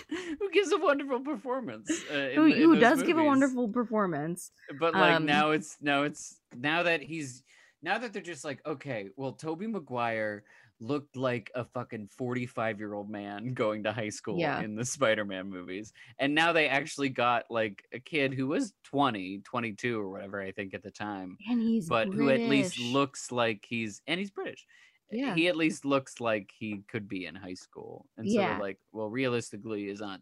who 0.08 0.50
gives 0.50 0.72
a 0.72 0.78
wonderful 0.78 1.20
performance. 1.20 1.90
Uh, 2.10 2.30
who, 2.34 2.52
who 2.52 2.80
does 2.80 2.98
movies. 2.98 3.06
give 3.06 3.18
a 3.18 3.24
wonderful 3.24 3.68
performance. 3.68 4.50
But 4.78 4.94
like 4.94 5.14
um, 5.14 5.26
now 5.26 5.50
it's 5.50 5.76
now 5.80 6.02
it's 6.02 6.40
now 6.56 6.82
that 6.82 7.02
he's 7.02 7.42
now 7.82 7.98
that 7.98 8.12
they're 8.12 8.22
just 8.22 8.44
like, 8.44 8.66
okay, 8.66 9.10
well, 9.16 9.32
Tobey 9.32 9.66
Maguire 9.66 10.44
looked 10.80 11.16
like 11.16 11.50
a 11.54 11.64
fucking 11.64 12.08
45 12.08 12.78
year 12.78 12.94
old 12.94 13.10
man 13.10 13.54
going 13.54 13.82
to 13.84 13.92
high 13.92 14.08
school 14.08 14.38
yeah. 14.38 14.60
in 14.60 14.74
the 14.74 14.84
Spider-Man 14.84 15.48
movies. 15.48 15.92
And 16.18 16.34
now 16.34 16.52
they 16.52 16.68
actually 16.68 17.08
got 17.08 17.44
like 17.50 17.84
a 17.92 17.98
kid 17.98 18.34
who 18.34 18.48
was 18.48 18.74
20, 18.84 19.40
22 19.44 20.00
or 20.00 20.08
whatever 20.08 20.40
I 20.40 20.52
think 20.52 20.74
at 20.74 20.82
the 20.82 20.90
time. 20.90 21.36
And 21.48 21.60
he's 21.60 21.88
but 21.88 22.08
British. 22.08 22.18
who 22.18 22.30
at 22.30 22.40
least 22.48 22.78
looks 22.78 23.32
like 23.32 23.64
he's 23.68 24.02
and 24.06 24.18
he's 24.18 24.30
British. 24.30 24.66
Eh, 25.12 25.16
yeah. 25.18 25.34
He 25.34 25.48
at 25.48 25.56
least 25.56 25.84
looks 25.84 26.20
like 26.20 26.50
he 26.58 26.82
could 26.88 27.08
be 27.08 27.26
in 27.26 27.34
high 27.34 27.54
school. 27.54 28.06
And 28.16 28.28
so 28.28 28.38
yeah. 28.38 28.58
like, 28.58 28.78
well, 28.92 29.08
realistically 29.08 29.88
is 29.88 30.00
not 30.00 30.20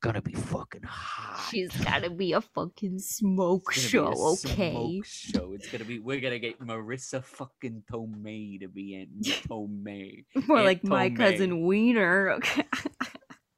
gonna 0.00 0.22
be 0.22 0.32
fucking 0.32 0.82
hot. 0.82 1.48
She's 1.50 1.74
gotta 1.76 2.10
be 2.10 2.32
a 2.32 2.40
fucking 2.40 2.98
smoke 2.98 3.72
show, 3.72 4.36
okay? 4.44 4.72
Smoke 4.72 5.04
show. 5.06 5.52
It's 5.54 5.70
gonna 5.70 5.84
be. 5.84 5.98
We're 5.98 6.20
gonna 6.20 6.38
get 6.38 6.60
Marisa 6.60 7.22
fucking 7.24 7.84
Tomei 7.90 8.60
to 8.60 8.68
be 8.68 8.94
in 8.94 9.08
Tomei. 9.22 10.24
More 10.46 10.58
Aunt 10.58 10.66
like 10.66 10.84
my 10.84 11.10
cousin 11.10 11.66
Wiener. 11.66 12.30
Okay. 12.32 12.64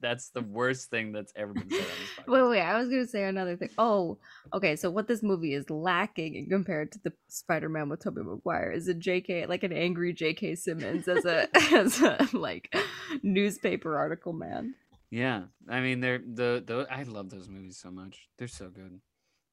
that's 0.00 0.30
the 0.30 0.42
worst 0.42 0.90
thing 0.90 1.12
that's 1.12 1.32
ever 1.34 1.52
been 1.52 1.68
said 1.70 1.80
on 1.80 1.84
this 1.86 2.10
podcast. 2.26 2.32
Wait, 2.32 2.50
wait. 2.50 2.60
I 2.60 2.78
was 2.78 2.88
gonna 2.88 3.06
say 3.06 3.24
another 3.24 3.56
thing. 3.56 3.70
Oh, 3.78 4.18
okay. 4.52 4.76
So 4.76 4.90
what 4.90 5.08
this 5.08 5.22
movie 5.22 5.54
is 5.54 5.68
lacking 5.70 6.48
compared 6.50 6.92
to 6.92 7.00
the 7.02 7.12
Spider-Man 7.28 7.88
with 7.88 8.02
Tobey 8.02 8.22
Maguire 8.22 8.72
is 8.72 8.88
a 8.88 8.94
J.K. 8.94 9.46
like 9.46 9.64
an 9.64 9.72
angry 9.72 10.12
J.K. 10.12 10.54
Simmons 10.54 11.08
as 11.08 11.24
a 11.24 11.48
as 11.72 12.00
a 12.00 12.28
like 12.32 12.74
newspaper 13.22 13.96
article 13.96 14.32
man. 14.32 14.74
Yeah, 15.10 15.44
I 15.68 15.80
mean, 15.80 16.00
they're 16.00 16.18
the 16.18 16.62
the 16.64 16.86
I 16.90 17.04
love 17.04 17.30
those 17.30 17.48
movies 17.48 17.78
so 17.78 17.90
much. 17.90 18.28
They're 18.36 18.48
so 18.48 18.68
good. 18.68 19.00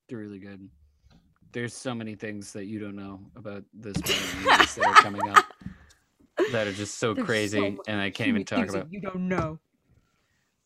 They're 0.08 0.18
really 0.18 0.40
good. 0.40 0.70
There's 1.54 1.74
so 1.74 1.96
many 1.96 2.16
things 2.16 2.52
that 2.54 2.66
you 2.66 2.80
don't 2.80 2.96
know 2.96 3.22
about 3.36 3.64
this 3.74 3.96
movies 3.98 4.76
that 4.76 4.86
are 4.86 4.94
coming 4.96 5.30
up 5.30 5.46
that 6.52 6.68
are 6.68 6.74
just 6.74 6.98
so 6.98 7.14
There's 7.14 7.26
crazy, 7.26 7.58
so 7.58 7.84
and 7.88 8.02
I 8.02 8.10
can't 8.10 8.30
even 8.30 8.44
talk 8.44 8.68
about. 8.68 8.92
You 8.92 9.00
don't 9.00 9.30
know. 9.30 9.60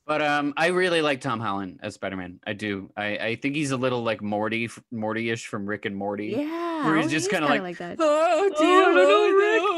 But 0.10 0.24
um, 0.24 0.56
I 0.58 0.70
really 0.70 1.04
like 1.04 1.22
Tom 1.22 1.40
Holland 1.40 1.82
as 1.84 1.94
Spider 1.94 2.18
Man. 2.18 2.40
I 2.48 2.54
do. 2.54 2.90
I, 2.98 3.06
I 3.18 3.36
think 3.36 3.54
he's 3.54 3.70
a 3.70 3.78
little 3.78 4.02
like 4.02 4.24
Morty, 4.24 4.68
Morty-ish 4.92 5.46
from 5.46 5.68
Rick 5.68 5.86
and 5.86 5.96
Morty. 5.96 6.30
Yeah, 6.36 6.84
where 6.84 6.96
he's 6.96 7.06
oh, 7.06 7.10
just 7.10 7.30
kind 7.30 7.44
of 7.44 7.52
like, 7.52 7.62
like 7.62 7.78
that. 7.78 7.98
Oh, 8.00 8.52
oh, 8.58 9.34
Rick. 9.36 9.69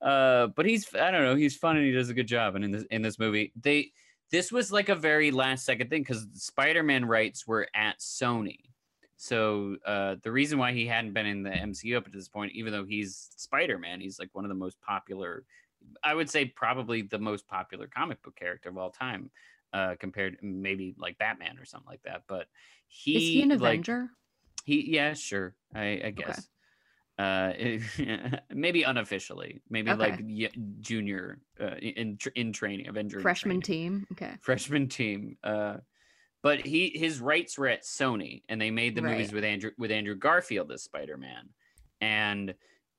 Uh, 0.00 0.48
but 0.48 0.66
he's 0.66 0.94
I 0.94 1.10
don't 1.10 1.24
know, 1.24 1.34
he's 1.34 1.56
fun 1.56 1.76
and 1.76 1.84
he 1.84 1.92
does 1.92 2.10
a 2.10 2.14
good 2.14 2.28
job. 2.28 2.54
And 2.54 2.64
in 2.64 2.70
this 2.70 2.84
in 2.90 3.02
this 3.02 3.18
movie, 3.18 3.52
they 3.60 3.92
this 4.30 4.52
was 4.52 4.70
like 4.70 4.88
a 4.88 4.94
very 4.94 5.30
last 5.30 5.64
second 5.64 5.90
thing 5.90 6.02
because 6.02 6.26
Spider-Man 6.34 7.04
rights 7.06 7.46
were 7.46 7.66
at 7.74 7.98
Sony. 7.98 8.58
So 9.16 9.76
uh, 9.84 10.16
the 10.22 10.30
reason 10.30 10.58
why 10.58 10.72
he 10.72 10.86
hadn't 10.86 11.14
been 11.14 11.26
in 11.26 11.42
the 11.42 11.50
MCU 11.50 11.96
up 11.96 12.04
to 12.04 12.10
this 12.10 12.28
point, 12.28 12.52
even 12.52 12.72
though 12.72 12.84
he's 12.84 13.30
Spider-Man, 13.36 14.00
he's 14.00 14.18
like 14.18 14.28
one 14.32 14.44
of 14.44 14.48
the 14.48 14.54
most 14.54 14.80
popular, 14.80 15.44
I 16.04 16.14
would 16.14 16.30
say 16.30 16.44
probably 16.44 17.02
the 17.02 17.18
most 17.18 17.48
popular 17.48 17.88
comic 17.88 18.22
book 18.22 18.36
character 18.36 18.68
of 18.68 18.78
all 18.78 18.90
time, 18.90 19.30
uh, 19.72 19.96
compared 19.98 20.36
maybe 20.42 20.94
like 20.98 21.18
Batman 21.18 21.58
or 21.58 21.64
something 21.64 21.88
like 21.88 22.02
that. 22.04 22.22
But 22.28 22.46
he 22.86 23.16
is 23.16 23.22
he 23.22 23.42
an 23.42 23.48
like, 23.48 23.58
Avenger? 23.58 24.10
He 24.64 24.94
yeah, 24.94 25.14
sure. 25.14 25.54
I, 25.74 26.00
I 26.04 26.10
guess. 26.10 26.38
Okay 26.38 26.42
uh 27.18 27.52
maybe 28.54 28.82
unofficially 28.84 29.60
maybe 29.68 29.90
okay. 29.90 29.98
like 29.98 30.52
junior 30.80 31.40
uh, 31.60 31.74
in 31.82 32.16
in 32.36 32.52
training 32.52 32.88
avenger 32.88 33.20
freshman 33.20 33.60
training. 33.60 33.90
team 33.90 34.06
okay 34.12 34.34
freshman 34.40 34.88
team 34.88 35.36
uh 35.42 35.76
but 36.42 36.64
he 36.64 36.92
his 36.94 37.20
rights 37.20 37.58
were 37.58 37.66
at 37.66 37.82
sony 37.82 38.42
and 38.48 38.60
they 38.60 38.70
made 38.70 38.94
the 38.94 39.02
right. 39.02 39.12
movies 39.12 39.32
with 39.32 39.44
andrew 39.44 39.70
with 39.78 39.90
andrew 39.90 40.14
garfield 40.14 40.70
as 40.70 40.82
spider-man 40.82 41.48
and 42.00 42.54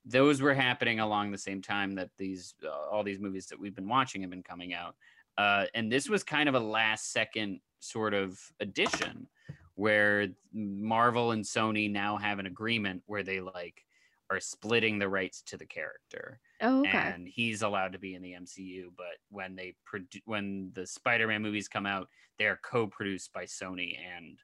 those 0.05 0.41
were 0.41 0.53
happening 0.53 0.99
along 0.99 1.32
the 1.32 1.38
same 1.38 1.61
time 1.61 1.95
that 1.95 2.09
these 2.17 2.55
uh, 2.65 2.89
all 2.91 3.03
these 3.03 3.20
movies 3.20 3.47
that 3.47 3.59
we've 3.59 3.76
been 3.76 3.88
watching 3.88 4.22
have 4.22 4.32
been 4.32 4.43
coming 4.43 4.74
out 4.74 4.95
uh 5.38 5.65
and 5.76 5.89
this 5.89 6.09
was 6.09 6.24
kind 6.24 6.49
of 6.49 6.55
a 6.55 6.59
last 6.59 7.13
second 7.13 7.59
sort 7.80 8.13
of 8.13 8.38
addition 8.59 9.28
where 9.76 10.28
marvel 10.53 11.32
and 11.32 11.45
sony 11.45 11.89
now 11.89 12.17
have 12.17 12.39
an 12.39 12.45
agreement 12.47 13.01
where 13.05 13.24
they 13.24 13.39
like 13.39 13.86
are 14.30 14.39
splitting 14.39 14.99
the 14.99 15.09
rights 15.09 15.41
to 15.43 15.57
the 15.57 15.65
character. 15.65 16.39
Oh, 16.61 16.82
okay. 16.82 16.97
And 17.15 17.27
he's 17.27 17.61
allowed 17.61 17.93
to 17.93 17.99
be 17.99 18.15
in 18.15 18.21
the 18.21 18.34
MCU, 18.34 18.86
but 18.95 19.17
when 19.30 19.55
they 19.55 19.75
produ- 19.91 20.21
when 20.25 20.71
the 20.73 20.86
Spider-Man 20.86 21.41
movies 21.41 21.67
come 21.67 21.86
out, 21.86 22.07
they're 22.38 22.59
co-produced 22.63 23.34
by 23.34 23.45
Sony 23.45 23.97
and 24.15 24.38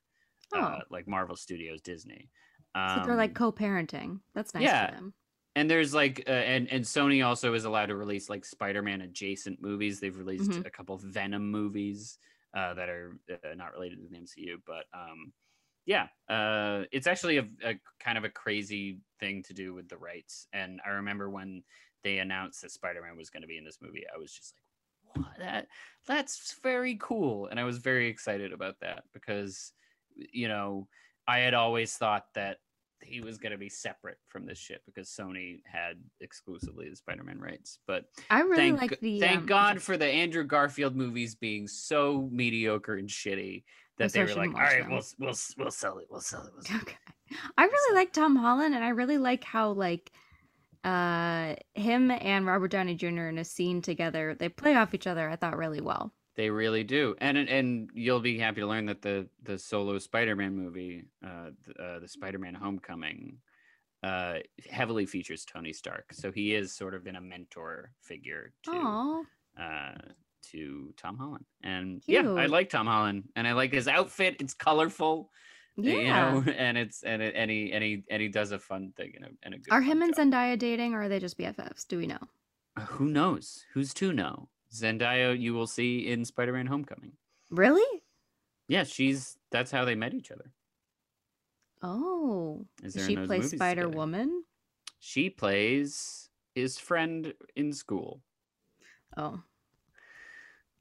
uh, 0.55 0.59
oh. 0.59 0.63
uh, 0.63 0.79
like 0.89 1.07
Marvel 1.07 1.35
Studios, 1.35 1.81
Disney. 1.81 2.29
Um, 2.73 2.99
so 2.99 3.05
they're 3.05 3.15
like 3.15 3.31
um, 3.31 3.51
co-parenting. 3.51 4.19
That's 4.33 4.53
nice 4.53 4.63
yeah. 4.63 4.87
for 4.87 4.95
them. 4.95 5.13
and 5.55 5.69
there's 5.69 5.93
like 5.93 6.23
uh, 6.27 6.31
and 6.31 6.69
and 6.71 6.83
Sony 6.83 7.25
also 7.25 7.53
is 7.53 7.65
allowed 7.65 7.87
to 7.87 7.95
release 7.95 8.29
like 8.29 8.43
Spider-Man 8.43 9.01
adjacent 9.01 9.61
movies. 9.61 9.99
They've 9.99 10.17
released 10.17 10.51
Mhm. 10.51 10.65
a 10.65 10.69
couple 10.69 10.95
of 10.95 11.01
Venom 11.01 11.49
movies 11.49 12.17
uh, 12.55 12.73
that 12.73 12.89
are 12.89 13.17
uh, 13.31 13.55
not 13.55 13.73
related 13.73 13.99
to 14.01 14.07
the 14.09 14.17
MCU, 14.17 14.55
but 14.65 14.85
um, 14.93 15.31
yeah, 15.85 16.07
uh, 16.29 16.83
it's 16.91 17.07
actually 17.07 17.37
a, 17.37 17.47
a 17.63 17.79
kind 17.99 18.17
of 18.17 18.23
a 18.23 18.29
crazy 18.29 18.99
thing 19.19 19.43
to 19.43 19.53
do 19.53 19.73
with 19.73 19.87
the 19.87 19.97
rights. 19.97 20.47
And 20.51 20.81
I 20.85 20.89
remember 20.89 21.29
when 21.29 21.63
they 22.03 22.17
announced 22.17 22.61
that 22.61 22.71
Spider-Man 22.71 23.17
was 23.17 23.29
going 23.29 23.41
to 23.41 23.47
be 23.47 23.57
in 23.57 23.63
this 23.63 23.79
movie, 23.81 24.03
I 24.13 24.17
was 24.17 24.31
just 24.31 24.55
like, 25.15 25.25
"What? 25.25 25.37
That 25.39 25.67
that's 26.07 26.55
very 26.63 26.97
cool," 26.99 27.47
and 27.47 27.59
I 27.59 27.63
was 27.63 27.77
very 27.77 28.07
excited 28.07 28.51
about 28.51 28.79
that 28.81 29.03
because 29.13 29.73
you 30.15 30.47
know 30.47 30.87
I 31.27 31.39
had 31.39 31.53
always 31.53 31.95
thought 31.95 32.25
that 32.33 32.57
he 33.01 33.21
was 33.21 33.37
going 33.37 33.51
to 33.51 33.57
be 33.57 33.69
separate 33.69 34.17
from 34.27 34.45
this 34.45 34.57
shit 34.57 34.81
because 34.85 35.09
Sony 35.09 35.61
had 35.65 35.97
exclusively 36.21 36.89
the 36.89 36.95
Spider-Man 36.95 37.39
rights. 37.39 37.79
But 37.85 38.05
I 38.29 38.41
really 38.41 38.55
thank 38.55 38.81
like 38.81 38.99
the. 38.99 39.19
thank 39.19 39.41
um, 39.41 39.45
God 39.45 39.81
for 39.81 39.97
the 39.97 40.07
Andrew 40.07 40.43
Garfield 40.43 40.95
movies 40.95 41.35
being 41.35 41.67
so 41.67 42.27
mediocre 42.31 42.95
and 42.95 43.09
shitty 43.09 43.63
that 43.97 44.11
they 44.11 44.23
were 44.23 44.33
like, 44.33 44.53
all 44.53 44.61
right, 44.61 44.81
them." 44.81 44.91
we'll 44.91 45.03
we'll 45.19 45.35
we'll 45.57 45.71
sell 45.71 45.97
it, 45.97 46.07
we'll 46.09 46.21
sell 46.21 46.45
it, 46.45 46.53
we'll 46.53 46.61
sell 46.63 46.75
it. 46.77 46.83
Okay. 46.83 46.97
I 47.57 47.65
really 47.65 47.95
like 47.95 48.13
Tom 48.13 48.35
Holland, 48.35 48.75
and 48.75 48.83
I 48.83 48.89
really 48.89 49.17
like 49.17 49.43
how 49.43 49.71
like 49.71 50.11
uh 50.83 51.55
him 51.73 52.11
and 52.11 52.45
Robert 52.45 52.69
Downey 52.69 52.95
Jr. 52.95 53.27
in 53.27 53.37
a 53.37 53.45
scene 53.45 53.81
together, 53.81 54.35
they 54.37 54.49
play 54.49 54.75
off 54.75 54.93
each 54.93 55.07
other. 55.07 55.29
I 55.29 55.35
thought 55.35 55.57
really 55.57 55.81
well. 55.81 56.11
They 56.35 56.49
really 56.49 56.83
do, 56.83 57.15
and 57.19 57.37
and 57.37 57.89
you'll 57.93 58.19
be 58.19 58.37
happy 58.37 58.61
to 58.61 58.67
learn 58.67 58.85
that 58.87 59.01
the 59.01 59.27
the 59.43 59.57
solo 59.57 59.97
Spider-Man 59.97 60.55
movie, 60.55 61.05
uh, 61.25 61.51
the, 61.65 61.83
uh, 61.83 61.99
the 61.99 62.09
Spider-Man 62.09 62.53
Homecoming, 62.53 63.37
uh, 64.03 64.39
heavily 64.69 65.05
features 65.05 65.45
Tony 65.45 65.71
Stark. 65.71 66.11
So 66.11 66.31
he 66.31 66.53
is 66.53 66.75
sort 66.75 66.93
of 66.93 67.07
in 67.07 67.15
a 67.15 67.21
mentor 67.21 67.91
figure 68.01 68.51
to 68.65 69.23
uh, 69.57 69.93
to 70.51 70.93
Tom 70.97 71.17
Holland, 71.17 71.45
and 71.63 72.01
yeah, 72.07 72.29
I 72.31 72.45
like 72.45 72.69
Tom 72.69 72.87
Holland, 72.87 73.29
and 73.35 73.47
I 73.47 73.53
like 73.53 73.73
his 73.73 73.87
outfit. 73.87 74.37
It's 74.39 74.53
colorful, 74.53 75.31
yeah. 75.77 75.93
you 75.93 76.07
know, 76.07 76.51
and 76.57 76.77
it's 76.77 77.03
and 77.03 77.21
it, 77.21 77.33
and 77.35 77.49
he 77.49 77.71
and 77.71 77.83
he 77.83 78.03
and 78.09 78.21
he 78.21 78.27
does 78.27 78.51
a 78.51 78.59
fun 78.59 78.93
thing 78.95 79.13
and 79.15 79.25
a, 79.25 79.29
and 79.43 79.53
a 79.53 79.57
good. 79.57 79.71
Are 79.71 79.81
him 79.81 80.01
and 80.01 80.15
job. 80.15 80.27
Zendaya 80.27 80.57
dating, 80.57 80.93
or 80.93 81.03
are 81.03 81.09
they 81.09 81.19
just 81.19 81.37
BFFs? 81.37 81.87
Do 81.87 81.97
we 81.97 82.07
know? 82.07 82.19
Uh, 82.77 82.81
who 82.81 83.05
knows? 83.05 83.65
Who's 83.73 83.93
to 83.95 84.13
know? 84.13 84.49
Zendaya, 84.73 85.39
you 85.39 85.53
will 85.53 85.67
see 85.67 86.07
in 86.07 86.25
Spider-Man: 86.25 86.67
Homecoming. 86.67 87.13
Really? 87.51 88.01
Yeah, 88.67 88.83
she's 88.83 89.37
that's 89.51 89.71
how 89.71 89.85
they 89.85 89.95
met 89.95 90.13
each 90.13 90.31
other. 90.31 90.51
Oh, 91.81 92.65
Is 92.83 92.93
there 92.93 93.05
she 93.05 93.15
those 93.15 93.27
play 93.27 93.41
Spider-Woman? 93.41 94.43
She 94.99 95.29
plays 95.29 96.29
his 96.55 96.79
friend 96.79 97.33
in 97.55 97.73
school. 97.73 98.21
Oh, 99.17 99.41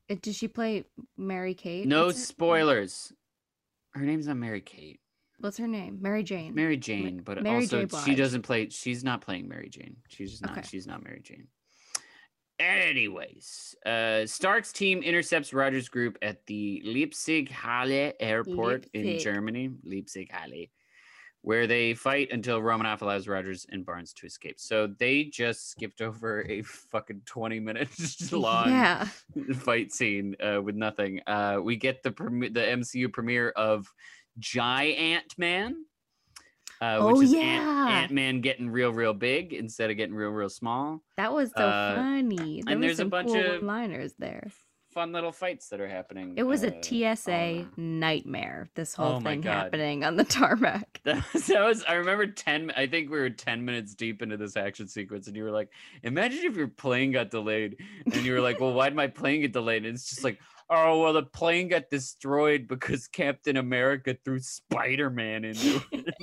did 0.08 0.34
she 0.34 0.48
play 0.48 0.84
Mary 1.16 1.54
Kate? 1.54 1.86
No 1.86 2.06
What's 2.06 2.18
her- 2.20 2.24
spoilers. 2.26 3.12
Her 3.92 4.00
name's 4.04 4.26
not 4.26 4.36
Mary 4.36 4.60
Kate. 4.60 5.00
What's 5.38 5.56
her 5.58 5.66
name? 5.68 5.98
Mary 6.00 6.22
Jane. 6.22 6.54
Mary 6.54 6.76
Jane, 6.76 7.20
but 7.24 7.42
Mary 7.42 7.56
also 7.62 7.84
J. 7.84 7.96
she 8.04 8.14
doesn't 8.14 8.42
play. 8.42 8.68
She's 8.70 9.04
not 9.04 9.20
playing 9.20 9.48
Mary 9.48 9.68
Jane. 9.68 9.96
She's 10.08 10.30
just 10.30 10.42
not. 10.42 10.52
Okay. 10.52 10.62
She's 10.68 10.86
not 10.86 11.02
Mary 11.04 11.20
Jane. 11.22 11.48
Anyways, 12.60 13.74
uh, 13.84 14.26
Stark's 14.26 14.72
team 14.72 15.02
intercepts 15.02 15.52
Rogers' 15.52 15.88
group 15.88 16.16
at 16.22 16.46
the 16.46 16.80
Leipzig 16.84 17.50
Halle 17.50 18.12
airport 18.20 18.86
in 18.94 19.04
Leipzig. 19.06 19.24
Germany. 19.24 19.70
Leipzig 19.82 20.30
Halle, 20.30 20.70
where 21.44 21.66
they 21.66 21.92
fight 21.92 22.32
until 22.32 22.62
Romanoff 22.62 23.02
allows 23.02 23.28
Rogers 23.28 23.66
and 23.70 23.84
Barnes 23.84 24.14
to 24.14 24.24
escape. 24.26 24.58
So 24.58 24.86
they 24.98 25.24
just 25.24 25.70
skipped 25.70 26.00
over 26.08 26.42
a 26.48 26.62
fucking 26.62 27.20
twenty 27.26 27.60
minutes 27.60 28.32
long 28.32 28.70
Yeah. 28.70 29.04
fight 29.56 29.92
scene 29.92 30.36
uh, 30.42 30.62
with 30.62 30.74
nothing. 30.74 31.20
Uh, 31.26 31.58
we 31.62 31.76
get 31.76 32.02
the 32.02 32.10
premi- 32.10 32.48
the 32.48 32.60
MCU 32.60 33.12
premiere 33.12 33.50
of 33.50 33.86
Giant 34.38 35.34
Man, 35.38 35.84
uh, 36.80 36.96
Oh, 36.98 37.20
is 37.20 37.32
yeah. 37.32 37.88
Ant 38.02 38.10
Man 38.10 38.40
getting 38.40 38.70
real, 38.70 38.92
real 38.92 39.12
big 39.14 39.52
instead 39.52 39.90
of 39.90 39.96
getting 39.96 40.14
real, 40.14 40.30
real 40.30 40.48
small. 40.48 41.02
That 41.18 41.32
was 41.32 41.50
so 41.56 41.62
Uh, 41.62 41.94
funny. 41.96 42.62
There 42.64 42.72
and 42.74 42.82
there's 42.82 43.00
a 43.00 43.04
bunch 43.04 43.28
cool 43.28 43.56
of- 43.56 43.62
liners 43.62 44.14
there. 44.18 44.50
Fun 44.94 45.10
little 45.10 45.32
fights 45.32 45.68
that 45.70 45.80
are 45.80 45.88
happening. 45.88 46.34
It 46.36 46.44
was 46.44 46.62
a 46.62 46.72
uh, 46.72 47.14
TSA 47.16 47.32
on 47.32 47.72
nightmare. 47.76 48.68
This 48.76 48.94
whole 48.94 49.16
Oh 49.16 49.20
thing 49.20 49.42
happening 49.42 50.04
on 50.04 50.14
the 50.14 50.22
tarmac. 50.24 51.00
That 51.04 51.24
was, 51.32 51.46
that 51.48 51.64
was 51.64 51.84
I 51.84 51.94
remember 51.94 52.26
10 52.26 52.70
I 52.76 52.86
think 52.86 53.10
we 53.10 53.18
were 53.18 53.28
10 53.28 53.64
minutes 53.64 53.94
deep 53.94 54.22
into 54.22 54.36
this 54.36 54.56
action 54.56 54.86
sequence 54.86 55.26
and 55.26 55.36
you 55.36 55.42
were 55.42 55.50
like 55.50 55.68
imagine 56.02 56.44
if 56.44 56.56
your 56.56 56.68
plane 56.68 57.10
got 57.10 57.30
delayed 57.30 57.76
and 58.06 58.24
you 58.24 58.32
were 58.32 58.40
like 58.40 58.60
well 58.60 58.72
why'd 58.72 58.94
my 58.94 59.08
plane 59.08 59.42
get 59.42 59.52
delayed 59.52 59.84
and 59.84 59.94
it's 59.94 60.08
just 60.08 60.24
like 60.24 60.38
oh 60.70 61.00
well 61.00 61.12
the 61.12 61.24
plane 61.24 61.68
got 61.68 61.90
destroyed 61.90 62.68
because 62.68 63.06
Captain 63.08 63.56
America 63.58 64.16
threw 64.24 64.38
Spider-Man 64.38 65.44
into 65.44 65.82
it 65.92 66.14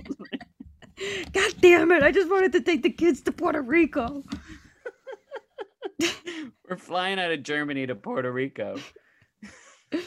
God 1.34 1.54
damn 1.62 1.92
it! 1.92 2.04
I 2.04 2.12
just 2.12 2.30
wanted 2.30 2.52
to 2.54 2.62
take 2.62 2.84
the 2.84 2.90
kids 2.92 3.22
to 3.22 3.32
Puerto 3.32 3.62
Rico. 3.62 4.24
we're 6.70 6.78
flying 6.78 7.20
out 7.20 7.32
of 7.32 7.44
Germany 7.44 7.88
to 7.88 7.96
Puerto 7.96 8.32
Rico 8.32 8.78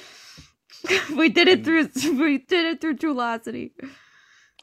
we 1.16 1.28
did 1.28 1.48
it 1.48 1.64
through. 1.64 1.88
We 2.18 2.38
did 2.38 2.66
it 2.66 2.80
through 2.80 2.96
Travelocity. 2.96 3.72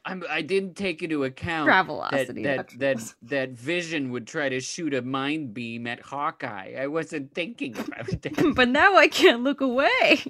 I'm 0.04 0.24
I 0.30 0.42
didn't 0.42 0.76
take 0.76 1.04
into 1.04 1.24
account 1.24 1.70
Travelocity. 1.70 2.44
that 2.44 2.70
that 2.70 2.80
that, 2.80 3.14
that 3.24 3.50
Vision 3.52 4.12
would 4.12 4.28
try 4.28 4.50
to 4.50 4.60
shoot 4.60 4.94
a 4.94 5.02
mind 5.02 5.54
beam 5.54 5.88
at 5.88 6.00
Hawkeye. 6.00 6.76
I 6.78 6.88
wasn't 6.88 7.34
thinking 7.34 7.78
about 7.78 8.22
that. 8.22 8.54
but 8.56 8.70
now 8.70 8.96
I 8.96 9.08
can't 9.08 9.44
look 9.44 9.62
away. 9.62 10.24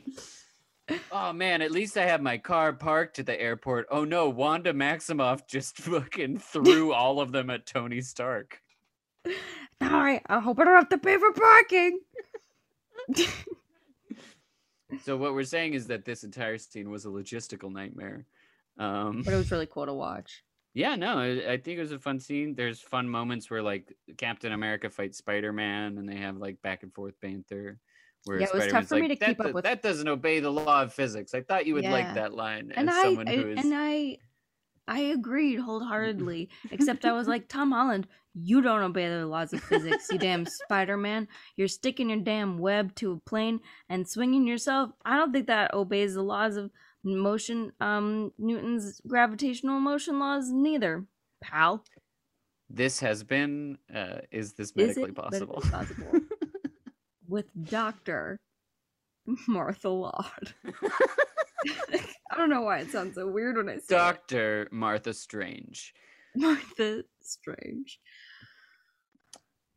Oh 1.12 1.32
man, 1.32 1.62
at 1.62 1.72
least 1.72 1.97
I 1.97 2.06
have 2.06 2.22
my 2.22 2.38
car 2.38 2.74
parked 2.74 3.20
at 3.20 3.26
the 3.26 3.39
airport. 3.39 3.88
Oh 3.89 4.04
no, 4.04 4.30
Wanda 4.30 4.74
Maximoff 4.74 5.47
just 5.47 5.78
fucking 5.78 6.38
threw 6.39 6.91
all 6.93 7.22
of 7.22 7.32
them 7.32 7.49
at 7.49 7.66
Tony 7.66 8.02
Stark. 8.02 8.62
All 9.26 9.89
right, 9.89 10.22
I 10.28 10.39
hope 10.39 10.59
I 10.59 10.63
don't 10.63 10.76
have 10.76 10.89
to 10.89 10.97
pay 10.97 11.17
for 11.17 11.32
parking. 11.34 11.99
So 15.05 15.15
what 15.15 15.34
we're 15.34 15.43
saying 15.45 15.74
is 15.74 15.88
that 15.88 16.03
this 16.03 16.26
entire 16.26 16.57
scene 16.57 16.91
was 16.91 17.05
a 17.05 17.07
logistical 17.07 17.72
nightmare. 17.72 18.26
Um 18.78 19.22
But 19.24 19.34
it 19.34 19.38
was 19.38 19.49
really 19.51 19.65
cool 19.65 19.86
to 19.86 19.93
watch. 19.93 20.43
yeah, 20.74 20.95
no, 20.95 21.19
I, 21.19 21.57
think 21.57 21.78
it 21.78 21.80
was 21.80 21.93
a 21.93 21.99
fun 21.99 22.19
scene. 22.19 22.55
There's 22.55 22.82
fun 22.82 23.07
moments 23.07 23.49
where 23.49 23.61
like 23.61 23.93
Captain 24.17 24.51
America 24.51 24.89
fights 24.89 25.17
Spider-Man 25.17 25.97
and 25.97 26.07
they 26.07 26.17
have 26.17 26.38
like 26.38 26.61
back 26.61 26.84
and 26.84 26.93
forth 26.93 27.13
banter. 27.22 27.80
Where 28.26 28.39
Yeah, 28.39 28.47
it 28.47 28.53
was 28.53 28.67
tough 28.67 28.88
for 28.88 28.97
me 28.97 29.07
to 29.07 29.15
keep 29.15 29.38
that, 29.38 29.45
up 29.47 29.53
with- 29.53 29.63
that 29.63 29.82
doesn't 29.82 30.07
obey 30.07 30.41
the 30.41 30.51
law 30.51 30.82
of 30.84 30.93
physics. 30.93 31.34
I 31.34 31.41
thought 31.41 31.65
you 31.65 31.74
would 31.76 31.86
like 31.86 32.13
that 32.15 32.34
line 32.34 32.74
and 32.76 32.89
as 32.89 32.95
I, 32.95 33.03
someone 33.03 33.28
I 33.30 33.36
who 33.38 33.49
is 33.51 33.59
and 33.59 33.74
I 33.74 34.17
I 34.88 34.99
agreed 34.99 35.59
wholeheartedly. 35.59 36.49
Except 36.71 37.05
I 37.05 37.13
was 37.13 37.27
like, 37.34 37.47
Tom 37.47 37.71
Holland, 37.71 38.07
you 38.34 38.61
don't 38.61 38.82
obey 38.82 39.07
the 39.09 39.25
laws 39.25 39.53
of 39.53 39.61
physics, 39.63 40.07
you 40.11 40.17
damn 40.17 40.45
Spider 40.45 40.97
Man. 40.97 41.27
You're 41.57 41.67
sticking 41.67 42.09
your 42.09 42.19
damn 42.19 42.57
web 42.57 42.95
to 42.95 43.13
a 43.13 43.29
plane 43.29 43.59
and 43.89 44.07
swinging 44.07 44.47
yourself. 44.47 44.91
I 45.05 45.17
don't 45.17 45.32
think 45.34 45.47
that 45.47 45.73
obeys 45.73 46.13
the 46.15 46.23
laws 46.23 46.55
of 46.57 46.71
motion, 47.03 47.71
um, 47.82 48.32
Newton's 48.38 49.01
gravitational 49.07 49.79
motion 49.79 50.19
laws, 50.19 50.49
neither, 50.51 51.05
pal. 51.41 51.84
this 52.69 52.99
has 52.99 53.23
been 53.23 53.77
uh 53.93 54.19
is 54.32 54.53
this 54.53 54.69
Is 54.71 54.75
medically 54.97 55.03
it 55.09 55.15
possible? 55.15 55.61
medically 55.65 55.71
possible? 55.71 56.19
With 57.27 57.47
Doctor 57.63 58.39
Martha 59.47 59.89
Laud. 59.89 60.53
I 62.32 62.38
don't 62.38 62.49
know 62.49 62.62
why 62.62 62.80
it 62.80 62.91
sounds 62.91 63.16
so 63.16 63.28
weird 63.28 63.57
when 63.57 63.70
I 63.70 63.78
say. 63.78 63.86
Dr. 63.89 64.68
Martha 64.72 65.14
Strange. 65.14 65.93
Martha 66.36 67.03
Strange. 67.22 67.99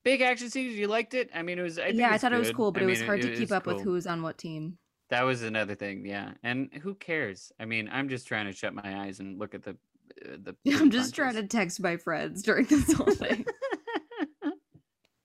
Big 0.04 0.20
action 0.20 0.50
scenes. 0.50 0.76
You 0.76 0.86
liked 0.86 1.14
it? 1.14 1.30
I 1.34 1.42
mean, 1.42 1.58
it 1.58 1.62
was. 1.62 1.78
I 1.78 1.86
think 1.86 1.98
yeah, 1.98 2.10
I 2.10 2.14
it's 2.14 2.22
thought 2.22 2.32
it 2.32 2.38
was 2.38 2.48
good. 2.48 2.56
cool, 2.56 2.72
but 2.72 2.82
I 2.82 2.86
it 2.86 2.88
was 2.88 2.98
mean, 3.00 3.06
hard 3.06 3.22
to 3.22 3.34
keep 3.34 3.50
up 3.52 3.66
with 3.66 3.76
cool. 3.76 3.84
who's 3.84 4.06
on 4.06 4.22
what 4.22 4.36
team. 4.38 4.78
That 5.10 5.22
was 5.22 5.42
another 5.42 5.74
thing. 5.74 6.04
Yeah, 6.06 6.32
and 6.42 6.70
who 6.82 6.94
cares? 6.94 7.52
I 7.58 7.64
mean, 7.64 7.88
I'm 7.90 8.08
just 8.08 8.28
trying 8.28 8.46
to 8.46 8.52
shut 8.52 8.74
my 8.74 9.04
eyes 9.04 9.20
and 9.20 9.38
look 9.38 9.54
at 9.54 9.62
the 9.62 9.76
uh, 10.24 10.36
the. 10.42 10.54
I'm 10.78 10.90
just 10.90 11.14
trying 11.14 11.34
to 11.34 11.46
text 11.46 11.80
my 11.80 11.96
friends 11.96 12.42
during 12.42 12.66
this 12.66 12.92
whole 12.92 13.10
thing. 13.12 13.46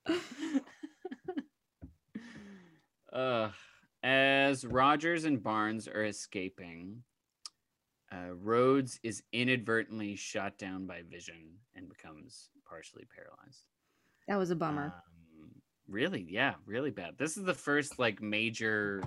uh, 3.12 3.50
as 4.64 4.66
Rogers 4.70 5.24
and 5.24 5.42
Barnes 5.42 5.88
are 5.88 6.04
escaping, 6.04 7.02
uh, 8.12 8.34
Rhodes 8.34 9.00
is 9.02 9.22
inadvertently 9.32 10.16
shot 10.16 10.58
down 10.58 10.86
by 10.86 11.02
Vision 11.10 11.48
and 11.74 11.88
becomes 11.88 12.50
partially 12.68 13.06
paralyzed. 13.14 13.64
that 14.28 14.36
was 14.36 14.50
a 14.50 14.56
bummer. 14.56 14.92
Um, 15.42 15.50
really, 15.88 16.26
yeah, 16.28 16.54
really 16.66 16.90
bad. 16.90 17.16
This 17.18 17.36
is 17.36 17.44
the 17.44 17.54
first 17.54 17.98
like 17.98 18.20
major 18.20 19.02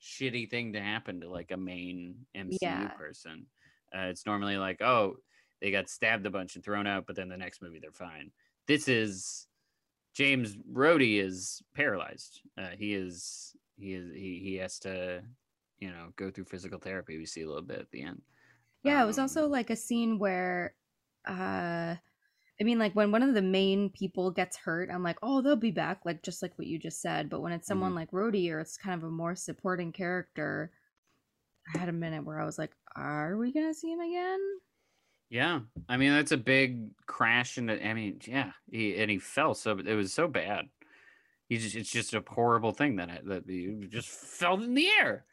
shitty 0.00 0.50
thing 0.50 0.72
to 0.74 0.80
happen 0.80 1.20
to 1.20 1.30
like 1.30 1.50
a 1.52 1.56
main 1.56 2.14
MCU 2.36 2.58
Yeah. 2.60 2.88
person. 2.88 3.46
Uh, 3.96 4.06
it's 4.06 4.26
normally 4.26 4.56
like, 4.58 4.82
oh, 4.82 5.16
they 5.60 5.70
got 5.70 5.88
stabbed 5.88 6.26
a 6.26 6.30
bunch 6.30 6.54
and 6.56 6.64
thrown 6.64 6.86
out, 6.86 7.06
but 7.06 7.16
then 7.16 7.28
the 7.28 7.36
next 7.36 7.62
movie 7.62 7.78
they're 7.80 7.92
fine. 7.92 8.30
this 8.68 8.88
is 8.88 9.46
James 10.14 10.56
Rhodey 10.70 11.20
is 11.22 11.62
paralyzed. 11.74 12.42
Uh, 12.58 12.68
he 12.78 12.92
is 12.94 13.56
he 13.82 13.94
is 13.94 14.14
he 14.14 14.40
he 14.40 14.54
has 14.56 14.78
to 14.80 15.24
you 15.80 15.90
know 15.90 16.12
go 16.16 16.30
through 16.30 16.46
physical 16.46 16.78
therapy. 16.80 17.18
We 17.18 17.26
see 17.26 17.42
a 17.42 17.48
little 17.48 17.62
bit 17.62 17.80
at 17.80 17.90
the 17.90 18.02
end. 18.02 18.22
Yeah, 18.82 19.02
it 19.02 19.06
was 19.06 19.18
Um, 19.18 19.18
also 19.18 19.46
like 19.46 19.70
a 19.70 19.76
scene 19.76 20.18
where 20.18 20.74
uh 21.26 21.96
I 22.60 22.64
mean 22.64 22.78
like 22.78 22.94
when 22.94 23.12
one 23.12 23.22
of 23.22 23.34
the 23.34 23.42
main 23.42 23.90
people 23.90 24.30
gets 24.32 24.56
hurt, 24.58 24.90
I'm 24.90 25.02
like, 25.04 25.18
"Oh, 25.22 25.42
they'll 25.42 25.56
be 25.56 25.70
back," 25.72 26.04
like 26.06 26.22
just 26.22 26.42
like 26.42 26.58
what 26.58 26.68
you 26.68 26.78
just 26.78 27.00
said. 27.02 27.30
But 27.30 27.40
when 27.42 27.52
it's 27.52 27.68
someone 27.68 27.94
Mhm. 27.94 27.96
like 27.96 28.10
Rhodey 28.12 28.50
or 28.52 28.60
it's 28.60 28.76
kind 28.78 29.00
of 29.00 29.04
a 29.08 29.12
more 29.12 29.34
supporting 29.36 29.92
character, 29.92 30.72
I 31.74 31.78
had 31.78 31.88
a 31.88 31.92
minute 31.92 32.24
where 32.24 32.40
I 32.40 32.44
was 32.46 32.58
like, 32.58 32.76
"Are 32.96 33.36
we 33.36 33.52
going 33.52 33.66
to 33.68 33.74
see 33.74 33.92
him 33.92 34.00
again?" 34.00 34.60
Yeah, 35.28 35.62
I 35.88 35.96
mean 35.96 36.12
that's 36.12 36.32
a 36.32 36.36
big 36.36 36.94
crash 37.06 37.56
into. 37.56 37.82
I 37.84 37.94
mean, 37.94 38.20
yeah, 38.26 38.52
he 38.70 38.96
and 38.96 39.10
he 39.10 39.18
fell 39.18 39.54
so 39.54 39.78
it 39.78 39.94
was 39.94 40.12
so 40.12 40.28
bad. 40.28 40.68
He 41.52 41.58
just 41.58 41.76
it's 41.76 41.90
just 41.90 42.14
a 42.14 42.24
horrible 42.26 42.72
thing 42.72 42.96
that 42.96 43.10
I- 43.10 43.20
that 43.24 43.46
you 43.46 43.86
just 43.88 44.08
fell 44.08 44.62
in 44.62 44.72
the 44.72 44.88
air. 44.88 45.26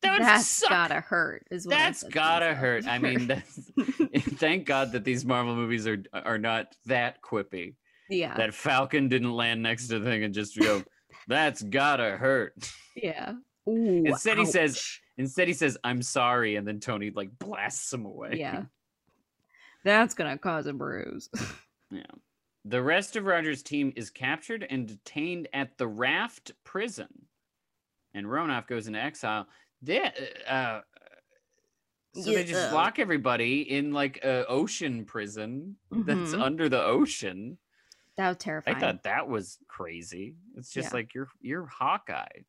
That 0.00 0.40
suck. 0.40 0.70
gotta 0.70 1.00
hurt. 1.00 1.46
Is 1.50 1.66
what 1.66 1.72
that's 1.76 2.02
gotta 2.04 2.54
hurt. 2.54 2.86
I 2.86 2.98
mean, 2.98 3.26
that's, 3.26 3.60
thank 4.38 4.64
God 4.64 4.92
that 4.92 5.04
these 5.04 5.26
Marvel 5.26 5.54
movies 5.54 5.86
are 5.86 6.02
are 6.14 6.38
not 6.38 6.74
that 6.86 7.20
quippy. 7.20 7.74
yeah, 8.08 8.34
That 8.38 8.54
Falcon 8.54 9.08
didn't 9.08 9.32
land 9.34 9.62
next 9.62 9.88
to 9.88 9.98
the 9.98 10.04
thing 10.08 10.24
and 10.24 10.32
just 10.32 10.58
go, 10.58 10.82
"That's 11.28 11.62
gotta 11.62 12.16
hurt." 12.16 12.54
yeah. 12.94 13.34
Ooh, 13.68 14.04
Instead, 14.06 14.38
he 14.38 14.46
says- 14.46 14.98
Instead, 15.18 15.48
he 15.48 15.54
says, 15.54 15.76
"I'm 15.84 16.00
sorry," 16.00 16.56
and 16.56 16.66
then 16.66 16.80
Tony 16.80 17.10
like 17.10 17.30
blasts 17.38 17.92
him 17.92 18.06
away. 18.06 18.36
"Yeah, 18.36 18.62
that's 19.84 20.14
gonna 20.14 20.38
cause 20.38 20.66
a 20.66 20.72
bruise." 20.72 21.28
Yeah. 21.90 22.02
The 22.68 22.82
rest 22.82 23.14
of 23.14 23.26
Roger's 23.26 23.62
team 23.62 23.92
is 23.94 24.10
captured 24.10 24.66
and 24.68 24.88
detained 24.88 25.46
at 25.52 25.78
the 25.78 25.86
Raft 25.86 26.50
prison, 26.64 27.26
and 28.12 28.28
Romanoff 28.28 28.66
goes 28.66 28.88
into 28.88 29.00
exile. 29.00 29.46
They, 29.82 30.00
uh, 30.48 30.80
so 32.14 32.22
they 32.32 32.42
just 32.44 32.72
lock 32.72 32.98
everybody 32.98 33.70
in 33.70 33.92
like 33.92 34.18
a 34.24 34.44
ocean 34.48 35.04
prison 35.04 35.76
that's 35.92 36.32
Mhm. 36.34 36.42
under 36.42 36.68
the 36.68 36.82
ocean. 36.82 37.58
that 38.16 38.28
was 38.28 38.36
terrifying. 38.38 38.76
I 38.78 38.80
thought 38.80 39.02
that 39.02 39.28
was 39.28 39.58
crazy. 39.68 40.36
It's 40.56 40.72
just 40.72 40.90
Yeah. 40.90 40.94
like 40.96 41.12
you're 41.14 41.28
you're 41.42 41.66
Hawkeye, 41.66 42.44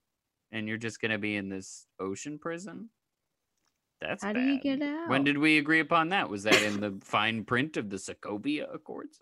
and 0.51 0.65
you're 0.68 0.78
just 0.78 1.01
gonna 1.01 1.18
be 1.20 1.36
in 1.36 1.49
this 1.49 1.86
ocean 1.99 2.39
prison. 2.39 2.89
That's 3.99 4.24
How 4.24 4.32
bad. 4.32 4.39
do 4.45 4.53
you 4.53 4.59
get 4.61 4.82
out? 4.82 5.09
When 5.09 5.26
did 5.26 5.38
we 5.38 5.57
agree 5.57 5.82
upon 5.82 6.07
that? 6.09 6.30
Was 6.30 6.43
that 6.43 6.61
in 6.63 6.80
the 6.80 6.97
fine 7.03 7.43
print 7.43 7.76
of 7.78 7.89
the 7.89 7.97
Sokovia 7.97 8.74
Accords? 8.74 9.20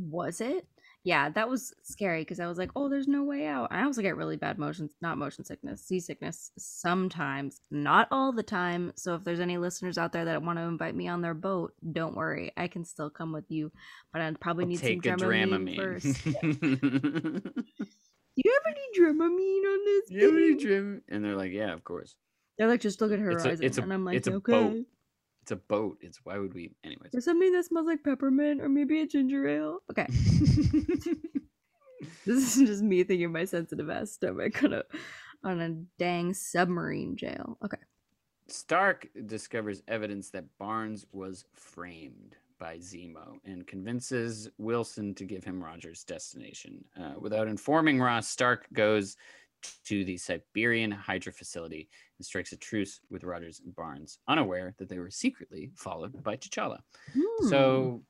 Was 0.00 0.40
it? 0.40 0.66
Yeah, 1.02 1.30
that 1.30 1.48
was 1.48 1.72
scary 1.82 2.20
because 2.22 2.40
I 2.40 2.46
was 2.46 2.58
like, 2.58 2.70
oh, 2.76 2.90
there's 2.90 3.08
no 3.08 3.24
way 3.24 3.46
out. 3.46 3.68
I 3.72 3.84
also 3.84 4.02
get 4.02 4.16
really 4.18 4.36
bad 4.36 4.58
motion, 4.58 4.90
not 5.00 5.16
motion 5.16 5.44
sickness, 5.46 5.82
seasickness 5.86 6.50
sometimes, 6.58 7.62
not 7.70 8.06
all 8.10 8.32
the 8.32 8.42
time. 8.42 8.92
So 8.96 9.14
if 9.14 9.24
there's 9.24 9.40
any 9.40 9.56
listeners 9.56 9.96
out 9.96 10.12
there 10.12 10.26
that 10.26 10.42
want 10.42 10.58
to 10.58 10.62
invite 10.64 10.94
me 10.94 11.08
on 11.08 11.22
their 11.22 11.32
boat, 11.32 11.72
don't 11.92 12.14
worry. 12.16 12.52
I 12.56 12.68
can 12.68 12.84
still 12.84 13.08
come 13.08 13.32
with 13.32 13.46
you, 13.50 13.72
but 14.12 14.20
I'd 14.20 14.38
probably 14.40 14.64
I'll 14.64 14.68
need 14.68 14.80
take 14.80 15.02
some 15.04 15.14
a 15.14 15.16
Dramamine, 15.16 15.76
Dramamine. 15.76 15.76
first. 15.76 16.24
Do 18.36 18.42
you 18.44 18.52
have 18.64 18.74
any 18.74 19.00
Dramamine 19.00 19.72
on 19.72 19.84
this? 19.86 20.10
You 20.10 20.24
have 20.26 20.34
any? 20.34 20.54
Dram- 20.56 21.02
And 21.08 21.24
they're 21.24 21.36
like, 21.36 21.52
yeah, 21.52 21.72
of 21.72 21.82
course. 21.84 22.14
They're 22.58 22.68
like, 22.68 22.80
just 22.80 23.00
look 23.00 23.10
at 23.12 23.18
It's 23.20 23.44
a- 23.44 23.64
it's 23.64 23.78
a- 23.78 23.82
and 23.82 23.92
I'm 23.92 24.04
like, 24.04 24.16
it's 24.16 24.28
a 24.28 24.34
okay. 24.34 24.84
It's 25.50 25.56
a 25.56 25.66
boat. 25.66 25.98
It's 26.00 26.20
why 26.22 26.38
would 26.38 26.54
we? 26.54 26.70
Anyways. 26.84 27.12
Or 27.12 27.20
something 27.20 27.50
that 27.50 27.64
smells 27.64 27.86
like 27.86 28.04
peppermint 28.04 28.60
or 28.60 28.68
maybe 28.68 29.00
a 29.00 29.06
ginger 29.06 29.48
ale. 29.48 29.80
Okay. 29.90 30.06
This 32.24 32.56
is 32.56 32.68
just 32.68 32.82
me 32.82 33.04
thinking 33.04 33.30
my 33.30 33.44
sensitive 33.44 33.90
ass 33.90 34.12
stomach 34.12 34.62
on 34.62 34.72
a 34.72 34.82
on 35.44 35.60
a 35.60 35.70
dang 35.98 36.32
submarine 36.32 37.14
jail. 37.14 37.58
Okay. 37.62 37.76
Stark 38.48 39.08
discovers 39.26 39.82
evidence 39.86 40.30
that 40.30 40.44
Barnes 40.58 41.04
was 41.12 41.44
framed 41.52 42.36
by 42.58 42.78
Zemo 42.78 43.34
and 43.44 43.66
convinces 43.66 44.48
Wilson 44.56 45.14
to 45.16 45.24
give 45.24 45.44
him 45.44 45.62
Roger's 45.62 46.04
destination. 46.04 46.82
Uh, 46.98 47.14
without 47.18 47.48
informing 47.48 48.00
Ross, 48.00 48.28
Stark 48.28 48.66
goes 48.72 49.16
to 49.86 50.04
the 50.04 50.16
Siberian 50.16 50.90
Hydra 50.90 51.32
facility 51.32 51.88
and 52.18 52.26
strikes 52.26 52.52
a 52.52 52.56
truce 52.56 53.00
with 53.10 53.24
Rogers 53.24 53.60
and 53.64 53.74
Barnes, 53.74 54.18
unaware 54.28 54.74
that 54.78 54.88
they 54.88 54.98
were 54.98 55.10
secretly 55.10 55.70
followed 55.74 56.22
by 56.22 56.36
T'Challa. 56.36 56.78
Hmm. 57.12 57.48
So 57.48 58.02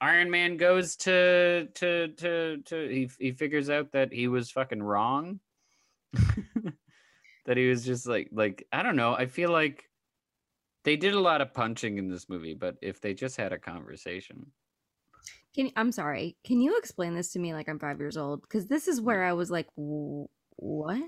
Iron 0.00 0.30
Man 0.30 0.56
goes 0.56 0.96
to 0.96 1.66
to 1.74 2.08
to 2.08 2.62
to 2.64 2.88
he 2.88 3.10
he 3.18 3.32
figures 3.32 3.68
out 3.68 3.92
that 3.92 4.12
he 4.12 4.28
was 4.28 4.50
fucking 4.50 4.82
wrong. 4.82 5.40
that 6.12 7.56
he 7.56 7.68
was 7.68 7.84
just 7.84 8.06
like 8.06 8.28
like 8.32 8.66
I 8.72 8.82
don't 8.82 8.96
know. 8.96 9.14
I 9.14 9.26
feel 9.26 9.50
like 9.50 9.84
they 10.84 10.96
did 10.96 11.14
a 11.14 11.20
lot 11.20 11.42
of 11.42 11.52
punching 11.52 11.98
in 11.98 12.08
this 12.08 12.28
movie, 12.28 12.54
but 12.54 12.76
if 12.80 13.00
they 13.00 13.12
just 13.12 13.36
had 13.36 13.52
a 13.52 13.58
conversation. 13.58 14.46
Can 15.54 15.70
I'm 15.76 15.92
sorry. 15.92 16.36
Can 16.44 16.60
you 16.60 16.78
explain 16.78 17.14
this 17.14 17.32
to 17.32 17.38
me 17.38 17.52
like 17.52 17.68
I'm 17.68 17.78
five 17.78 17.98
years 17.98 18.16
old? 18.16 18.42
Because 18.42 18.66
this 18.66 18.88
is 18.88 19.00
where 19.00 19.24
I 19.24 19.32
was 19.34 19.50
like, 19.50 19.66
"W- 19.76 20.28
what? 20.60 21.02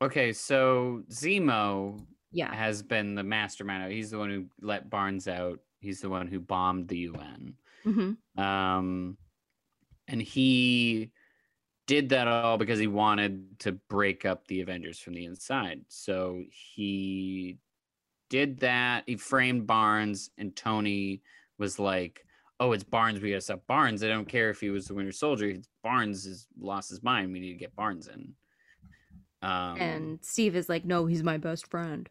Okay, 0.00 0.32
so 0.32 1.04
Zemo 1.10 2.04
Yeah. 2.32 2.52
has 2.54 2.82
been 2.82 3.14
the 3.14 3.22
mastermind. 3.22 3.92
He's 3.92 4.10
the 4.10 4.18
one 4.18 4.30
who 4.30 4.46
let 4.60 4.90
Barnes 4.90 5.28
out. 5.28 5.60
He's 5.80 6.00
the 6.00 6.08
one 6.08 6.26
who 6.26 6.40
bombed 6.40 6.88
the 6.88 6.98
UN. 6.98 7.56
hmm 7.84 8.12
Um, 8.40 9.16
and 10.08 10.22
he 10.22 11.10
did 11.86 12.08
that 12.10 12.28
all 12.28 12.58
because 12.58 12.78
he 12.78 12.86
wanted 12.86 13.58
to 13.60 13.72
break 13.72 14.24
up 14.24 14.46
the 14.46 14.60
Avengers 14.60 14.98
from 14.98 15.14
the 15.14 15.24
inside. 15.24 15.84
So 15.88 16.42
he 16.50 17.58
did 18.30 18.60
that. 18.60 19.04
He 19.06 19.16
framed 19.16 19.66
Barnes, 19.66 20.30
and 20.38 20.54
Tony 20.56 21.22
was 21.58 21.78
like, 21.78 22.24
"Oh, 22.60 22.72
it's 22.72 22.84
Barnes. 22.84 23.20
We 23.20 23.30
gotta 23.30 23.40
stop 23.42 23.66
Barnes. 23.66 24.02
I 24.02 24.08
don't 24.08 24.28
care 24.28 24.48
if 24.50 24.60
he 24.60 24.70
was 24.70 24.86
the 24.86 24.94
Winter 24.94 25.12
Soldier. 25.12 25.54
Barnes 25.82 26.24
has 26.24 26.46
lost 26.58 26.88
his 26.90 27.02
mind. 27.02 27.32
We 27.32 27.40
need 27.40 27.52
to 27.52 27.58
get 27.58 27.76
Barnes 27.76 28.08
in." 28.08 28.34
Um, 29.42 29.78
And 29.80 30.24
Steve 30.24 30.54
is 30.56 30.68
like, 30.68 30.84
no, 30.84 31.06
he's 31.06 31.22
my 31.22 31.36
best 31.38 31.68
friend. 31.70 32.08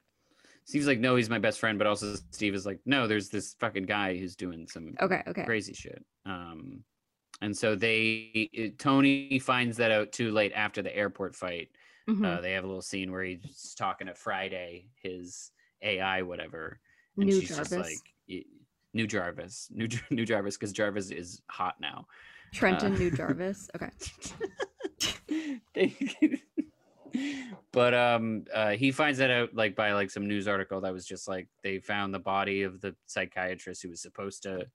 Steve's 0.63 0.85
like, 0.87 0.99
"No, 0.99 1.15
he's 1.15 1.29
my 1.29 1.39
best 1.39 1.59
friend," 1.59 1.77
but 1.77 1.87
also 1.87 2.15
Steve 2.29 2.53
is 2.53 2.65
like, 2.67 2.79
"No, 2.85 3.07
there's 3.07 3.29
this 3.29 3.55
fucking 3.55 3.83
guy 3.85 4.15
who's 4.17 4.35
doing 4.35 4.67
some 4.67 4.95
Okay. 5.01 5.23
Okay. 5.27 5.43
crazy 5.43 5.73
shit. 5.73 6.05
Um, 6.25 6.83
and 7.41 7.57
so 7.57 7.75
they 7.75 8.49
it- 8.53 8.77
Tony 8.77 9.39
finds 9.39 9.75
that 9.77 9.89
out 9.91 10.11
too 10.11 10.31
late 10.31 10.51
after 10.53 10.81
the 10.83 10.95
airport 10.95 11.35
fight. 11.35 11.69
Mhm. 12.07 12.25
Uh, 12.25 12.41
they 12.41 12.51
have 12.53 12.63
a 12.63 12.67
little 12.67 12.81
scene 12.81 13.11
where 13.11 13.23
he's 13.23 13.73
talking 13.75 14.05
to 14.07 14.13
Friday, 14.13 14.91
his 15.01 15.51
AI, 15.81 16.21
whatever, 16.21 16.79
and 17.17 17.25
New 17.25 17.39
she's 17.39 17.49
Jarvis. 17.49 17.69
just 17.69 17.79
like, 17.79 18.45
"New 18.93 19.07
Jarvis, 19.07 19.67
new 19.73 19.87
new 20.11 20.25
Jarvis," 20.25 20.57
because 20.57 20.71
Jarvis 20.73 21.09
is 21.09 21.41
hot 21.49 21.81
now. 21.81 22.07
Trenton 22.53 22.93
uh, 22.93 22.97
New 22.99 23.09
Jarvis. 23.17 23.67
Okay. 23.75 23.89
But 27.71 27.93
um 27.93 28.45
uh 28.53 28.71
he 28.71 28.91
finds 28.91 29.19
that 29.19 29.31
out 29.31 29.55
like 29.55 29.75
by 29.75 29.93
like 29.93 30.11
some 30.11 30.27
news 30.27 30.47
article 30.47 30.81
that 30.81 30.93
was 30.93 31.05
just 31.05 31.27
like 31.27 31.47
they 31.63 31.79
found 31.79 32.13
the 32.13 32.19
body 32.19 32.63
of 32.63 32.81
the 32.81 32.95
psychiatrist 33.05 33.81
who 33.83 33.89
was 33.89 34.01
supposed 34.01 34.43
to 34.43 34.67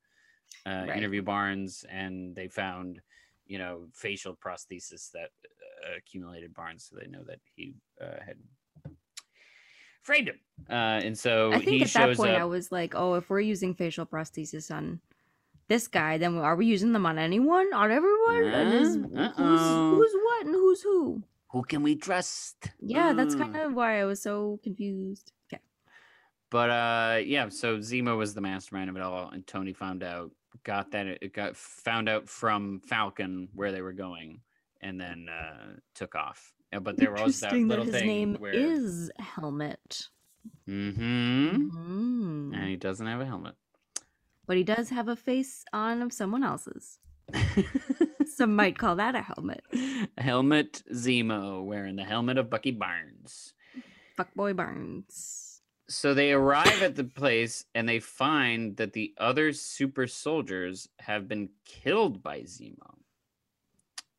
uh, 0.67 0.85
Right. 0.89 0.97
interview 0.97 1.23
Barnes 1.23 1.85
and 1.91 2.35
they 2.35 2.49
found 2.49 3.01
you 3.47 3.59
know 3.59 3.87
facial 3.93 4.35
prosthesis 4.35 5.11
that 5.13 5.31
uh, 5.85 5.97
accumulated 5.99 6.55
Barnes 6.55 6.89
so 6.89 6.97
they 6.99 7.07
know 7.07 7.23
that 7.25 7.41
he 7.55 7.75
uh, 8.01 8.21
had 8.25 8.39
framed 10.03 10.29
him 10.29 10.41
uh 10.71 11.01
and 11.05 11.19
so 11.19 11.53
I 11.53 11.59
he 11.59 11.65
think 11.65 11.83
at 11.83 11.93
that 11.93 12.17
point 12.17 12.33
up 12.33 12.41
I 12.43 12.45
was 12.45 12.73
like, 12.73 12.95
oh, 12.95 13.15
if 13.15 13.29
we're 13.29 13.41
using 13.41 13.75
facial 13.75 14.07
prosthesis 14.07 14.75
on 14.75 15.01
this 15.69 15.89
guy, 15.89 16.17
then 16.17 16.37
are 16.39 16.57
we 16.57 16.67
using 16.67 16.93
them 16.93 17.07
on 17.07 17.19
anyone? 17.19 17.73
On 17.75 17.91
everyone? 17.91 18.45
Uh, 18.55 18.65
who's, 18.71 18.95
who's 19.91 20.13
what 20.23 20.47
and 20.47 20.55
who's 20.55 20.81
who? 20.83 21.23
Who 21.49 21.63
can 21.63 21.83
we 21.83 21.97
trust 21.97 22.71
Yeah, 22.81 23.13
that's 23.13 23.35
Mm. 23.35 23.39
kind 23.39 23.57
of 23.57 23.75
why 23.75 24.01
I 24.01 24.05
was 24.05 24.21
so 24.23 24.59
confused. 24.63 25.33
Okay. 25.53 25.63
But 26.51 26.71
uh 26.71 27.19
yeah, 27.25 27.49
so 27.49 27.79
Zemo 27.79 28.17
was 28.17 28.35
the 28.35 28.41
mastermind 28.41 28.91
of 28.91 28.97
it 28.97 29.03
all, 29.03 29.29
and 29.31 29.47
Tony 29.47 29.73
found 29.73 30.03
out, 30.03 30.31
got 30.65 30.91
that 30.93 31.07
it 31.07 31.33
got 31.33 31.57
found 31.57 32.09
out 32.09 32.29
from 32.29 32.81
Falcon 32.81 33.49
where 33.55 33.73
they 33.73 33.83
were 33.83 33.93
going, 33.93 34.41
and 34.81 35.01
then 35.01 35.29
uh 35.29 35.77
took 35.95 36.15
off. 36.15 36.53
Yeah, 36.73 36.81
but 36.81 36.97
there 36.97 37.13
was 37.13 37.41
that 37.41 37.53
little 37.55 37.85
his 37.85 37.95
thing 37.95 38.07
name 38.07 38.37
where 38.39 38.53
is 38.53 39.11
Helmet. 39.19 40.09
hmm 40.67 41.57
Mm. 41.57 42.55
and 42.55 42.69
he 42.69 42.77
doesn't 42.77 43.07
have 43.07 43.21
a 43.21 43.27
helmet. 43.27 43.55
But 44.47 44.57
he 44.57 44.63
does 44.65 44.91
have 44.91 45.09
a 45.09 45.17
face 45.17 45.65
on 45.73 46.03
of 46.03 46.13
someone 46.13 46.45
else's. 46.45 46.99
Some 48.37 48.55
might 48.55 48.77
call 48.77 48.97
that 48.97 49.15
a 49.15 49.23
helmet. 49.23 49.65
helmet 50.19 50.83
Zemo 50.93 51.65
wearing 51.65 51.97
the 51.97 52.05
helmet 52.05 52.37
of 52.37 52.51
Bucky 52.51 52.71
Barnes. 52.71 53.55
Fuckboy 54.19 54.55
Barnes. 54.55 55.63
so 55.89 56.13
they 56.13 56.33
arrive 56.33 56.83
at 56.83 56.97
the 56.97 57.05
place 57.05 57.65
and 57.75 57.89
they 57.89 57.99
find 57.99 58.77
that 58.77 58.93
the 58.93 59.15
other 59.17 59.55
super 59.55 60.07
soldiers 60.07 60.87
have 60.99 61.29
been 61.29 61.49
killed 61.65 62.23
by 62.23 62.41
Zemo. 62.41 62.99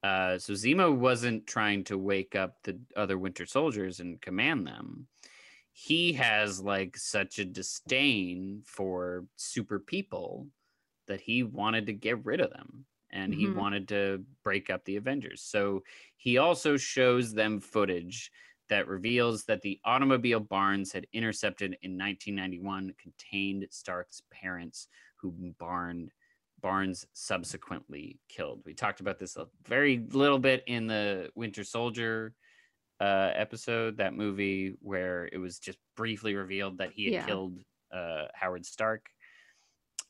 Uh, 0.01 0.39
so 0.39 0.53
Zemo 0.53 0.97
wasn't 0.97 1.45
trying 1.45 1.83
to 1.83 1.95
wake 1.99 2.35
up 2.35 2.63
the 2.63 2.79
other 2.95 3.19
Winter 3.19 3.45
Soldiers 3.45 3.99
and 3.99 4.19
command 4.19 4.65
them. 4.65 5.05
He 5.71 6.13
has 6.13 6.59
like 6.59 6.97
such 6.97 7.37
a 7.37 7.45
disdain 7.45 8.63
for 8.65 9.25
super 9.35 9.79
people 9.79 10.47
that 11.05 11.21
he 11.21 11.43
wanted 11.43 11.85
to 11.85 11.93
get 11.93 12.25
rid 12.25 12.41
of 12.41 12.49
them 12.49 12.87
and 13.17 13.33
he 13.33 13.47
Mhm. 13.47 13.55
wanted 13.55 13.87
to 13.89 14.23
break 14.43 14.69
up 14.69 14.85
the 14.85 14.95
Avengers. 14.95 15.41
So 15.41 15.83
he 16.17 16.37
also 16.37 16.77
shows 16.77 17.33
them 17.33 17.59
footage 17.59 18.31
that 18.69 18.87
reveals 18.87 19.45
that 19.45 19.61
the 19.61 19.79
automobile 19.83 20.39
Barnes 20.39 20.91
had 20.91 21.07
intercepted 21.13 21.77
in 21.81 21.97
1991 21.97 22.93
contained 22.93 23.67
Stark's 23.71 24.21
parents, 24.29 24.87
who 25.15 25.31
Barn 25.57 26.11
Barnes 26.59 27.05
subsequently 27.13 28.19
killed. 28.29 28.63
We 28.65 28.73
talked 28.73 28.99
about 28.99 29.19
this 29.19 29.35
a 29.35 29.47
very 29.63 29.99
little 29.99 30.39
bit 30.39 30.63
in 30.67 30.87
the 30.87 31.31
Winter 31.35 31.63
Soldier 31.63 32.35
uh, 32.99 33.31
episode, 33.35 33.97
that 33.97 34.15
movie 34.15 34.75
where 34.81 35.29
it 35.31 35.37
was 35.37 35.59
just 35.59 35.77
briefly 35.95 36.33
revealed 36.33 36.79
that 36.79 36.91
he 36.93 37.05
had 37.05 37.13
Yeah. 37.13 37.25
killed 37.27 37.59
uh, 37.91 38.25
Howard 38.33 38.65
Stark. 38.65 39.05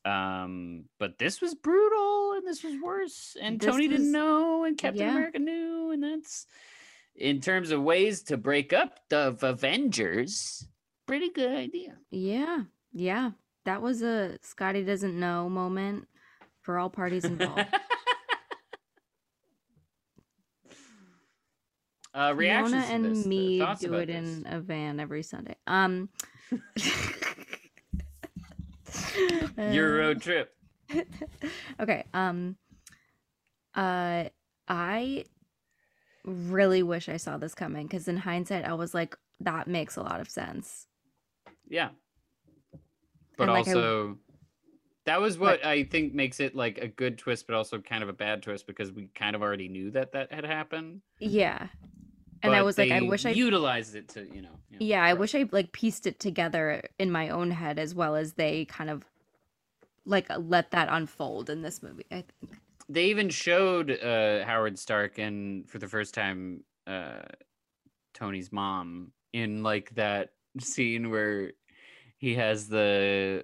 Um, 0.08 0.86
but 0.99 1.18
this 1.18 1.41
was 1.41 1.53
brutal 1.55 2.34
and 2.38 2.47
this 2.47 2.64
was 2.64 2.76
worse, 2.82 3.36
and 3.41 3.60
This 3.60 3.70
Tony 3.70 3.88
was- 3.88 3.97
didn't 3.97 4.12
know, 4.14 4.64
and 4.64 4.78
Captain 4.78 5.01
yeah. 5.01 5.12
America 5.12 5.39
knew, 5.39 5.91
and 5.91 6.01
that's 6.03 6.45
in 7.16 7.41
terms 7.41 7.72
of 7.72 7.82
ways 7.82 8.22
to 8.24 8.38
break 8.38 8.72
up 8.74 8.99
the 9.10 9.36
Avengers, 9.41 10.66
pretty 11.08 11.30
good 11.30 11.51
idea. 11.51 11.97
Yeah, 12.12 12.64
yeah. 12.93 13.32
That 13.66 13.82
was 13.82 14.01
a 14.01 14.38
Scotty 14.43 14.84
doesn't 14.84 15.20
know 15.20 15.49
moment 15.49 16.08
for 16.62 16.78
all 16.78 16.89
parties 16.89 17.26
involved. 17.34 17.66
uh, 22.14 22.34
reactions 22.36 22.86
Fiona 22.86 23.08
and 23.08 23.26
me 23.26 23.60
do 23.80 23.93
it 23.95 24.10
in 24.10 24.45
a 24.49 24.60
van 24.62 24.99
every 24.99 25.24
Sunday. 25.24 25.55
Um 25.68 26.10
your 29.72 29.97
road 29.97 30.22
trip. 30.22 30.53
okay. 31.80 32.05
Um 32.13 32.55
uh 33.76 34.26
I 34.68 35.26
really 36.26 36.84
wish 36.84 37.07
I 37.09 37.18
saw 37.18 37.38
this 37.38 37.55
coming 37.55 37.88
because 37.88 38.07
in 38.07 38.18
hindsight 38.18 38.65
I 38.65 38.74
was 38.74 38.93
like, 38.93 39.15
that 39.39 39.68
makes 39.68 39.95
a 39.95 40.01
lot 40.01 40.20
of 40.20 40.30
sense. 40.30 40.88
Yeah. 41.70 41.89
But 43.38 43.43
And, 43.49 43.51
like, 43.53 43.68
I- 43.68 43.72
also 43.72 44.18
that 45.05 45.22
was 45.22 45.38
what 45.38 45.65
I 45.65 45.84
think 45.84 46.13
makes 46.13 46.41
it 46.41 46.53
like 46.53 46.80
a 46.80 46.88
good 46.89 47.18
twist, 47.18 47.47
but 47.47 47.55
also 47.55 47.80
kind 47.80 48.03
of 48.03 48.09
a 48.09 48.13
bad 48.13 48.43
twist 48.43 48.68
because 48.68 48.91
we 48.91 49.07
kind 49.15 49.38
of 49.38 49.41
already 49.41 49.70
knew 49.70 49.89
that 49.91 50.11
that 50.11 50.34
had 50.34 50.43
happened. 50.45 51.01
Yeah. 51.20 51.68
And 52.43 52.55
I 52.55 52.61
was 52.61 52.77
like, 52.77 52.91
I 52.91 53.01
wish 53.01 53.25
I 53.25 53.31
utilized 53.31 53.95
it 53.95 54.07
to, 54.09 54.21
you 54.21 54.41
know. 54.41 54.49
you 54.71 54.79
know, 54.79 54.85
Yeah, 54.85 55.03
I 55.03 55.13
wish 55.13 55.35
I 55.35 55.45
like 55.51 55.71
pieced 55.71 56.07
it 56.07 56.19
together 56.19 56.83
in 56.99 57.11
my 57.11 57.29
own 57.29 57.51
head 57.51 57.79
as 57.79 57.95
well 57.95 58.15
as 58.15 58.33
they 58.33 58.65
kind 58.65 58.89
of 58.89 59.03
like 60.05 60.27
let 60.38 60.71
that 60.71 60.88
unfold 60.89 61.49
in 61.49 61.61
this 61.61 61.83
movie. 61.83 62.05
I 62.11 62.23
think. 62.39 62.57
they 62.89 63.05
even 63.05 63.29
showed 63.29 63.91
uh 63.91 64.45
Howard 64.45 64.79
Stark 64.79 65.17
and 65.17 65.69
for 65.69 65.79
the 65.79 65.88
first 65.88 66.13
time 66.13 66.63
uh 66.85 67.23
Tony's 68.13 68.51
mom 68.51 69.11
in 69.33 69.63
like 69.63 69.93
that 69.95 70.29
scene 70.59 71.09
where 71.09 71.51
he 72.17 72.35
has 72.35 72.67
the 72.67 73.43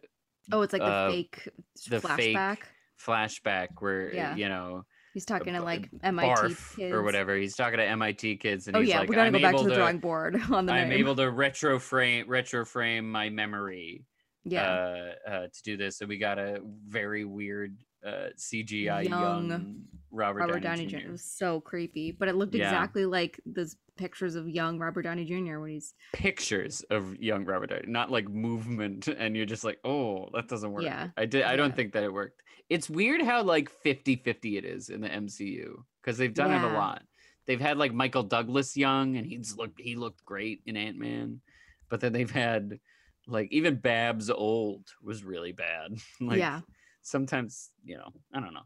Oh, 0.52 0.62
it's 0.62 0.74
like 0.74 0.82
the 0.84 0.92
Uh, 0.92 1.10
fake 1.10 1.50
the 1.90 2.00
fake 2.00 2.38
flashback. 2.38 2.58
flashback 3.00 3.68
where 3.80 4.14
Yeah. 4.14 4.36
you 4.36 4.48
know 4.50 4.86
He's 5.14 5.26
talking 5.26 5.54
to 5.54 5.62
like 5.62 5.90
MIT 6.02 6.56
kids 6.76 6.94
or 6.94 7.04
whatever. 7.04 7.38
He's 7.38 7.56
talking 7.56 7.78
to 7.78 7.86
MIT 7.86 8.38
kids 8.38 8.68
and 8.68 8.76
Oh 8.76 8.80
he's 8.80 8.90
yeah, 8.90 9.00
like 9.00 9.10
we 9.10 9.16
gotta 9.16 9.28
I'm 9.28 9.34
go 9.34 9.40
back 9.40 9.56
to 9.58 9.64
the 9.64 9.76
drawing 9.76 10.00
board 10.00 10.42
on 10.52 10.66
the 10.66 10.74
I'm 10.74 10.90
name. 10.90 11.00
able 11.00 11.16
to 11.18 11.30
retro 11.32 11.78
frame 11.78 12.28
retro 12.28 12.66
frame 12.66 13.12
my 13.12 13.30
memory 13.30 14.06
yeah, 14.44 14.64
uh, 14.64 15.30
uh 15.30 15.42
to 15.54 15.64
do 15.64 15.78
this. 15.78 15.98
So 15.98 16.08
we 16.08 16.18
got 16.18 16.40
a 16.40 16.62
very 16.88 17.26
weird 17.26 17.78
uh 18.06 18.30
CGI 18.38 19.08
Young. 19.08 19.50
young, 19.50 19.76
Robert, 20.14 20.40
Robert 20.42 20.60
Downey, 20.62 20.86
Downey 20.86 20.92
Jr. 20.92 20.98
Jr. 21.00 21.08
It 21.08 21.12
was 21.12 21.24
so 21.24 21.60
creepy, 21.60 22.12
but 22.12 22.28
it 22.28 22.36
looked 22.36 22.54
Yeah. 22.56 22.66
exactly 22.66 23.06
like 23.06 23.40
those 23.46 23.76
pictures 23.98 24.36
of 24.36 24.48
young 24.48 24.80
Robert 24.80 25.02
Downey 25.02 25.26
Jr. 25.26 25.60
when 25.60 25.72
he's 25.72 25.94
pictures 26.14 26.82
of 26.90 27.16
young 27.18 27.46
Robert 27.46 27.68
Downey, 27.72 27.86
not 27.88 28.12
like 28.12 28.30
movement, 28.30 29.08
and 29.18 29.36
you're 29.36 29.46
just 29.46 29.64
like, 29.64 29.80
oh, 29.84 30.30
that 30.34 30.48
doesn't 30.48 30.72
work. 30.72 30.84
Yeah. 30.84 31.10
I 31.18 31.26
did. 31.26 31.44
I 31.44 31.52
Yeah. 31.52 31.56
don't 31.58 31.76
think 31.76 31.94
that 31.94 32.04
it 32.04 32.14
worked. 32.14 32.42
It's 32.70 32.90
weird 32.90 33.22
how 33.22 33.44
like 33.44 33.70
50-50 33.84 34.58
it 34.58 34.66
is 34.66 34.90
in 34.90 35.02
the 35.02 35.10
MCU 35.10 35.84
because 36.02 36.18
they've 36.18 36.34
done 36.34 36.52
it 36.52 36.64
a 36.64 36.74
lot. 36.74 37.04
They've 37.46 37.60
had 37.60 37.78
like 37.78 37.94
Michael 37.94 38.24
Douglas 38.24 38.78
young, 38.78 39.18
and 39.18 39.26
he's 39.28 39.58
looked 39.58 39.82
he 39.82 39.96
looked 39.96 40.24
great 40.24 40.62
in 40.66 40.78
Ant 40.78 40.98
Man, 40.98 41.42
but 41.90 42.00
then 42.00 42.14
they've 42.14 42.32
had 42.32 42.80
like 43.28 43.52
even 43.52 43.76
Babs 43.76 44.30
old 44.30 44.88
was 45.04 45.24
really 45.26 45.52
bad. 45.52 45.92
like 46.22 46.40
yeah, 46.40 46.62
sometimes 47.02 47.72
you 47.84 47.98
know 47.98 48.10
I 48.34 48.40
don't 48.40 48.54
know. 48.54 48.62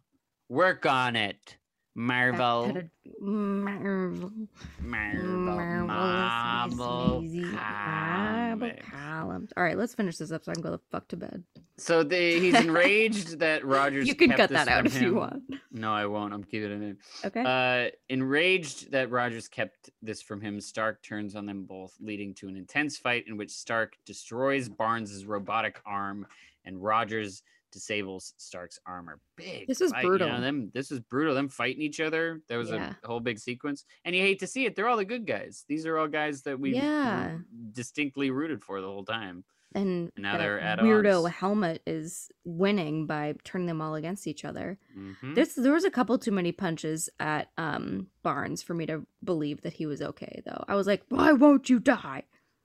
Work 0.49 0.85
on 0.85 1.15
it, 1.15 1.57
Marvel. 1.95 2.73
Marvel. 3.19 4.31
Marvel, 4.81 4.81
Marvel 4.81 5.87
Marvel 5.87 7.23
columns. 9.17 9.51
All 9.57 9.63
right, 9.63 9.77
let's 9.77 9.93
finish 9.93 10.17
this 10.17 10.31
up 10.31 10.43
so 10.43 10.51
I 10.51 10.55
can 10.55 10.63
go 10.63 10.71
the 10.71 10.79
fuck 10.91 11.07
to 11.09 11.17
bed. 11.17 11.43
So 11.77 12.03
they, 12.03 12.39
he's 12.39 12.55
enraged 12.55 13.39
that 13.39 13.65
Rogers. 13.65 14.07
You 14.07 14.15
can 14.15 14.31
cut 14.31 14.49
that 14.49 14.67
out 14.67 14.85
if 14.85 15.01
you 15.01 15.15
want. 15.15 15.43
No, 15.71 15.93
I 15.93 16.05
won't. 16.05 16.33
I'm 16.33 16.43
keeping 16.43 16.71
it 16.71 16.81
in. 16.81 16.97
Okay. 17.25 17.43
Uh, 17.43 17.91
enraged 18.09 18.91
that 18.91 19.11
Rogers 19.11 19.47
kept 19.47 19.89
this 20.01 20.21
from 20.21 20.41
him, 20.41 20.59
Stark 20.59 21.03
turns 21.03 21.35
on 21.35 21.45
them 21.45 21.65
both, 21.65 21.93
leading 21.99 22.33
to 22.35 22.47
an 22.47 22.55
intense 22.55 22.97
fight 22.97 23.25
in 23.27 23.37
which 23.37 23.51
Stark 23.51 23.97
destroys 24.05 24.69
Barnes's 24.69 25.25
robotic 25.25 25.81
arm 25.85 26.25
and 26.65 26.83
Rogers 26.83 27.43
disables 27.77 28.33
Stark's 28.37 28.79
armor. 28.85 29.19
Big. 29.37 29.67
This 29.67 29.81
is 29.81 29.91
fight, 29.91 30.03
you 30.03 30.09
brutal. 30.09 30.29
know, 30.29 30.41
them. 30.41 30.71
This 30.73 30.91
is 30.91 30.99
brutal. 30.99 31.35
Them 31.35 31.49
fighting 31.49 31.81
each 31.81 31.99
other. 31.99 32.41
There 32.49 32.57
was 32.59 32.69
Yeah. 32.71 32.93
a 33.03 33.07
whole 33.07 33.19
big 33.19 33.39
sequence, 33.39 33.85
and 34.03 34.15
you 34.15 34.21
hate 34.21 34.39
to 34.39 34.47
see 34.47 34.65
it. 34.65 34.75
They're 34.75 34.87
all 34.87 34.97
the 34.97 35.05
good 35.05 35.25
guys. 35.27 35.63
These 35.67 35.85
are 35.85 35.97
all 35.97 36.07
guys 36.07 36.41
that 36.43 36.59
we 36.59 36.73
Yeah. 36.75 37.37
distinctly 37.71 38.31
rooted 38.31 38.63
for 38.63 38.81
the 38.81 38.87
whole 38.87 39.05
time. 39.05 39.43
and 39.75 40.11
now 40.17 40.31
that 40.31 40.37
they're 40.39 40.59
at 40.61 40.79
weirdo 40.79 41.29
helmet 41.29 41.81
is 41.85 42.31
winning 42.45 43.05
by 43.05 43.35
turning 43.43 43.67
them 43.67 43.81
all 43.81 43.95
against 43.95 44.25
each 44.25 44.45
other. 44.45 44.79
Mhm. 44.97 45.35
This 45.35 45.55
there 45.55 45.73
was 45.73 45.83
a 45.83 45.91
couple 45.91 46.17
too 46.17 46.31
many 46.31 46.53
punches 46.53 47.09
at 47.19 47.51
um 47.57 48.07
Barnes 48.23 48.63
for 48.63 48.73
me 48.73 48.85
to 48.85 49.05
believe 49.23 49.61
that 49.61 49.73
he 49.73 49.85
was 49.85 50.01
okay 50.01 50.41
though. 50.45 50.63
I 50.69 50.75
was 50.75 50.87
like, 50.87 51.03
why 51.09 51.33
won't 51.33 51.69
you 51.69 51.79
die? 51.79 52.23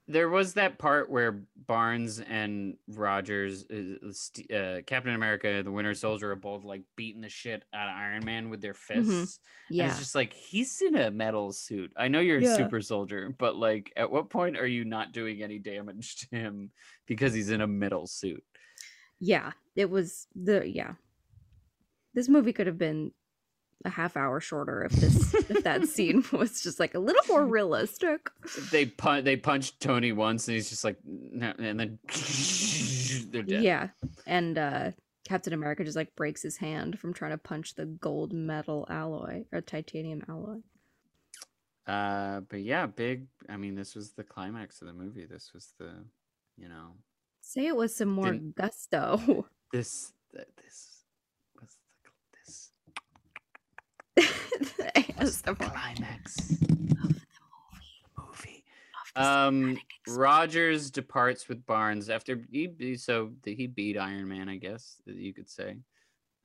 There 0.08 0.28
was 0.28 0.54
that 0.54 0.78
part 0.78 1.10
where 1.10 1.44
Barnes 1.66 2.20
and 2.20 2.76
Rogers, 2.88 3.64
uh, 3.70 4.54
uh, 4.54 4.80
Captain 4.84 5.14
America, 5.14 5.62
the 5.62 5.70
Winter 5.70 5.94
Soldier 5.94 6.32
are 6.32 6.36
both 6.36 6.64
like 6.64 6.82
beating 6.96 7.22
the 7.22 7.28
shit 7.28 7.64
out 7.72 7.88
of 7.88 7.96
Iron 7.96 8.24
Man 8.24 8.50
with 8.50 8.60
their 8.60 8.74
fists. 8.74 9.12
Mm-hmm. 9.12 9.74
Yeah, 9.74 9.86
it's 9.86 9.98
just 9.98 10.14
like 10.14 10.32
he's 10.32 10.82
in 10.82 10.96
a 10.96 11.10
metal 11.10 11.52
suit. 11.52 11.92
I 11.96 12.08
know 12.08 12.20
you're 12.20 12.40
a 12.40 12.56
super 12.56 12.80
soldier, 12.80 13.34
but 13.38 13.56
like, 13.56 13.92
at 13.96 14.10
what 14.10 14.28
point 14.28 14.58
are 14.58 14.66
you 14.66 14.84
not 14.84 15.12
doing 15.12 15.42
any 15.42 15.58
damage 15.58 16.16
to 16.16 16.36
him 16.36 16.72
because 17.06 17.32
he's 17.32 17.50
in 17.50 17.60
a 17.60 17.66
metal 17.66 18.06
suit? 18.06 18.42
yeah. 19.20 19.52
It 19.74 19.88
was 19.88 20.26
the 20.34 20.68
yeah. 20.68 20.94
This 22.14 22.28
movie 22.28 22.52
could 22.52 22.66
have 22.66 22.76
been 22.76 23.12
a 23.84 23.90
half 23.90 24.16
hour 24.16 24.40
shorter 24.40 24.84
if 24.84 24.92
this 24.92 25.34
if 25.34 25.64
that 25.64 25.86
scene 25.88 26.24
was 26.32 26.62
just 26.62 26.80
like 26.80 26.94
a 26.94 26.98
little 26.98 27.22
more 27.28 27.46
realistic. 27.46 28.30
They 28.70 28.86
pun- 28.86 29.24
they 29.24 29.36
punched 29.36 29.80
Tony 29.80 30.12
once, 30.12 30.48
and 30.48 30.54
he's 30.54 30.70
just 30.70 30.84
like, 30.84 30.96
no, 31.04 31.52
and 31.58 31.78
then 31.80 31.98
they're 33.30 33.42
dead. 33.42 33.62
Yeah, 33.62 33.88
and 34.26 34.58
uh 34.58 34.90
Captain 35.24 35.52
America 35.52 35.84
just 35.84 35.96
like 35.96 36.14
breaks 36.16 36.42
his 36.42 36.56
hand 36.56 36.98
from 36.98 37.12
trying 37.14 37.30
to 37.30 37.38
punch 37.38 37.74
the 37.74 37.86
gold 37.86 38.32
metal 38.32 38.86
alloy 38.90 39.44
or 39.52 39.60
titanium 39.60 40.22
alloy. 40.28 40.58
Uh, 41.86 42.40
but 42.48 42.60
yeah, 42.60 42.86
big. 42.86 43.26
I 43.48 43.56
mean, 43.56 43.74
this 43.74 43.94
was 43.94 44.12
the 44.12 44.24
climax 44.24 44.80
of 44.80 44.88
the 44.88 44.92
movie. 44.92 45.26
This 45.26 45.50
was 45.52 45.74
the, 45.78 45.92
you 46.56 46.68
know, 46.68 46.92
Say 47.42 47.66
it 47.66 47.76
with 47.76 47.90
some 47.90 48.08
more 48.08 48.32
gusto. 48.34 49.46
this 49.72 50.12
this 50.32 51.02
was 51.60 51.76
the 51.76 52.08
cl- 52.08 52.14
this 52.44 52.70
was 54.11 54.11
the 54.76 54.92
ASMR. 54.96 55.58
climax 55.58 56.36
of 56.50 56.58
the 56.58 57.16
movie. 58.18 58.64
Um, 59.16 59.78
Rogers 60.08 60.90
departs 60.90 61.48
with 61.48 61.64
Barnes 61.66 62.08
after 62.10 62.40
he 62.50 62.70
he- 62.78 62.96
so 62.96 63.30
th- 63.44 63.56
he 63.56 63.66
beat 63.66 63.96
Iron 63.98 64.28
Man, 64.28 64.48
I 64.48 64.56
guess 64.56 64.96
you 65.06 65.32
could 65.34 65.48
say. 65.50 65.76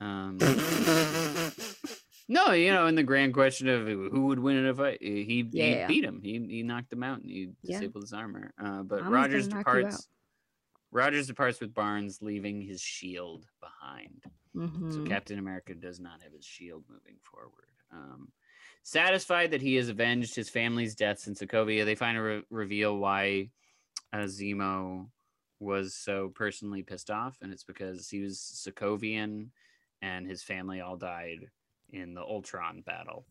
Um, 0.00 0.38
no, 2.28 2.52
you 2.52 2.72
know, 2.72 2.86
in 2.86 2.94
the 2.94 3.02
grand 3.02 3.34
question 3.34 3.68
of 3.68 3.86
who 3.86 4.10
who 4.10 4.26
would 4.26 4.38
win 4.38 4.56
in 4.56 4.66
a 4.66 4.74
fight, 4.74 4.98
he 5.00 5.24
he 5.24 5.48
Yeah. 5.50 5.86
beat 5.86 6.04
him. 6.04 6.20
He 6.22 6.38
he 6.48 6.62
knocked 6.62 6.92
him 6.92 7.02
out 7.02 7.20
and 7.20 7.28
he 7.30 7.48
Yeah. 7.62 7.78
disabled 7.80 8.04
his 8.04 8.12
armor. 8.12 8.52
Uh, 8.62 8.82
but 8.82 9.02
Mama's 9.02 9.04
gonna 9.04 9.10
Rogers 9.10 9.48
departs. 9.48 10.08
Rogers 10.90 11.26
departs 11.26 11.60
with 11.60 11.74
Barnes, 11.74 12.22
leaving 12.22 12.62
his 12.62 12.80
shield 12.80 13.46
behind. 13.60 14.22
Mhm. 14.56 14.92
So 14.92 15.04
Captain 15.04 15.38
America 15.38 15.74
does 15.74 16.00
not 16.00 16.22
have 16.22 16.32
his 16.32 16.44
shield 16.46 16.84
moving 16.88 17.16
forward. 17.22 17.67
Um, 17.92 18.28
satisfied 18.82 19.50
that 19.50 19.62
he 19.62 19.74
has 19.76 19.88
avenged 19.88 20.34
his 20.34 20.48
family's 20.48 20.94
deaths 20.94 21.26
in 21.26 21.34
Sokovia, 21.34 21.84
they 21.84 21.94
finally 21.94 22.24
re- 22.24 22.42
reveal 22.50 22.96
why 22.96 23.50
uh, 24.12 24.18
Zemo 24.18 25.06
was 25.60 25.94
so 25.94 26.30
personally 26.34 26.82
pissed 26.82 27.10
off, 27.10 27.38
and 27.42 27.52
it's 27.52 27.64
because 27.64 28.08
he 28.08 28.20
was 28.20 28.38
Sokovian, 28.38 29.48
and 30.02 30.26
his 30.26 30.42
family 30.42 30.80
all 30.80 30.96
died 30.96 31.50
in 31.90 32.14
the 32.14 32.22
Ultron 32.22 32.82
battle. 32.86 33.26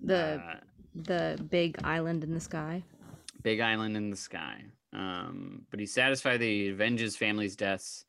the 0.00 0.40
Uh, 0.42 0.56
the 0.94 1.42
big 1.50 1.78
island 1.84 2.22
in 2.22 2.34
the 2.34 2.40
sky. 2.40 2.82
Big 3.42 3.60
Island 3.60 3.96
in 3.96 4.10
the 4.10 4.16
Sky. 4.16 4.64
Um, 4.92 5.62
but 5.70 5.80
he's 5.80 5.92
satisfied 5.92 6.38
that 6.40 6.44
he 6.44 6.70
avenges 6.70 7.16
family's 7.16 7.56
deaths 7.56 8.04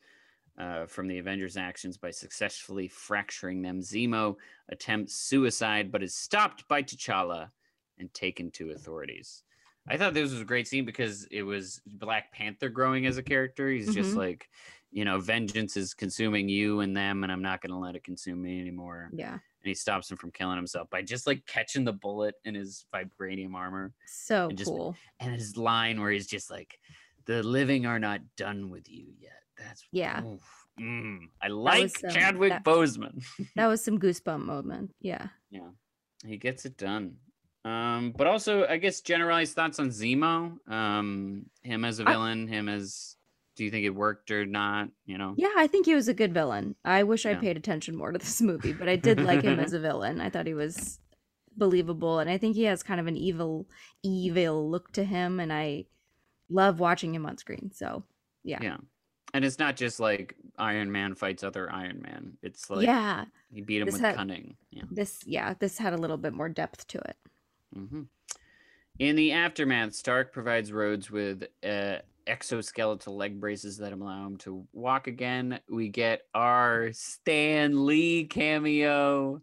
uh, 0.58 0.86
from 0.86 1.08
the 1.08 1.18
Avengers' 1.20 1.58
actions 1.58 1.98
by 1.98 2.12
successfully 2.12 2.88
fracturing 2.88 3.62
them. 3.62 3.80
Zemo 3.82 4.36
attempts 4.70 5.16
suicide, 5.16 5.92
but 5.92 6.04
is 6.04 6.14
stopped 6.14 6.68
by 6.68 6.84
T'Challa 6.84 7.50
and 7.98 8.14
taken 8.14 8.52
to 8.52 8.72
authorities. 8.72 9.44
I 9.88 9.98
thought 9.98 10.14
this 10.14 10.32
was 10.32 10.42
a 10.42 10.46
great 10.46 10.68
scene 10.68 10.86
because 10.86 11.26
it 11.26 11.44
was 11.44 11.82
Black 11.86 12.32
Panther 12.32 12.70
growing 12.70 13.06
as 13.06 13.18
a 13.18 13.24
character. 13.24 13.70
He's 13.70 13.94
just 13.94 14.14
Mhm. 14.14 14.18
like, 14.18 14.50
you 14.92 15.04
know, 15.04 15.20
vengeance 15.20 15.76
is 15.76 15.94
consuming 15.94 16.48
you 16.48 16.80
and 16.80 16.96
them, 16.96 17.24
and 17.24 17.32
I'm 17.32 17.42
not 17.42 17.62
going 17.62 17.72
to 17.72 17.78
let 17.78 17.96
it 17.96 18.04
consume 18.04 18.42
me 18.42 18.62
anymore. 18.62 19.10
Yeah. 19.12 19.34
And 19.34 19.42
he 19.70 19.74
stops 19.74 20.10
him 20.10 20.18
from 20.18 20.32
killing 20.32 20.56
himself 20.56 20.90
by 20.90 21.02
just 21.02 21.28
like 21.28 21.46
catching 21.46 21.84
the 21.84 21.92
bullet 21.94 22.36
in 22.46 22.56
his 22.56 22.86
vibranium 22.94 23.56
armor 23.56 23.94
So 24.08 24.48
And 24.50 24.58
just- 24.58 24.70
cool. 24.70 24.96
and 25.20 25.34
his 25.34 25.58
line 25.58 26.00
where 26.00 26.12
he's 26.12 26.28
just 26.28 26.50
like, 26.50 26.80
"The 27.26 27.44
living 27.44 27.86
are 27.86 28.00
not 28.00 28.36
done 28.38 28.70
with 28.70 28.90
you 28.90 29.14
yet." 29.18 29.43
That's 29.64 29.84
Yeah. 29.92 30.22
mm, 30.80 31.20
I 31.42 31.48
like 31.48 31.96
um, 32.04 32.12
Chadwick 32.12 32.50
that- 32.52 32.64
Boseman. 32.64 33.24
That 33.56 33.68
was 33.68 33.84
some 33.84 34.00
goosebump 34.00 34.44
moment. 34.46 34.92
Yeah. 35.00 35.28
yeah, 35.52 35.70
he 36.26 36.38
gets 36.38 36.66
it 36.66 36.78
done. 36.78 37.16
Um, 37.66 38.14
but 38.18 38.28
also, 38.28 38.66
I 38.68 38.78
guess 38.78 39.00
generalized 39.02 39.56
thoughts 39.56 39.80
on 39.80 39.90
Zemo. 39.90 40.58
Um, 40.70 41.46
him 41.62 41.86
as 41.86 42.00
a 42.00 42.04
villain. 42.04 42.48
Him 42.48 42.68
as. 42.68 43.16
Do 43.56 43.64
you 43.64 43.70
think 43.72 43.86
it 43.86 43.92
worked 43.92 44.32
or 44.32 44.46
not? 44.46 44.90
You 45.06 45.18
know. 45.18 45.36
Yeah, 45.38 45.54
I 45.56 45.68
think 45.68 45.86
he 45.86 45.94
was 45.96 46.08
a 46.08 46.14
good 46.14 46.34
villain. 46.34 46.76
I 46.84 47.04
wish 47.04 47.26
I 47.26 47.36
paid 47.36 47.56
attention 47.56 47.96
more 47.96 48.12
to 48.12 48.18
this 48.20 48.42
movie, 48.42 48.74
but 48.74 48.90
I 48.90 48.96
did 48.96 49.22
like 49.22 49.44
him 49.44 49.60
as 49.60 49.74
a 49.74 49.80
villain. 49.88 50.20
I 50.20 50.30
thought 50.30 50.48
he 50.48 50.56
was 50.56 51.00
believable 51.56 52.18
and 52.18 52.30
I 52.32 52.40
think 52.40 52.56
he 52.56 52.64
has 52.64 52.82
kind 52.82 53.00
of 53.00 53.06
an 53.06 53.16
evil 53.16 53.68
evil 54.02 54.70
look 54.72 54.92
to 54.94 55.04
him 55.04 55.40
and 55.40 55.54
I 55.54 55.86
love 56.50 56.80
watching 56.80 57.14
him 57.14 57.28
on 57.28 57.38
screen. 57.38 57.70
So, 57.74 58.04
yeah. 58.44 58.58
Yeah. 58.62 58.78
And 59.34 59.44
it's 59.44 59.58
not 59.60 59.76
just 59.76 60.00
like 60.00 60.36
Iron 60.58 60.92
Man 60.92 61.16
fights 61.16 61.44
other 61.44 61.72
Iron 61.72 62.02
Man. 62.02 62.38
It's 62.44 62.70
like 62.70 62.86
yeah. 62.86 63.26
he 63.52 63.62
beat 63.62 63.82
him 63.82 63.86
This 63.86 63.94
with 63.94 64.02
had- 64.02 64.16
cunning. 64.16 64.56
Yeah. 64.72 64.84
This 64.92 65.20
yeah, 65.26 65.54
this 65.60 65.78
had 65.78 65.94
a 65.94 65.98
little 65.98 66.18
bit 66.18 66.34
more 66.34 66.50
depth 66.50 66.88
to 66.88 67.00
it. 67.00 67.18
hmm 67.74 68.02
In 69.00 69.16
the 69.16 69.32
aftermath, 69.32 69.96
Stark 69.96 70.32
provides 70.34 70.72
Rhodes 70.72 71.10
with 71.10 71.46
uh, 71.64 71.98
exoskeletal 72.28 73.16
leg 73.18 73.40
braces 73.40 73.78
that 73.78 73.92
allow 73.92 74.28
him 74.28 74.38
to 74.38 74.66
walk 74.72 75.08
again. 75.08 75.60
We 75.68 75.90
get 75.90 76.22
our 76.36 76.92
Stan 76.94 77.86
Lee 77.88 78.26
cameo 78.26 79.42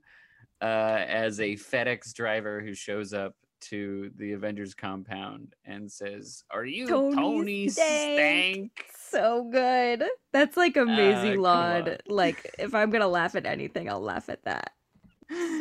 uh, 0.62 0.64
as 0.64 1.40
a 1.40 1.56
FedEx 1.56 2.12
driver 2.14 2.60
who 2.60 2.74
shows 2.74 3.12
up 3.12 3.34
to 3.62 4.10
the 4.16 4.32
Avengers 4.32 4.72
compound 4.74 5.54
and 5.64 5.90
says, 5.90 6.44
"Are 6.50 6.64
you 6.64 6.86
Tony 6.88 7.16
Tony, 7.16 7.68
Stank." 7.68 8.14
Stank?" 8.14 8.86
So 9.10 9.48
good. 9.50 10.04
That's 10.32 10.56
like 10.56 10.76
amazing 10.76 11.34
come 11.34 11.42
laud. 11.42 12.02
Like 12.06 12.54
if 12.58 12.74
I'm 12.74 12.90
going 12.90 13.02
to 13.02 13.08
laugh 13.08 13.34
at 13.34 13.46
anything, 13.46 13.88
I'll 13.88 14.00
laugh 14.00 14.28
at 14.28 14.44
that. 14.44 14.72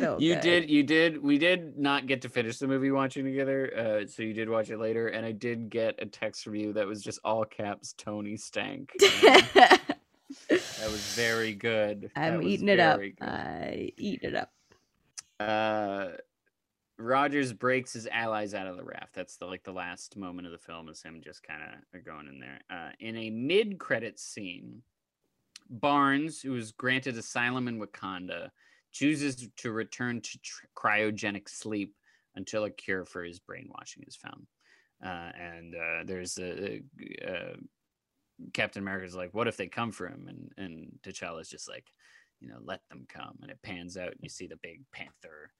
So 0.00 0.18
you 0.18 0.34
good. 0.34 0.40
did 0.40 0.70
you 0.70 0.82
did 0.82 1.22
we 1.22 1.38
did 1.38 1.78
not 1.78 2.06
get 2.06 2.22
to 2.22 2.28
finish 2.28 2.58
the 2.58 2.66
movie 2.66 2.90
watching 2.90 3.24
together 3.24 4.02
uh 4.02 4.06
so 4.08 4.24
you 4.24 4.34
did 4.34 4.48
watch 4.48 4.68
it 4.68 4.78
later 4.80 5.06
and 5.06 5.24
i 5.24 5.30
did 5.30 5.70
get 5.70 5.94
a 6.00 6.06
text 6.06 6.42
from 6.42 6.56
you 6.56 6.72
that 6.72 6.88
was 6.88 7.00
just 7.00 7.20
all 7.22 7.44
caps 7.44 7.94
tony 7.96 8.36
stank 8.36 8.90
that 10.48 10.90
was 10.90 11.14
very 11.14 11.54
good 11.54 12.10
I'm 12.16 12.42
eating 12.42 12.68
it 12.68 12.80
up. 12.80 13.00
I 13.20 13.92
eat 13.96 14.20
it 14.22 14.34
up. 14.34 14.50
Rogers 17.00 17.52
breaks 17.52 17.92
his 17.92 18.06
allies 18.08 18.54
out 18.54 18.66
of 18.66 18.76
the 18.76 18.84
raft 18.84 19.14
that's 19.14 19.36
the 19.36 19.46
like 19.46 19.64
the 19.64 19.72
last 19.72 20.16
moment 20.16 20.46
of 20.46 20.52
the 20.52 20.58
film 20.58 20.88
is 20.88 21.02
him 21.02 21.20
just 21.24 21.42
kind 21.42 21.62
of 21.62 22.04
going 22.04 22.28
in 22.28 22.38
there 22.38 22.60
uh 22.70 22.90
in 23.00 23.16
a 23.16 23.30
mid-credit 23.30 24.18
scene 24.18 24.82
barnes 25.68 26.40
who 26.40 26.52
was 26.52 26.72
granted 26.72 27.16
asylum 27.16 27.68
in 27.68 27.80
wakanda 27.80 28.50
chooses 28.92 29.48
to 29.56 29.70
return 29.70 30.20
to 30.20 30.38
tr- 30.38 30.66
cryogenic 30.76 31.48
sleep 31.48 31.94
until 32.34 32.64
a 32.64 32.70
cure 32.70 33.04
for 33.04 33.22
his 33.22 33.38
brainwashing 33.38 34.04
is 34.06 34.16
found. 34.16 34.46
Uh, 35.04 35.30
and 35.38 35.74
uh, 35.74 36.02
there's 36.04 36.38
a, 36.38 36.72
a, 36.72 36.82
uh 37.26 37.56
Captain 38.54 38.82
America's 38.82 39.14
like, 39.14 39.34
"What 39.34 39.48
if 39.48 39.56
they 39.58 39.66
come 39.66 39.92
for 39.92 40.06
him?" 40.06 40.26
And 40.28 40.50
and 40.56 40.98
T'Challa's 41.02 41.48
just 41.48 41.68
like, 41.68 41.86
you 42.40 42.48
know, 42.48 42.58
let 42.62 42.80
them 42.88 43.06
come. 43.06 43.38
And 43.42 43.50
it 43.50 43.58
pans 43.62 43.96
out, 43.98 44.12
and 44.12 44.20
you 44.22 44.30
see 44.30 44.46
the 44.46 44.58
big 44.62 44.82
panther 44.92 45.52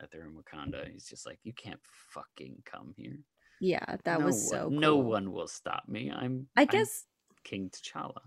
that 0.00 0.10
they're 0.10 0.26
in 0.26 0.34
Wakanda. 0.34 0.90
He's 0.90 1.06
just 1.08 1.26
like, 1.26 1.38
"You 1.42 1.52
can't 1.52 1.80
fucking 2.10 2.62
come 2.64 2.94
here. 2.96 3.18
Yeah, 3.60 3.96
that 4.04 4.20
no 4.20 4.26
was 4.26 4.50
so 4.50 4.68
one, 4.68 4.76
no 4.78 4.96
one 4.96 5.32
will 5.32 5.48
stop 5.48 5.84
me. 5.88 6.10
I'm 6.10 6.48
I 6.56 6.62
I'm 6.62 6.66
guess 6.66 7.04
King 7.44 7.70
T'Challa." 7.70 8.20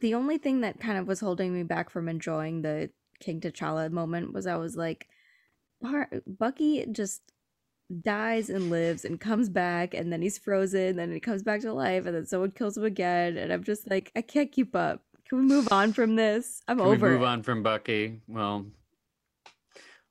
the 0.00 0.14
only 0.14 0.38
thing 0.38 0.60
that 0.60 0.78
kind 0.78 0.96
of 0.96 1.08
was 1.08 1.18
holding 1.20 1.52
me 1.52 1.64
back 1.64 1.90
from 1.90 2.08
enjoying 2.08 2.62
the 2.62 2.88
King 3.20 3.40
T'Challa 3.40 3.90
moment 3.90 4.32
was 4.32 4.46
I 4.46 4.54
was 4.56 4.76
like, 4.76 5.08
Bucky 6.26 6.86
just 6.92 7.22
dies 8.02 8.50
and 8.50 8.70
lives 8.70 9.04
and 9.04 9.18
comes 9.18 9.48
back, 9.48 9.94
and 9.94 10.12
then 10.12 10.22
he's 10.22 10.38
frozen, 10.38 10.96
then 10.96 11.12
he 11.12 11.20
comes 11.20 11.42
back 11.42 11.60
to 11.62 11.72
life, 11.72 12.06
and 12.06 12.14
then 12.14 12.26
someone 12.26 12.50
kills 12.52 12.76
him 12.76 12.84
again, 12.84 13.36
and 13.36 13.52
I'm 13.52 13.64
just 13.64 13.90
like, 13.90 14.12
I 14.14 14.22
can't 14.22 14.52
keep 14.52 14.76
up. 14.76 15.02
Can 15.28 15.38
we 15.38 15.44
move 15.44 15.68
on 15.72 15.92
from 15.92 16.16
this? 16.16 16.62
I'm 16.68 16.78
Can 16.78 16.86
over 16.86 17.06
we 17.08 17.12
move 17.14 17.22
it. 17.22 17.26
on 17.26 17.42
from 17.42 17.62
Bucky? 17.62 18.20
Well, 18.28 18.66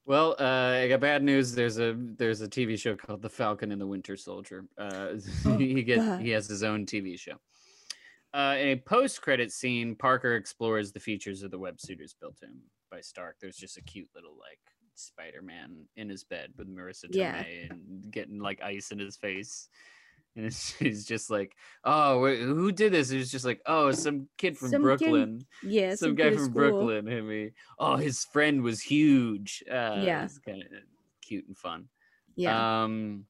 well, 0.07 0.35
uh, 0.39 0.79
I 0.83 0.87
got 0.87 1.01
bad 1.01 1.21
news. 1.21 1.53
There's 1.53 1.77
a 1.77 1.95
there's 1.97 2.41
a 2.41 2.47
TV 2.47 2.79
show 2.79 2.95
called 2.95 3.21
The 3.21 3.29
Falcon 3.29 3.71
and 3.71 3.79
the 3.79 3.85
Winter 3.85 4.15
Soldier. 4.17 4.65
Uh, 4.77 5.09
Oh, 5.45 5.57
he 5.57 5.83
gets 5.83 6.03
God. 6.03 6.21
he 6.21 6.29
has 6.31 6.47
his 6.47 6.63
own 6.63 6.85
TV 6.85 7.19
show. 7.19 7.35
Uh, 8.33 8.55
in 8.59 8.67
a 8.69 8.75
post-credit 8.75 9.51
scene, 9.51 9.95
Parker 9.95 10.35
explores 10.35 10.91
the 10.91 10.99
features 10.99 11.43
of 11.43 11.51
the 11.51 11.59
web 11.59 11.79
suiters 11.79 12.15
built 12.19 12.37
in 12.43 12.57
by 12.89 13.01
Stark. 13.01 13.35
There's 13.39 13.55
just 13.57 13.77
a 13.77 13.81
cute 13.83 14.09
little 14.15 14.37
like 14.39 14.59
Spider-Man 14.95 15.85
in 15.95 16.09
his 16.09 16.23
bed 16.23 16.51
with 16.57 16.67
Marisa 16.73 17.05
Yeah. 17.09 17.43
Tomei 17.43 17.69
and 17.71 18.11
getting 18.11 18.39
like 18.39 18.61
ice 18.61 18.91
in 18.91 18.99
his 18.99 19.15
face. 19.17 19.69
And 20.37 20.45
it's, 20.45 20.73
he's 20.79 21.05
just 21.05 21.29
like, 21.29 21.55
oh, 21.83 22.25
who 22.35 22.71
did 22.71 22.93
this? 22.93 23.11
It 23.11 23.17
was 23.17 23.31
just 23.31 23.43
like, 23.45 23.61
oh, 23.65 23.91
some 23.91 24.27
kid 24.37 24.57
from 24.57 24.69
Some 24.69 24.81
kid- 24.81 24.99
Brooklyn 24.99 25.45
Yeah, 25.63 25.95
some 25.95 26.15
kid 26.15 26.31
guy 26.31 26.35
from. 26.37 26.53
Brooklyn 26.53 27.07
hit 27.07 27.23
me. 27.25 27.51
Oh, 27.79 27.95
his 27.97 28.23
friend 28.25 28.61
was 28.61 28.81
huge. 28.81 29.63
Uh, 29.69 30.01
Yeah. 30.03 30.23
it's 30.23 30.37
kind 30.37 30.61
of 30.61 30.67
cute 31.21 31.47
and 31.47 31.57
fun. 31.57 31.89
Yeah. 32.35 32.83
Um, 32.83 33.25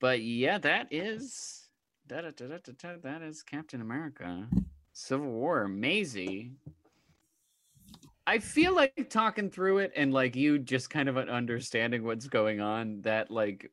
but 0.00 0.22
yeah, 0.22 0.58
that 0.58 0.86
is 0.92 1.66
da, 2.06 2.20
da, 2.22 2.30
da, 2.30 2.96
that 3.02 3.22
is 3.22 3.42
Captain 3.42 3.80
America, 3.80 4.46
Civil 4.92 5.30
War, 5.30 5.66
Maisie. 5.68 6.52
I 8.26 8.38
feel 8.38 8.74
like 8.74 9.08
talking 9.10 9.50
through 9.50 9.78
it 9.78 9.92
and 9.96 10.12
like 10.12 10.36
you 10.36 10.58
just 10.60 10.90
kind 10.90 11.08
of 11.08 11.16
understanding 11.18 12.04
what's 12.04 12.28
going 12.28 12.60
on. 12.60 13.00
That 13.02 13.30
like 13.32 13.70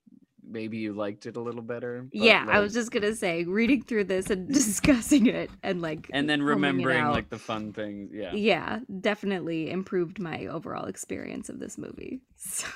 maybe 0.49 0.77
you 0.77 0.93
liked 0.93 1.25
it 1.25 1.35
a 1.35 1.41
little 1.41 1.61
better. 1.61 2.03
but, 2.11 2.21
yeah, 2.21 2.45
I 2.49 2.59
was 2.59 2.73
just 2.73 2.91
gonna 2.91 3.15
say, 3.15 3.43
reading 3.43 3.83
through 3.83 4.05
this 4.05 4.29
and 4.29 4.47
discussing 4.53 5.27
it 5.27 5.49
and 5.63 5.81
like 5.81 6.09
and 6.13 6.29
then 6.29 6.41
remembering 6.41 7.05
like 7.07 7.29
the 7.29 7.37
fun 7.37 7.73
things. 7.73 8.11
Yeah. 8.13 8.33
yeah 8.33 8.79
definitely 9.01 9.69
improved 9.69 10.19
my 10.19 10.47
overall 10.47 10.85
experience 10.85 11.49
of 11.49 11.59
this 11.59 11.77
movie 11.77 12.21
so 12.35 12.67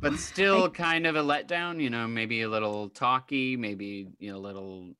but 0.00 0.14
still 0.18 0.70
kind 0.70 1.06
of 1.06 1.16
a 1.16 1.22
letdown 1.22 1.80
you 1.80 1.90
know 1.90 2.06
maybe 2.06 2.42
a 2.42 2.48
little 2.48 2.88
talky 2.88 3.56
maybe 3.56 4.08
you 4.18 4.30
know 4.32 4.38
a 4.38 4.40
little 4.40 4.90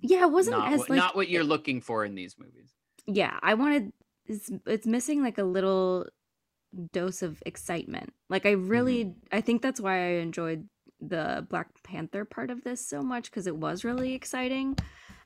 yeah 0.00 0.22
it 0.22 0.30
wasn't 0.30 0.56
not, 0.56 0.72
as 0.72 0.80
what, 0.80 0.90
like 0.90 0.96
not 0.96 1.16
what 1.16 1.28
you're 1.28 1.44
looking 1.44 1.80
for 1.80 2.04
in 2.04 2.14
these 2.14 2.36
movies 2.38 2.74
yeah 3.06 3.38
i 3.42 3.54
wanted 3.54 3.92
it's, 4.26 4.50
it's 4.66 4.86
missing 4.86 5.22
like 5.22 5.38
a 5.38 5.44
little 5.44 6.06
dose 6.92 7.22
of 7.22 7.42
excitement 7.46 8.12
like 8.28 8.44
i 8.46 8.50
really 8.52 9.04
Mm-hmm. 9.04 9.36
i 9.36 9.40
think 9.40 9.62
that's 9.62 9.80
why 9.80 9.96
i 9.96 10.10
enjoyed 10.18 10.68
the 11.00 11.46
black 11.50 11.68
panther 11.82 12.24
part 12.24 12.50
of 12.50 12.64
this 12.64 12.86
so 12.86 13.02
much 13.02 13.30
because 13.30 13.46
it 13.46 13.56
was 13.56 13.84
really 13.84 14.14
exciting. 14.14 14.76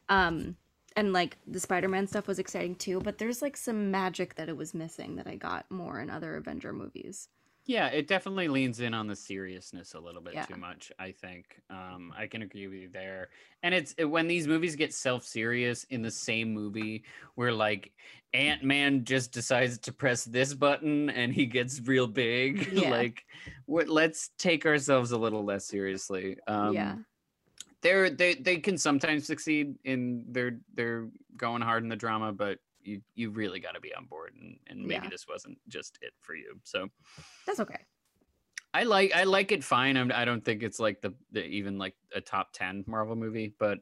Um 0.09 0.57
and 0.97 1.13
like 1.13 1.39
the 1.47 1.61
spider-man 1.61 2.07
stuff 2.07 2.27
was 2.27 2.39
exciting 2.39 2.75
too 2.75 3.01
but 3.01 3.19
there's 3.19 3.41
like 3.43 3.57
some 3.57 3.91
magic 3.91 4.35
that 4.35 4.49
it 4.49 4.57
was 4.57 4.75
missing 4.75 5.17
that 5.17 5.27
i 5.27 5.37
got 5.37 5.71
more 5.71 6.01
in 6.01 6.11
other 6.11 6.37
avenger 6.37 6.73
movies 6.73 7.29
Yeah, 7.71 7.87
it 7.87 8.09
definitely 8.09 8.49
leans 8.49 8.81
in 8.81 8.95
on 8.95 9.07
the 9.07 9.15
seriousness 9.15 9.95
a 9.95 10.01
little 10.01 10.21
bit 10.21 10.35
Yeah. 10.35 10.45
too 10.45 10.57
much. 10.57 10.91
I 10.99 11.13
think 11.13 11.61
um, 11.71 12.13
I 12.19 12.27
can 12.27 12.43
agree 12.43 12.67
with 12.67 12.81
you 12.81 12.89
there. 12.89 13.29
And 13.63 13.73
it's 13.73 13.95
when 13.97 14.27
these 14.27 14.49
movies 14.49 14.75
get 14.75 14.93
self-serious 14.93 15.85
in 15.85 16.03
the 16.03 16.11
same 16.11 16.53
movie, 16.53 17.05
where 17.37 17.53
like 17.53 17.93
Ant 18.35 18.65
Man 18.65 19.05
just 19.05 19.31
decides 19.31 19.79
to 19.79 19.93
press 19.93 20.25
this 20.25 20.53
button 20.53 21.11
and 21.11 21.33
he 21.33 21.47
gets 21.47 21.81
real 21.83 22.09
big. 22.09 22.73
Yeah. 22.73 22.91
like, 22.91 23.25
what? 23.67 23.89
Let's 23.89 24.31
take 24.37 24.67
ourselves 24.67 25.13
a 25.13 25.19
little 25.19 25.45
less 25.45 25.65
seriously. 25.65 26.39
Um, 26.49 26.75
yeah. 26.75 26.97
they're 27.83 28.11
they 28.11 28.35
they 28.35 28.57
can 28.57 28.79
sometimes 28.79 29.29
succeed 29.29 29.77
in 29.85 30.25
their 30.27 30.59
they're 30.75 31.07
going 31.37 31.63
hard 31.63 31.85
in 31.85 31.89
the 31.89 31.95
drama, 31.95 32.33
but 32.33 32.59
you 32.91 33.01
you 33.15 33.31
really 33.31 33.61
got 33.61 33.75
to 33.75 33.81
be 33.81 33.95
on 33.95 34.05
board, 34.07 34.33
and 34.41 34.59
and 34.67 34.81
maybe 34.81 35.05
Yeah. 35.05 35.11
this 35.11 35.27
wasn't 35.29 35.59
just 35.69 35.99
it 36.03 36.13
for 36.21 36.35
you. 36.35 36.59
So. 36.65 36.89
That's 37.47 37.61
okay. 37.61 37.81
I 38.73 38.85
like 38.85 39.13
I 39.15 39.25
like 39.25 39.51
it 39.53 39.65
fine. 39.65 39.97
I'm, 39.97 40.13
I 40.13 40.25
don't 40.25 40.45
think 40.45 40.63
it's 40.63 40.79
like 40.79 41.01
the, 41.01 41.13
the 41.33 41.45
even 41.45 41.77
like 41.79 41.95
a 42.15 42.21
top 42.21 42.53
ten 42.53 42.85
Marvel 42.87 43.17
movie, 43.17 43.53
but 43.59 43.79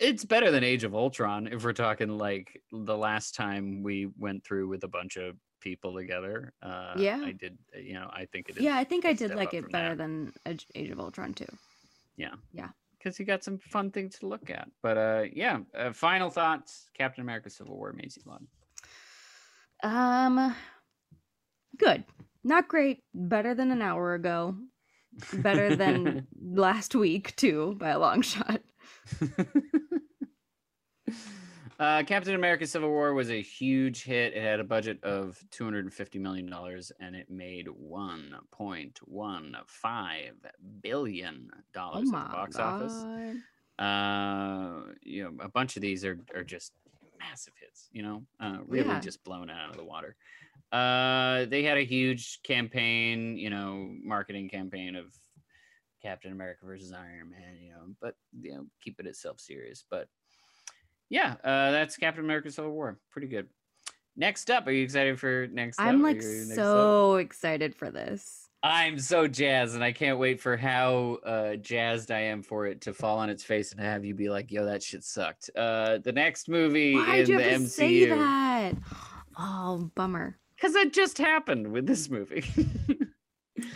it's 0.00 0.24
better 0.24 0.50
than 0.50 0.64
Age 0.64 0.82
of 0.82 0.94
Ultron 0.94 1.46
if 1.46 1.62
we're 1.64 1.72
talking 1.72 2.18
like 2.18 2.60
the 2.72 2.96
last 2.96 3.36
time 3.36 3.84
we 3.84 4.08
went 4.18 4.44
through 4.44 4.66
with 4.66 4.82
a 4.82 4.88
bunch 4.88 5.16
of 5.16 5.36
people 5.60 5.94
together. 5.94 6.52
Uh, 6.60 6.94
Yeah. 6.96 7.20
I 7.24 7.30
did. 7.32 7.56
You 7.80 7.94
know, 7.94 8.10
I 8.12 8.24
think 8.32 8.48
it. 8.48 8.60
Yeah, 8.60 8.76
I 8.76 8.82
think 8.84 9.04
I 9.04 9.12
did 9.12 9.34
like 9.36 9.54
it 9.54 9.70
better 9.70 9.94
that. 9.94 9.98
than 9.98 10.32
Age 10.74 10.90
of 10.90 10.98
Ultron 10.98 11.32
too. 11.34 11.46
Because 13.04 13.18
you 13.18 13.26
got 13.26 13.44
some 13.44 13.58
fun 13.58 13.90
things 13.90 14.18
to 14.18 14.26
look 14.26 14.48
at. 14.50 14.68
But 14.82 14.96
uh, 14.96 15.24
yeah. 15.32 15.58
Uh, 15.76 15.92
final 15.92 16.30
thoughts: 16.30 16.88
Captain 16.96 17.22
America: 17.22 17.50
Civil 17.50 17.76
War, 17.76 17.92
Maisie 17.92 18.22
Lund. 18.24 18.46
Um, 19.82 20.54
good. 21.76 22.04
Not 22.42 22.68
great. 22.68 23.02
Better 23.14 23.54
than 23.54 23.70
an 23.70 23.82
hour 23.82 24.14
ago. 24.14 24.56
Better 25.34 25.76
than 25.76 26.26
last 26.42 26.94
week 26.94 27.36
too, 27.36 27.76
by 27.78 27.90
a 27.90 27.98
long 27.98 28.22
shot. 28.22 28.62
uh, 31.78 32.02
Captain 32.04 32.34
America: 32.34 32.66
Civil 32.66 32.90
War 32.90 33.14
was 33.14 33.30
a 33.30 33.42
huge 33.42 34.04
hit. 34.04 34.34
It 34.34 34.42
had 34.42 34.60
a 34.60 34.64
budget 34.64 35.02
of 35.02 35.42
two 35.50 35.64
hundred 35.64 35.84
and 35.84 35.92
fifty 35.94 36.18
million 36.18 36.46
dollars, 36.46 36.92
and 37.00 37.16
it 37.16 37.30
made 37.30 37.68
one 37.68 38.34
point 38.50 39.00
one 39.04 39.56
five 39.66 40.34
billion 40.82 41.50
Oh 41.52 41.60
dollars 41.72 42.10
my 42.10 42.18
at 42.18 42.24
the 42.24 42.30
box 42.30 42.56
god. 42.56 42.74
office. 42.80 43.06
Uh, 43.78 44.92
you 45.02 45.24
know, 45.24 45.44
a 45.44 45.48
bunch 45.48 45.76
of 45.76 45.82
these 45.82 46.04
are 46.04 46.18
are 46.34 46.44
just 46.44 46.72
massive 47.18 47.54
hits. 47.60 47.88
You 47.92 48.02
know, 48.02 48.22
uh, 48.40 48.58
really 48.66 48.88
Yeah. 48.88 49.00
just 49.00 49.24
blown 49.24 49.50
out 49.50 49.70
of 49.70 49.76
the 49.76 49.84
water. 49.84 50.16
Uh, 50.70 51.44
they 51.46 51.62
had 51.62 51.76
a 51.76 51.84
huge 51.84 52.40
campaign, 52.42 53.36
you 53.36 53.50
know, 53.50 53.94
marketing 54.02 54.48
campaign 54.48 54.96
of 54.96 55.12
Captain 56.02 56.32
America 56.32 56.66
versus 56.66 56.92
Iron 56.92 57.30
Man, 57.30 57.56
you 57.60 57.70
know, 57.72 57.94
but 58.00 58.14
you 58.40 58.54
know, 58.54 58.66
keep 58.80 58.98
it 59.00 59.06
itself 59.06 59.40
serious. 59.40 59.84
But 59.88 60.08
yeah, 61.10 61.34
uh, 61.44 61.70
that's 61.70 61.96
Captain 61.96 62.24
America 62.24 62.50
Civil 62.50 62.72
War. 62.72 62.98
Pretty 63.10 63.28
good. 63.28 63.48
Next 64.16 64.50
up, 64.50 64.66
are 64.66 64.70
you 64.70 64.84
excited 64.84 65.18
for 65.18 65.48
next? 65.52 65.80
I'm 65.80 65.96
up? 65.96 66.02
Like 66.02 66.16
ready 66.22 66.50
up? 66.50 66.56
so 66.56 67.16
excited 67.16 67.74
for 67.74 67.90
this. 67.90 68.48
I'm 68.62 68.98
so 68.98 69.28
jazzed, 69.28 69.74
and 69.74 69.84
I 69.84 69.92
can't 69.92 70.18
wait 70.18 70.40
for 70.40 70.56
how 70.56 71.18
uh, 71.26 71.56
jazzed 71.56 72.10
I 72.10 72.20
am 72.20 72.42
for 72.42 72.66
it 72.66 72.80
to 72.82 72.94
fall 72.94 73.18
on 73.18 73.28
its 73.28 73.44
face 73.44 73.72
and 73.72 73.80
have 73.80 74.04
you 74.04 74.14
be 74.14 74.30
like, 74.30 74.50
"Yo, 74.50 74.64
that 74.64 74.82
shit 74.82 75.04
sucked." 75.04 75.50
Uh, 75.54 75.98
the 75.98 76.12
next 76.12 76.48
movie 76.48 76.94
Why'd 76.94 77.20
in 77.20 77.30
you 77.30 77.36
the 77.38 77.44
have 77.44 77.60
to 77.60 77.68
say 77.68 78.08
that? 78.08 78.74
Oh, 79.38 79.90
bummer. 79.94 80.38
because 80.56 80.72
that 80.74 80.92
just 80.92 81.18
happened 81.18 81.72
with 81.72 81.86
this 81.86 82.08
movie. 82.08 82.44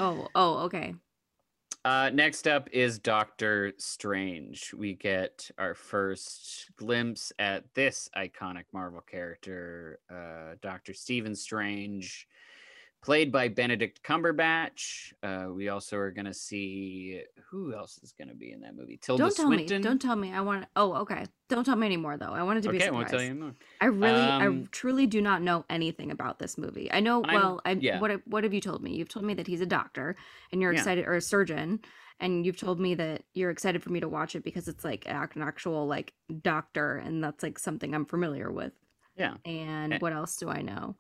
Oh, 0.01 0.29
oh, 0.35 0.59
okay. 0.65 0.95
Uh, 1.89 2.11
next 2.11 2.47
up 2.47 2.69
is 2.71 2.99
Doctor 2.99 3.73
Strange. 3.79 4.75
We 4.75 4.93
get 4.93 5.51
our 5.57 5.73
first 5.73 6.69
glimpse 6.77 7.33
at 7.39 7.65
this 7.73 8.11
iconic 8.15 8.65
Marvel 8.75 9.01
character, 9.01 9.99
uh, 10.11 10.57
Doctor 10.61 10.93
Stephen 10.93 11.35
Strange, 11.35 12.29
played 13.01 13.31
by 13.31 13.49
Benedict 13.49 14.03
Cumberbatch. 14.03 15.13
Uh, 15.23 15.47
we 15.53 15.69
also 15.69 15.97
are 15.97 16.11
going 16.11 16.25
to 16.27 16.35
see 16.35 17.23
who 17.51 17.75
else 17.75 17.99
is 18.03 18.13
going 18.13 18.29
to 18.29 18.35
be 18.35 18.53
in 18.53 18.61
that 18.61 18.75
movie. 18.77 18.97
Tilda 19.01 19.23
Don't 19.25 19.37
tell 19.37 19.47
Swinton. 19.47 19.77
me. 19.79 19.83
Don't 19.83 20.01
tell 20.03 20.17
me. 20.17 20.33
I 20.33 20.41
want. 20.41 20.67
Oh, 20.77 20.95
okay. 20.97 21.25
Don't 21.49 21.65
tell 21.65 21.77
me 21.77 21.87
anymore 21.87 22.17
though. 22.17 22.33
I 22.33 22.43
wanted 22.43 22.63
to 22.65 22.71
be 22.71 22.77
okay, 22.79 22.89
I 22.89 22.91
won't 22.91 23.09
tell 23.09 23.23
you 23.23 23.35
more. 23.35 23.55
I 23.81 23.87
really, 23.87 24.21
I 24.21 24.47
Um, 24.47 24.69
truly 24.71 25.07
do 25.07 25.21
not 25.23 25.41
know 25.43 25.65
anything 25.71 26.11
about 26.11 26.39
this 26.39 26.59
movie. 26.59 26.91
I 26.93 27.01
know. 27.01 27.23
I'm- 27.25 27.35
well, 27.35 27.61
I 27.65 27.73
yeah. 27.73 28.01
what 28.01 28.27
what 28.27 28.45
have 28.45 28.53
you 28.53 28.61
told 28.61 28.83
me? 28.83 28.95
You've 28.97 29.09
told 29.09 29.25
me 29.25 29.35
that 29.35 29.47
he's 29.47 29.61
a 29.61 29.67
doctor, 29.67 30.17
and 30.53 30.61
you're 30.61 30.73
Yeah. 30.73 30.81
excited, 30.81 31.07
or 31.07 31.15
a 31.15 31.21
surgeon, 31.23 31.81
and 32.21 32.45
you've 32.45 32.59
told 32.59 32.79
me 32.81 32.95
that 32.97 33.23
you're 33.33 33.51
excited 33.51 33.83
for 33.83 33.91
me 33.91 34.01
to 34.01 34.09
watch 34.09 34.35
it 34.37 34.45
because 34.45 34.69
it's 34.69 34.85
like 34.85 35.07
an 35.07 35.41
actual 35.43 35.87
like 35.87 36.13
doctor, 36.43 36.97
and 36.97 37.25
that's 37.25 37.43
like 37.43 37.59
something 37.59 37.95
I'm 37.95 38.05
familiar 38.05 38.51
with. 38.51 38.73
Yeah. 39.17 39.35
And 39.47 39.95
Eh. 39.95 39.99
what 40.01 40.13
else 40.13 40.37
do 40.37 40.49
I 40.51 40.61
know? 40.63 40.97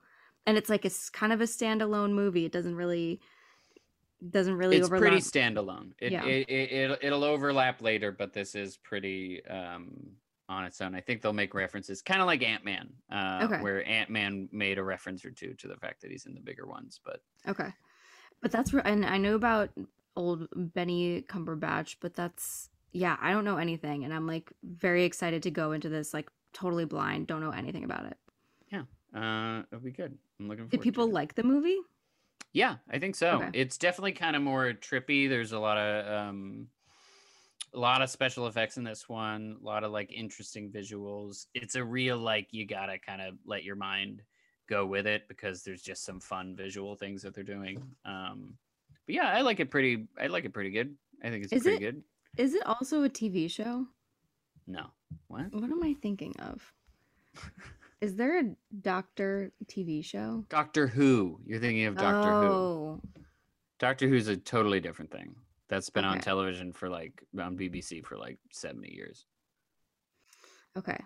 And 0.49 0.57
it's 0.57 0.71
like 0.71 0.85
it's 0.87 1.11
kind 1.11 1.33
of 1.33 1.41
a 1.43 1.45
standalone 1.45 2.13
movie. 2.13 2.47
It 2.47 2.53
doesn't 2.53 2.75
really 2.75 3.21
doesn't 4.31 4.57
really 4.57 4.79
it's 4.79 4.87
overlap. 4.87 5.11
pretty 5.11 5.23
standalone. 5.23 5.93
It, 6.01 6.13
Yeah. 6.13 6.25
it, 6.25 6.49
it, 6.49 6.73
it'll, 6.73 6.97
it'll 7.03 7.25
overlap 7.25 7.83
later, 7.83 8.11
but 8.11 8.33
this 8.33 8.55
is 8.55 8.77
pretty 8.79 9.45
um, 9.47 9.95
on 10.49 10.65
its 10.65 10.81
own. 10.81 10.95
I 10.95 11.01
think 11.01 11.21
they'll 11.23 11.33
make 11.33 11.55
references, 11.55 12.03
kind 12.03 12.21
of 12.21 12.27
like 12.27 12.43
Ant 12.43 12.65
Man, 12.65 12.89
uh, 13.13 13.41
Okay. 13.45 13.63
where 13.63 13.87
Ant 13.87 14.11
Man 14.11 14.49
made 14.51 14.79
a 14.79 14.83
reference 14.83 15.25
or 15.25 15.31
two 15.31 15.53
to 15.55 15.69
the 15.69 15.77
fact 15.77 16.01
that 16.01 16.11
he's 16.11 16.27
in 16.27 16.35
the 16.35 16.41
bigger 16.41 16.67
ones. 16.67 16.99
But 17.05 17.21
Okay. 17.47 17.73
But 18.41 18.51
that's 18.51 18.73
and 18.73 19.05
I 19.05 19.19
know 19.19 19.35
about 19.35 19.71
old 20.17 20.49
Benny 20.55 21.23
Cumberbatch, 21.29 21.97
but 22.01 22.15
that's 22.15 22.71
yeah, 22.93 23.17
I 23.21 23.33
don't 23.33 23.45
know 23.45 23.59
anything 23.59 24.05
and 24.05 24.15
I'm 24.15 24.27
like 24.27 24.51
very 24.63 25.05
excited 25.05 25.43
to 25.43 25.51
go 25.51 25.73
into 25.73 25.91
this 25.91 26.15
like 26.15 26.31
totally 26.55 26.87
blind, 26.87 27.27
don't 27.27 27.41
know 27.43 27.51
anything 27.51 27.85
about 27.85 28.07
it. 28.07 28.17
Uh, 29.15 29.63
it'll 29.71 29.83
be 29.83 29.91
good. 29.93 30.17
I'm 30.41 30.49
looking. 30.49 30.69
Did 30.69 30.81
people 30.81 31.11
like 31.11 31.35
the 31.35 31.43
movie? 31.43 31.79
Yeah, 32.53 32.77
I 32.91 32.99
think 32.99 33.15
so. 33.15 33.43
Okay. 33.43 33.51
It's 33.55 33.77
definitely 33.79 34.13
kind 34.13 34.35
of 34.37 34.43
more 34.43 34.73
trippy. 34.73 35.29
There's 35.29 35.53
a 35.53 35.59
lot 35.59 35.77
of 35.79 36.29
um, 36.29 36.67
a 37.75 37.79
lot 37.79 38.01
of 38.03 38.11
special 38.11 38.47
effects 38.47 38.77
in 38.79 38.85
this 38.85 39.09
one. 39.09 39.57
A 39.63 39.65
lot 39.67 39.85
of 39.85 39.93
like 39.93 40.13
interesting 40.13 40.71
visuals. 40.71 41.47
It's 41.55 41.75
a 41.75 41.85
real 41.85 42.17
like 42.19 42.49
you 42.53 42.67
gotta 42.67 42.99
kind 42.99 43.21
of 43.21 43.35
let 43.45 43.65
your 43.65 43.77
mind 43.77 44.23
go 44.69 44.87
with 44.87 45.07
it 45.07 45.27
because 45.29 45.63
there's 45.63 45.83
just 45.83 46.05
some 46.05 46.21
fun 46.21 46.55
visual 46.57 46.95
things 46.97 47.23
that 47.23 47.35
they're 47.35 47.45
doing. 47.45 47.83
Um, 48.05 48.55
but 49.07 49.15
yeah, 49.15 49.29
I 49.29 49.41
like 49.43 49.61
it 49.61 49.71
pretty. 49.71 50.07
I 50.21 50.27
like 50.29 50.45
it 50.45 50.53
pretty 50.53 50.71
good. 50.71 50.95
I 51.23 51.31
think 51.31 51.45
it's 51.45 51.53
Is 51.53 51.63
pretty 51.63 51.85
it- 51.85 51.93
good. 51.93 52.03
Is 52.37 52.55
it 52.55 52.65
also 52.67 53.03
a 53.05 53.09
TV 53.09 53.51
show? 53.51 53.87
No, 54.67 54.87
what? 55.29 55.53
What 55.53 55.65
am 55.65 55.83
I 55.83 55.95
thinking 55.95 56.35
of? 56.41 56.73
Is 58.01 58.15
there 58.17 58.39
a 58.41 58.45
doctor 58.81 59.53
TV 59.67 60.05
show? 60.05 60.45
Doctor 60.49 60.87
Who? 60.87 61.41
You're 61.45 61.59
thinking 61.59 61.87
of 61.87 61.97
Doctor 61.97 62.31
Who. 62.31 62.47
oh, 62.47 63.01
Doctor 63.79 64.07
Who's 64.09 64.29
a 64.29 64.37
totally 64.37 64.79
different 64.81 65.11
thing. 65.11 65.35
That's 65.69 65.91
been 65.91 66.05
on 66.05 66.21
television 66.21 66.73
for 66.73 66.89
like 66.89 67.23
on 67.39 67.57
BBC 67.59 68.05
for 68.05 68.17
like 68.17 68.39
70 68.53 68.95
years. 68.95 69.27
Okay. 70.77 70.97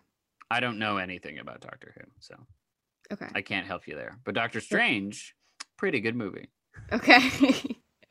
I 0.50 0.60
don't 0.60 0.78
know 0.78 0.98
anything 0.98 1.38
about 1.38 1.60
Doctor 1.60 1.94
Who, 1.96 2.04
so 2.20 2.36
Okay. 3.10 3.26
I 3.34 3.40
can't 3.42 3.66
help 3.66 3.86
you 3.88 3.94
there. 3.96 4.18
But 4.24 4.34
Doctor 4.34 4.60
Strange, 4.60 5.34
pretty 5.76 6.00
good 6.00 6.14
movie. 6.14 6.50
Okay. 6.92 7.20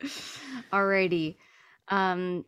Alrighty. 0.72 1.36
Um. 1.88 2.44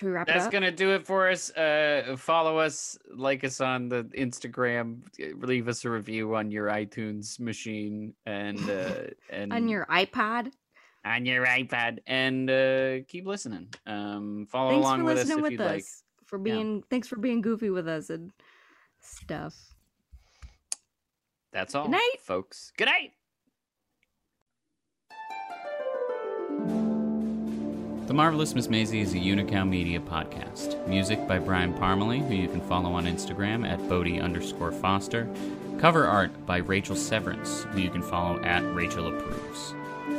Should 0.00 0.06
we 0.06 0.12
wrap 0.12 0.28
That's 0.28 0.48
gonna 0.48 0.70
do 0.70 0.92
it 0.94 1.06
for 1.06 1.28
us. 1.28 1.50
Uh, 1.50 2.16
follow 2.16 2.58
us, 2.58 2.96
like 3.14 3.44
us 3.44 3.60
on 3.60 3.90
the 3.90 4.04
Instagram, 4.16 5.02
uh, 5.22 5.36
leave 5.46 5.68
us 5.68 5.84
a 5.84 5.90
review 5.90 6.34
on 6.36 6.50
your 6.50 6.68
iTunes 6.68 7.38
machine 7.38 8.14
and 8.24 8.58
uh, 8.70 9.08
and 9.30 9.52
On 9.52 9.68
your 9.68 9.84
iPad? 9.90 10.52
on 11.04 11.26
your 11.26 11.44
iPad, 11.44 11.98
and 12.06 12.48
uh, 12.50 13.04
keep 13.08 13.26
listening. 13.26 13.68
Um, 13.86 14.46
follow 14.50 14.70
Thanks 14.70 14.86
along 14.86 15.04
with 15.04 15.18
us 15.18 15.28
if 15.28 15.38
with 15.38 15.52
you'd 15.52 15.60
us. 15.60 15.66
like. 15.70 15.84
For 16.24 16.38
Yeah. 16.38 16.42
being 16.44 16.82
thanks 16.88 17.06
for 17.06 17.16
being 17.16 17.42
goofy 17.42 17.68
with 17.68 17.86
us 17.86 18.08
and 18.08 18.32
stuff. 19.02 19.54
That's 21.52 21.74
all, 21.74 21.82
Good 21.84 21.90
night. 21.92 22.16
folks. 22.22 22.72
Good 22.78 22.88
night. 22.88 23.12
The 28.10 28.14
Marvelous 28.14 28.56
Miss 28.56 28.68
Maisie 28.68 29.02
is 29.02 29.14
a 29.14 29.18
Unicow 29.18 29.68
Media 29.68 30.00
podcast. 30.00 30.84
Music 30.88 31.28
by 31.28 31.38
Brian 31.38 31.72
Parmalee, 31.72 32.26
who 32.26 32.34
you 32.34 32.48
can 32.48 32.60
follow 32.60 32.90
on 32.94 33.04
Instagram 33.04 33.64
at 33.64 33.88
Bodie 33.88 34.18
underscore 34.18 34.72
Foster. 34.72 35.28
Cover 35.78 36.08
art 36.08 36.32
by 36.44 36.56
Rachel 36.56 36.96
Severance, 36.96 37.62
who 37.70 37.78
you 37.78 37.88
can 37.88 38.02
follow 38.02 38.42
at 38.42 38.64
Rachel 38.74 39.06
Approves. 39.06 39.74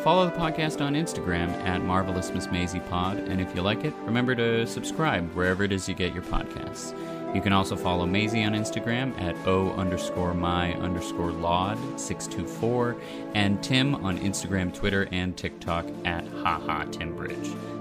Follow 0.05 0.23
the 0.23 0.37
podcast 0.37 0.79
on 0.79 0.93
Instagram 0.93 1.49
at 1.65 1.83
Marvelous 1.83 2.31
Miss 2.31 2.49
Maisie 2.49 2.79
Pod, 2.79 3.17
and 3.17 3.41
if 3.41 3.53
you 3.53 3.61
like 3.61 3.83
it, 3.83 3.93
remember 4.05 4.35
to 4.35 4.65
subscribe 4.65 5.29
wherever 5.33 5.65
it 5.65 5.73
is 5.73 5.89
you 5.89 5.93
get 5.93 6.13
your 6.13 6.23
podcasts. 6.23 6.95
You 7.35 7.41
can 7.41 7.51
also 7.51 7.75
follow 7.75 8.05
Maisie 8.05 8.45
on 8.45 8.53
Instagram 8.53 9.19
at 9.19 9.35
O 9.45 9.71
underscore 9.71 10.33
my 10.33 10.75
underscore 10.75 11.31
laud 11.31 11.77
624 11.99 12.95
and 13.35 13.61
Tim 13.61 13.95
on 13.95 14.17
Instagram, 14.17 14.73
Twitter, 14.73 15.09
and 15.11 15.35
TikTok 15.35 15.85
at 16.05 16.25
haha 16.27 16.85
Timbridge. 16.85 17.80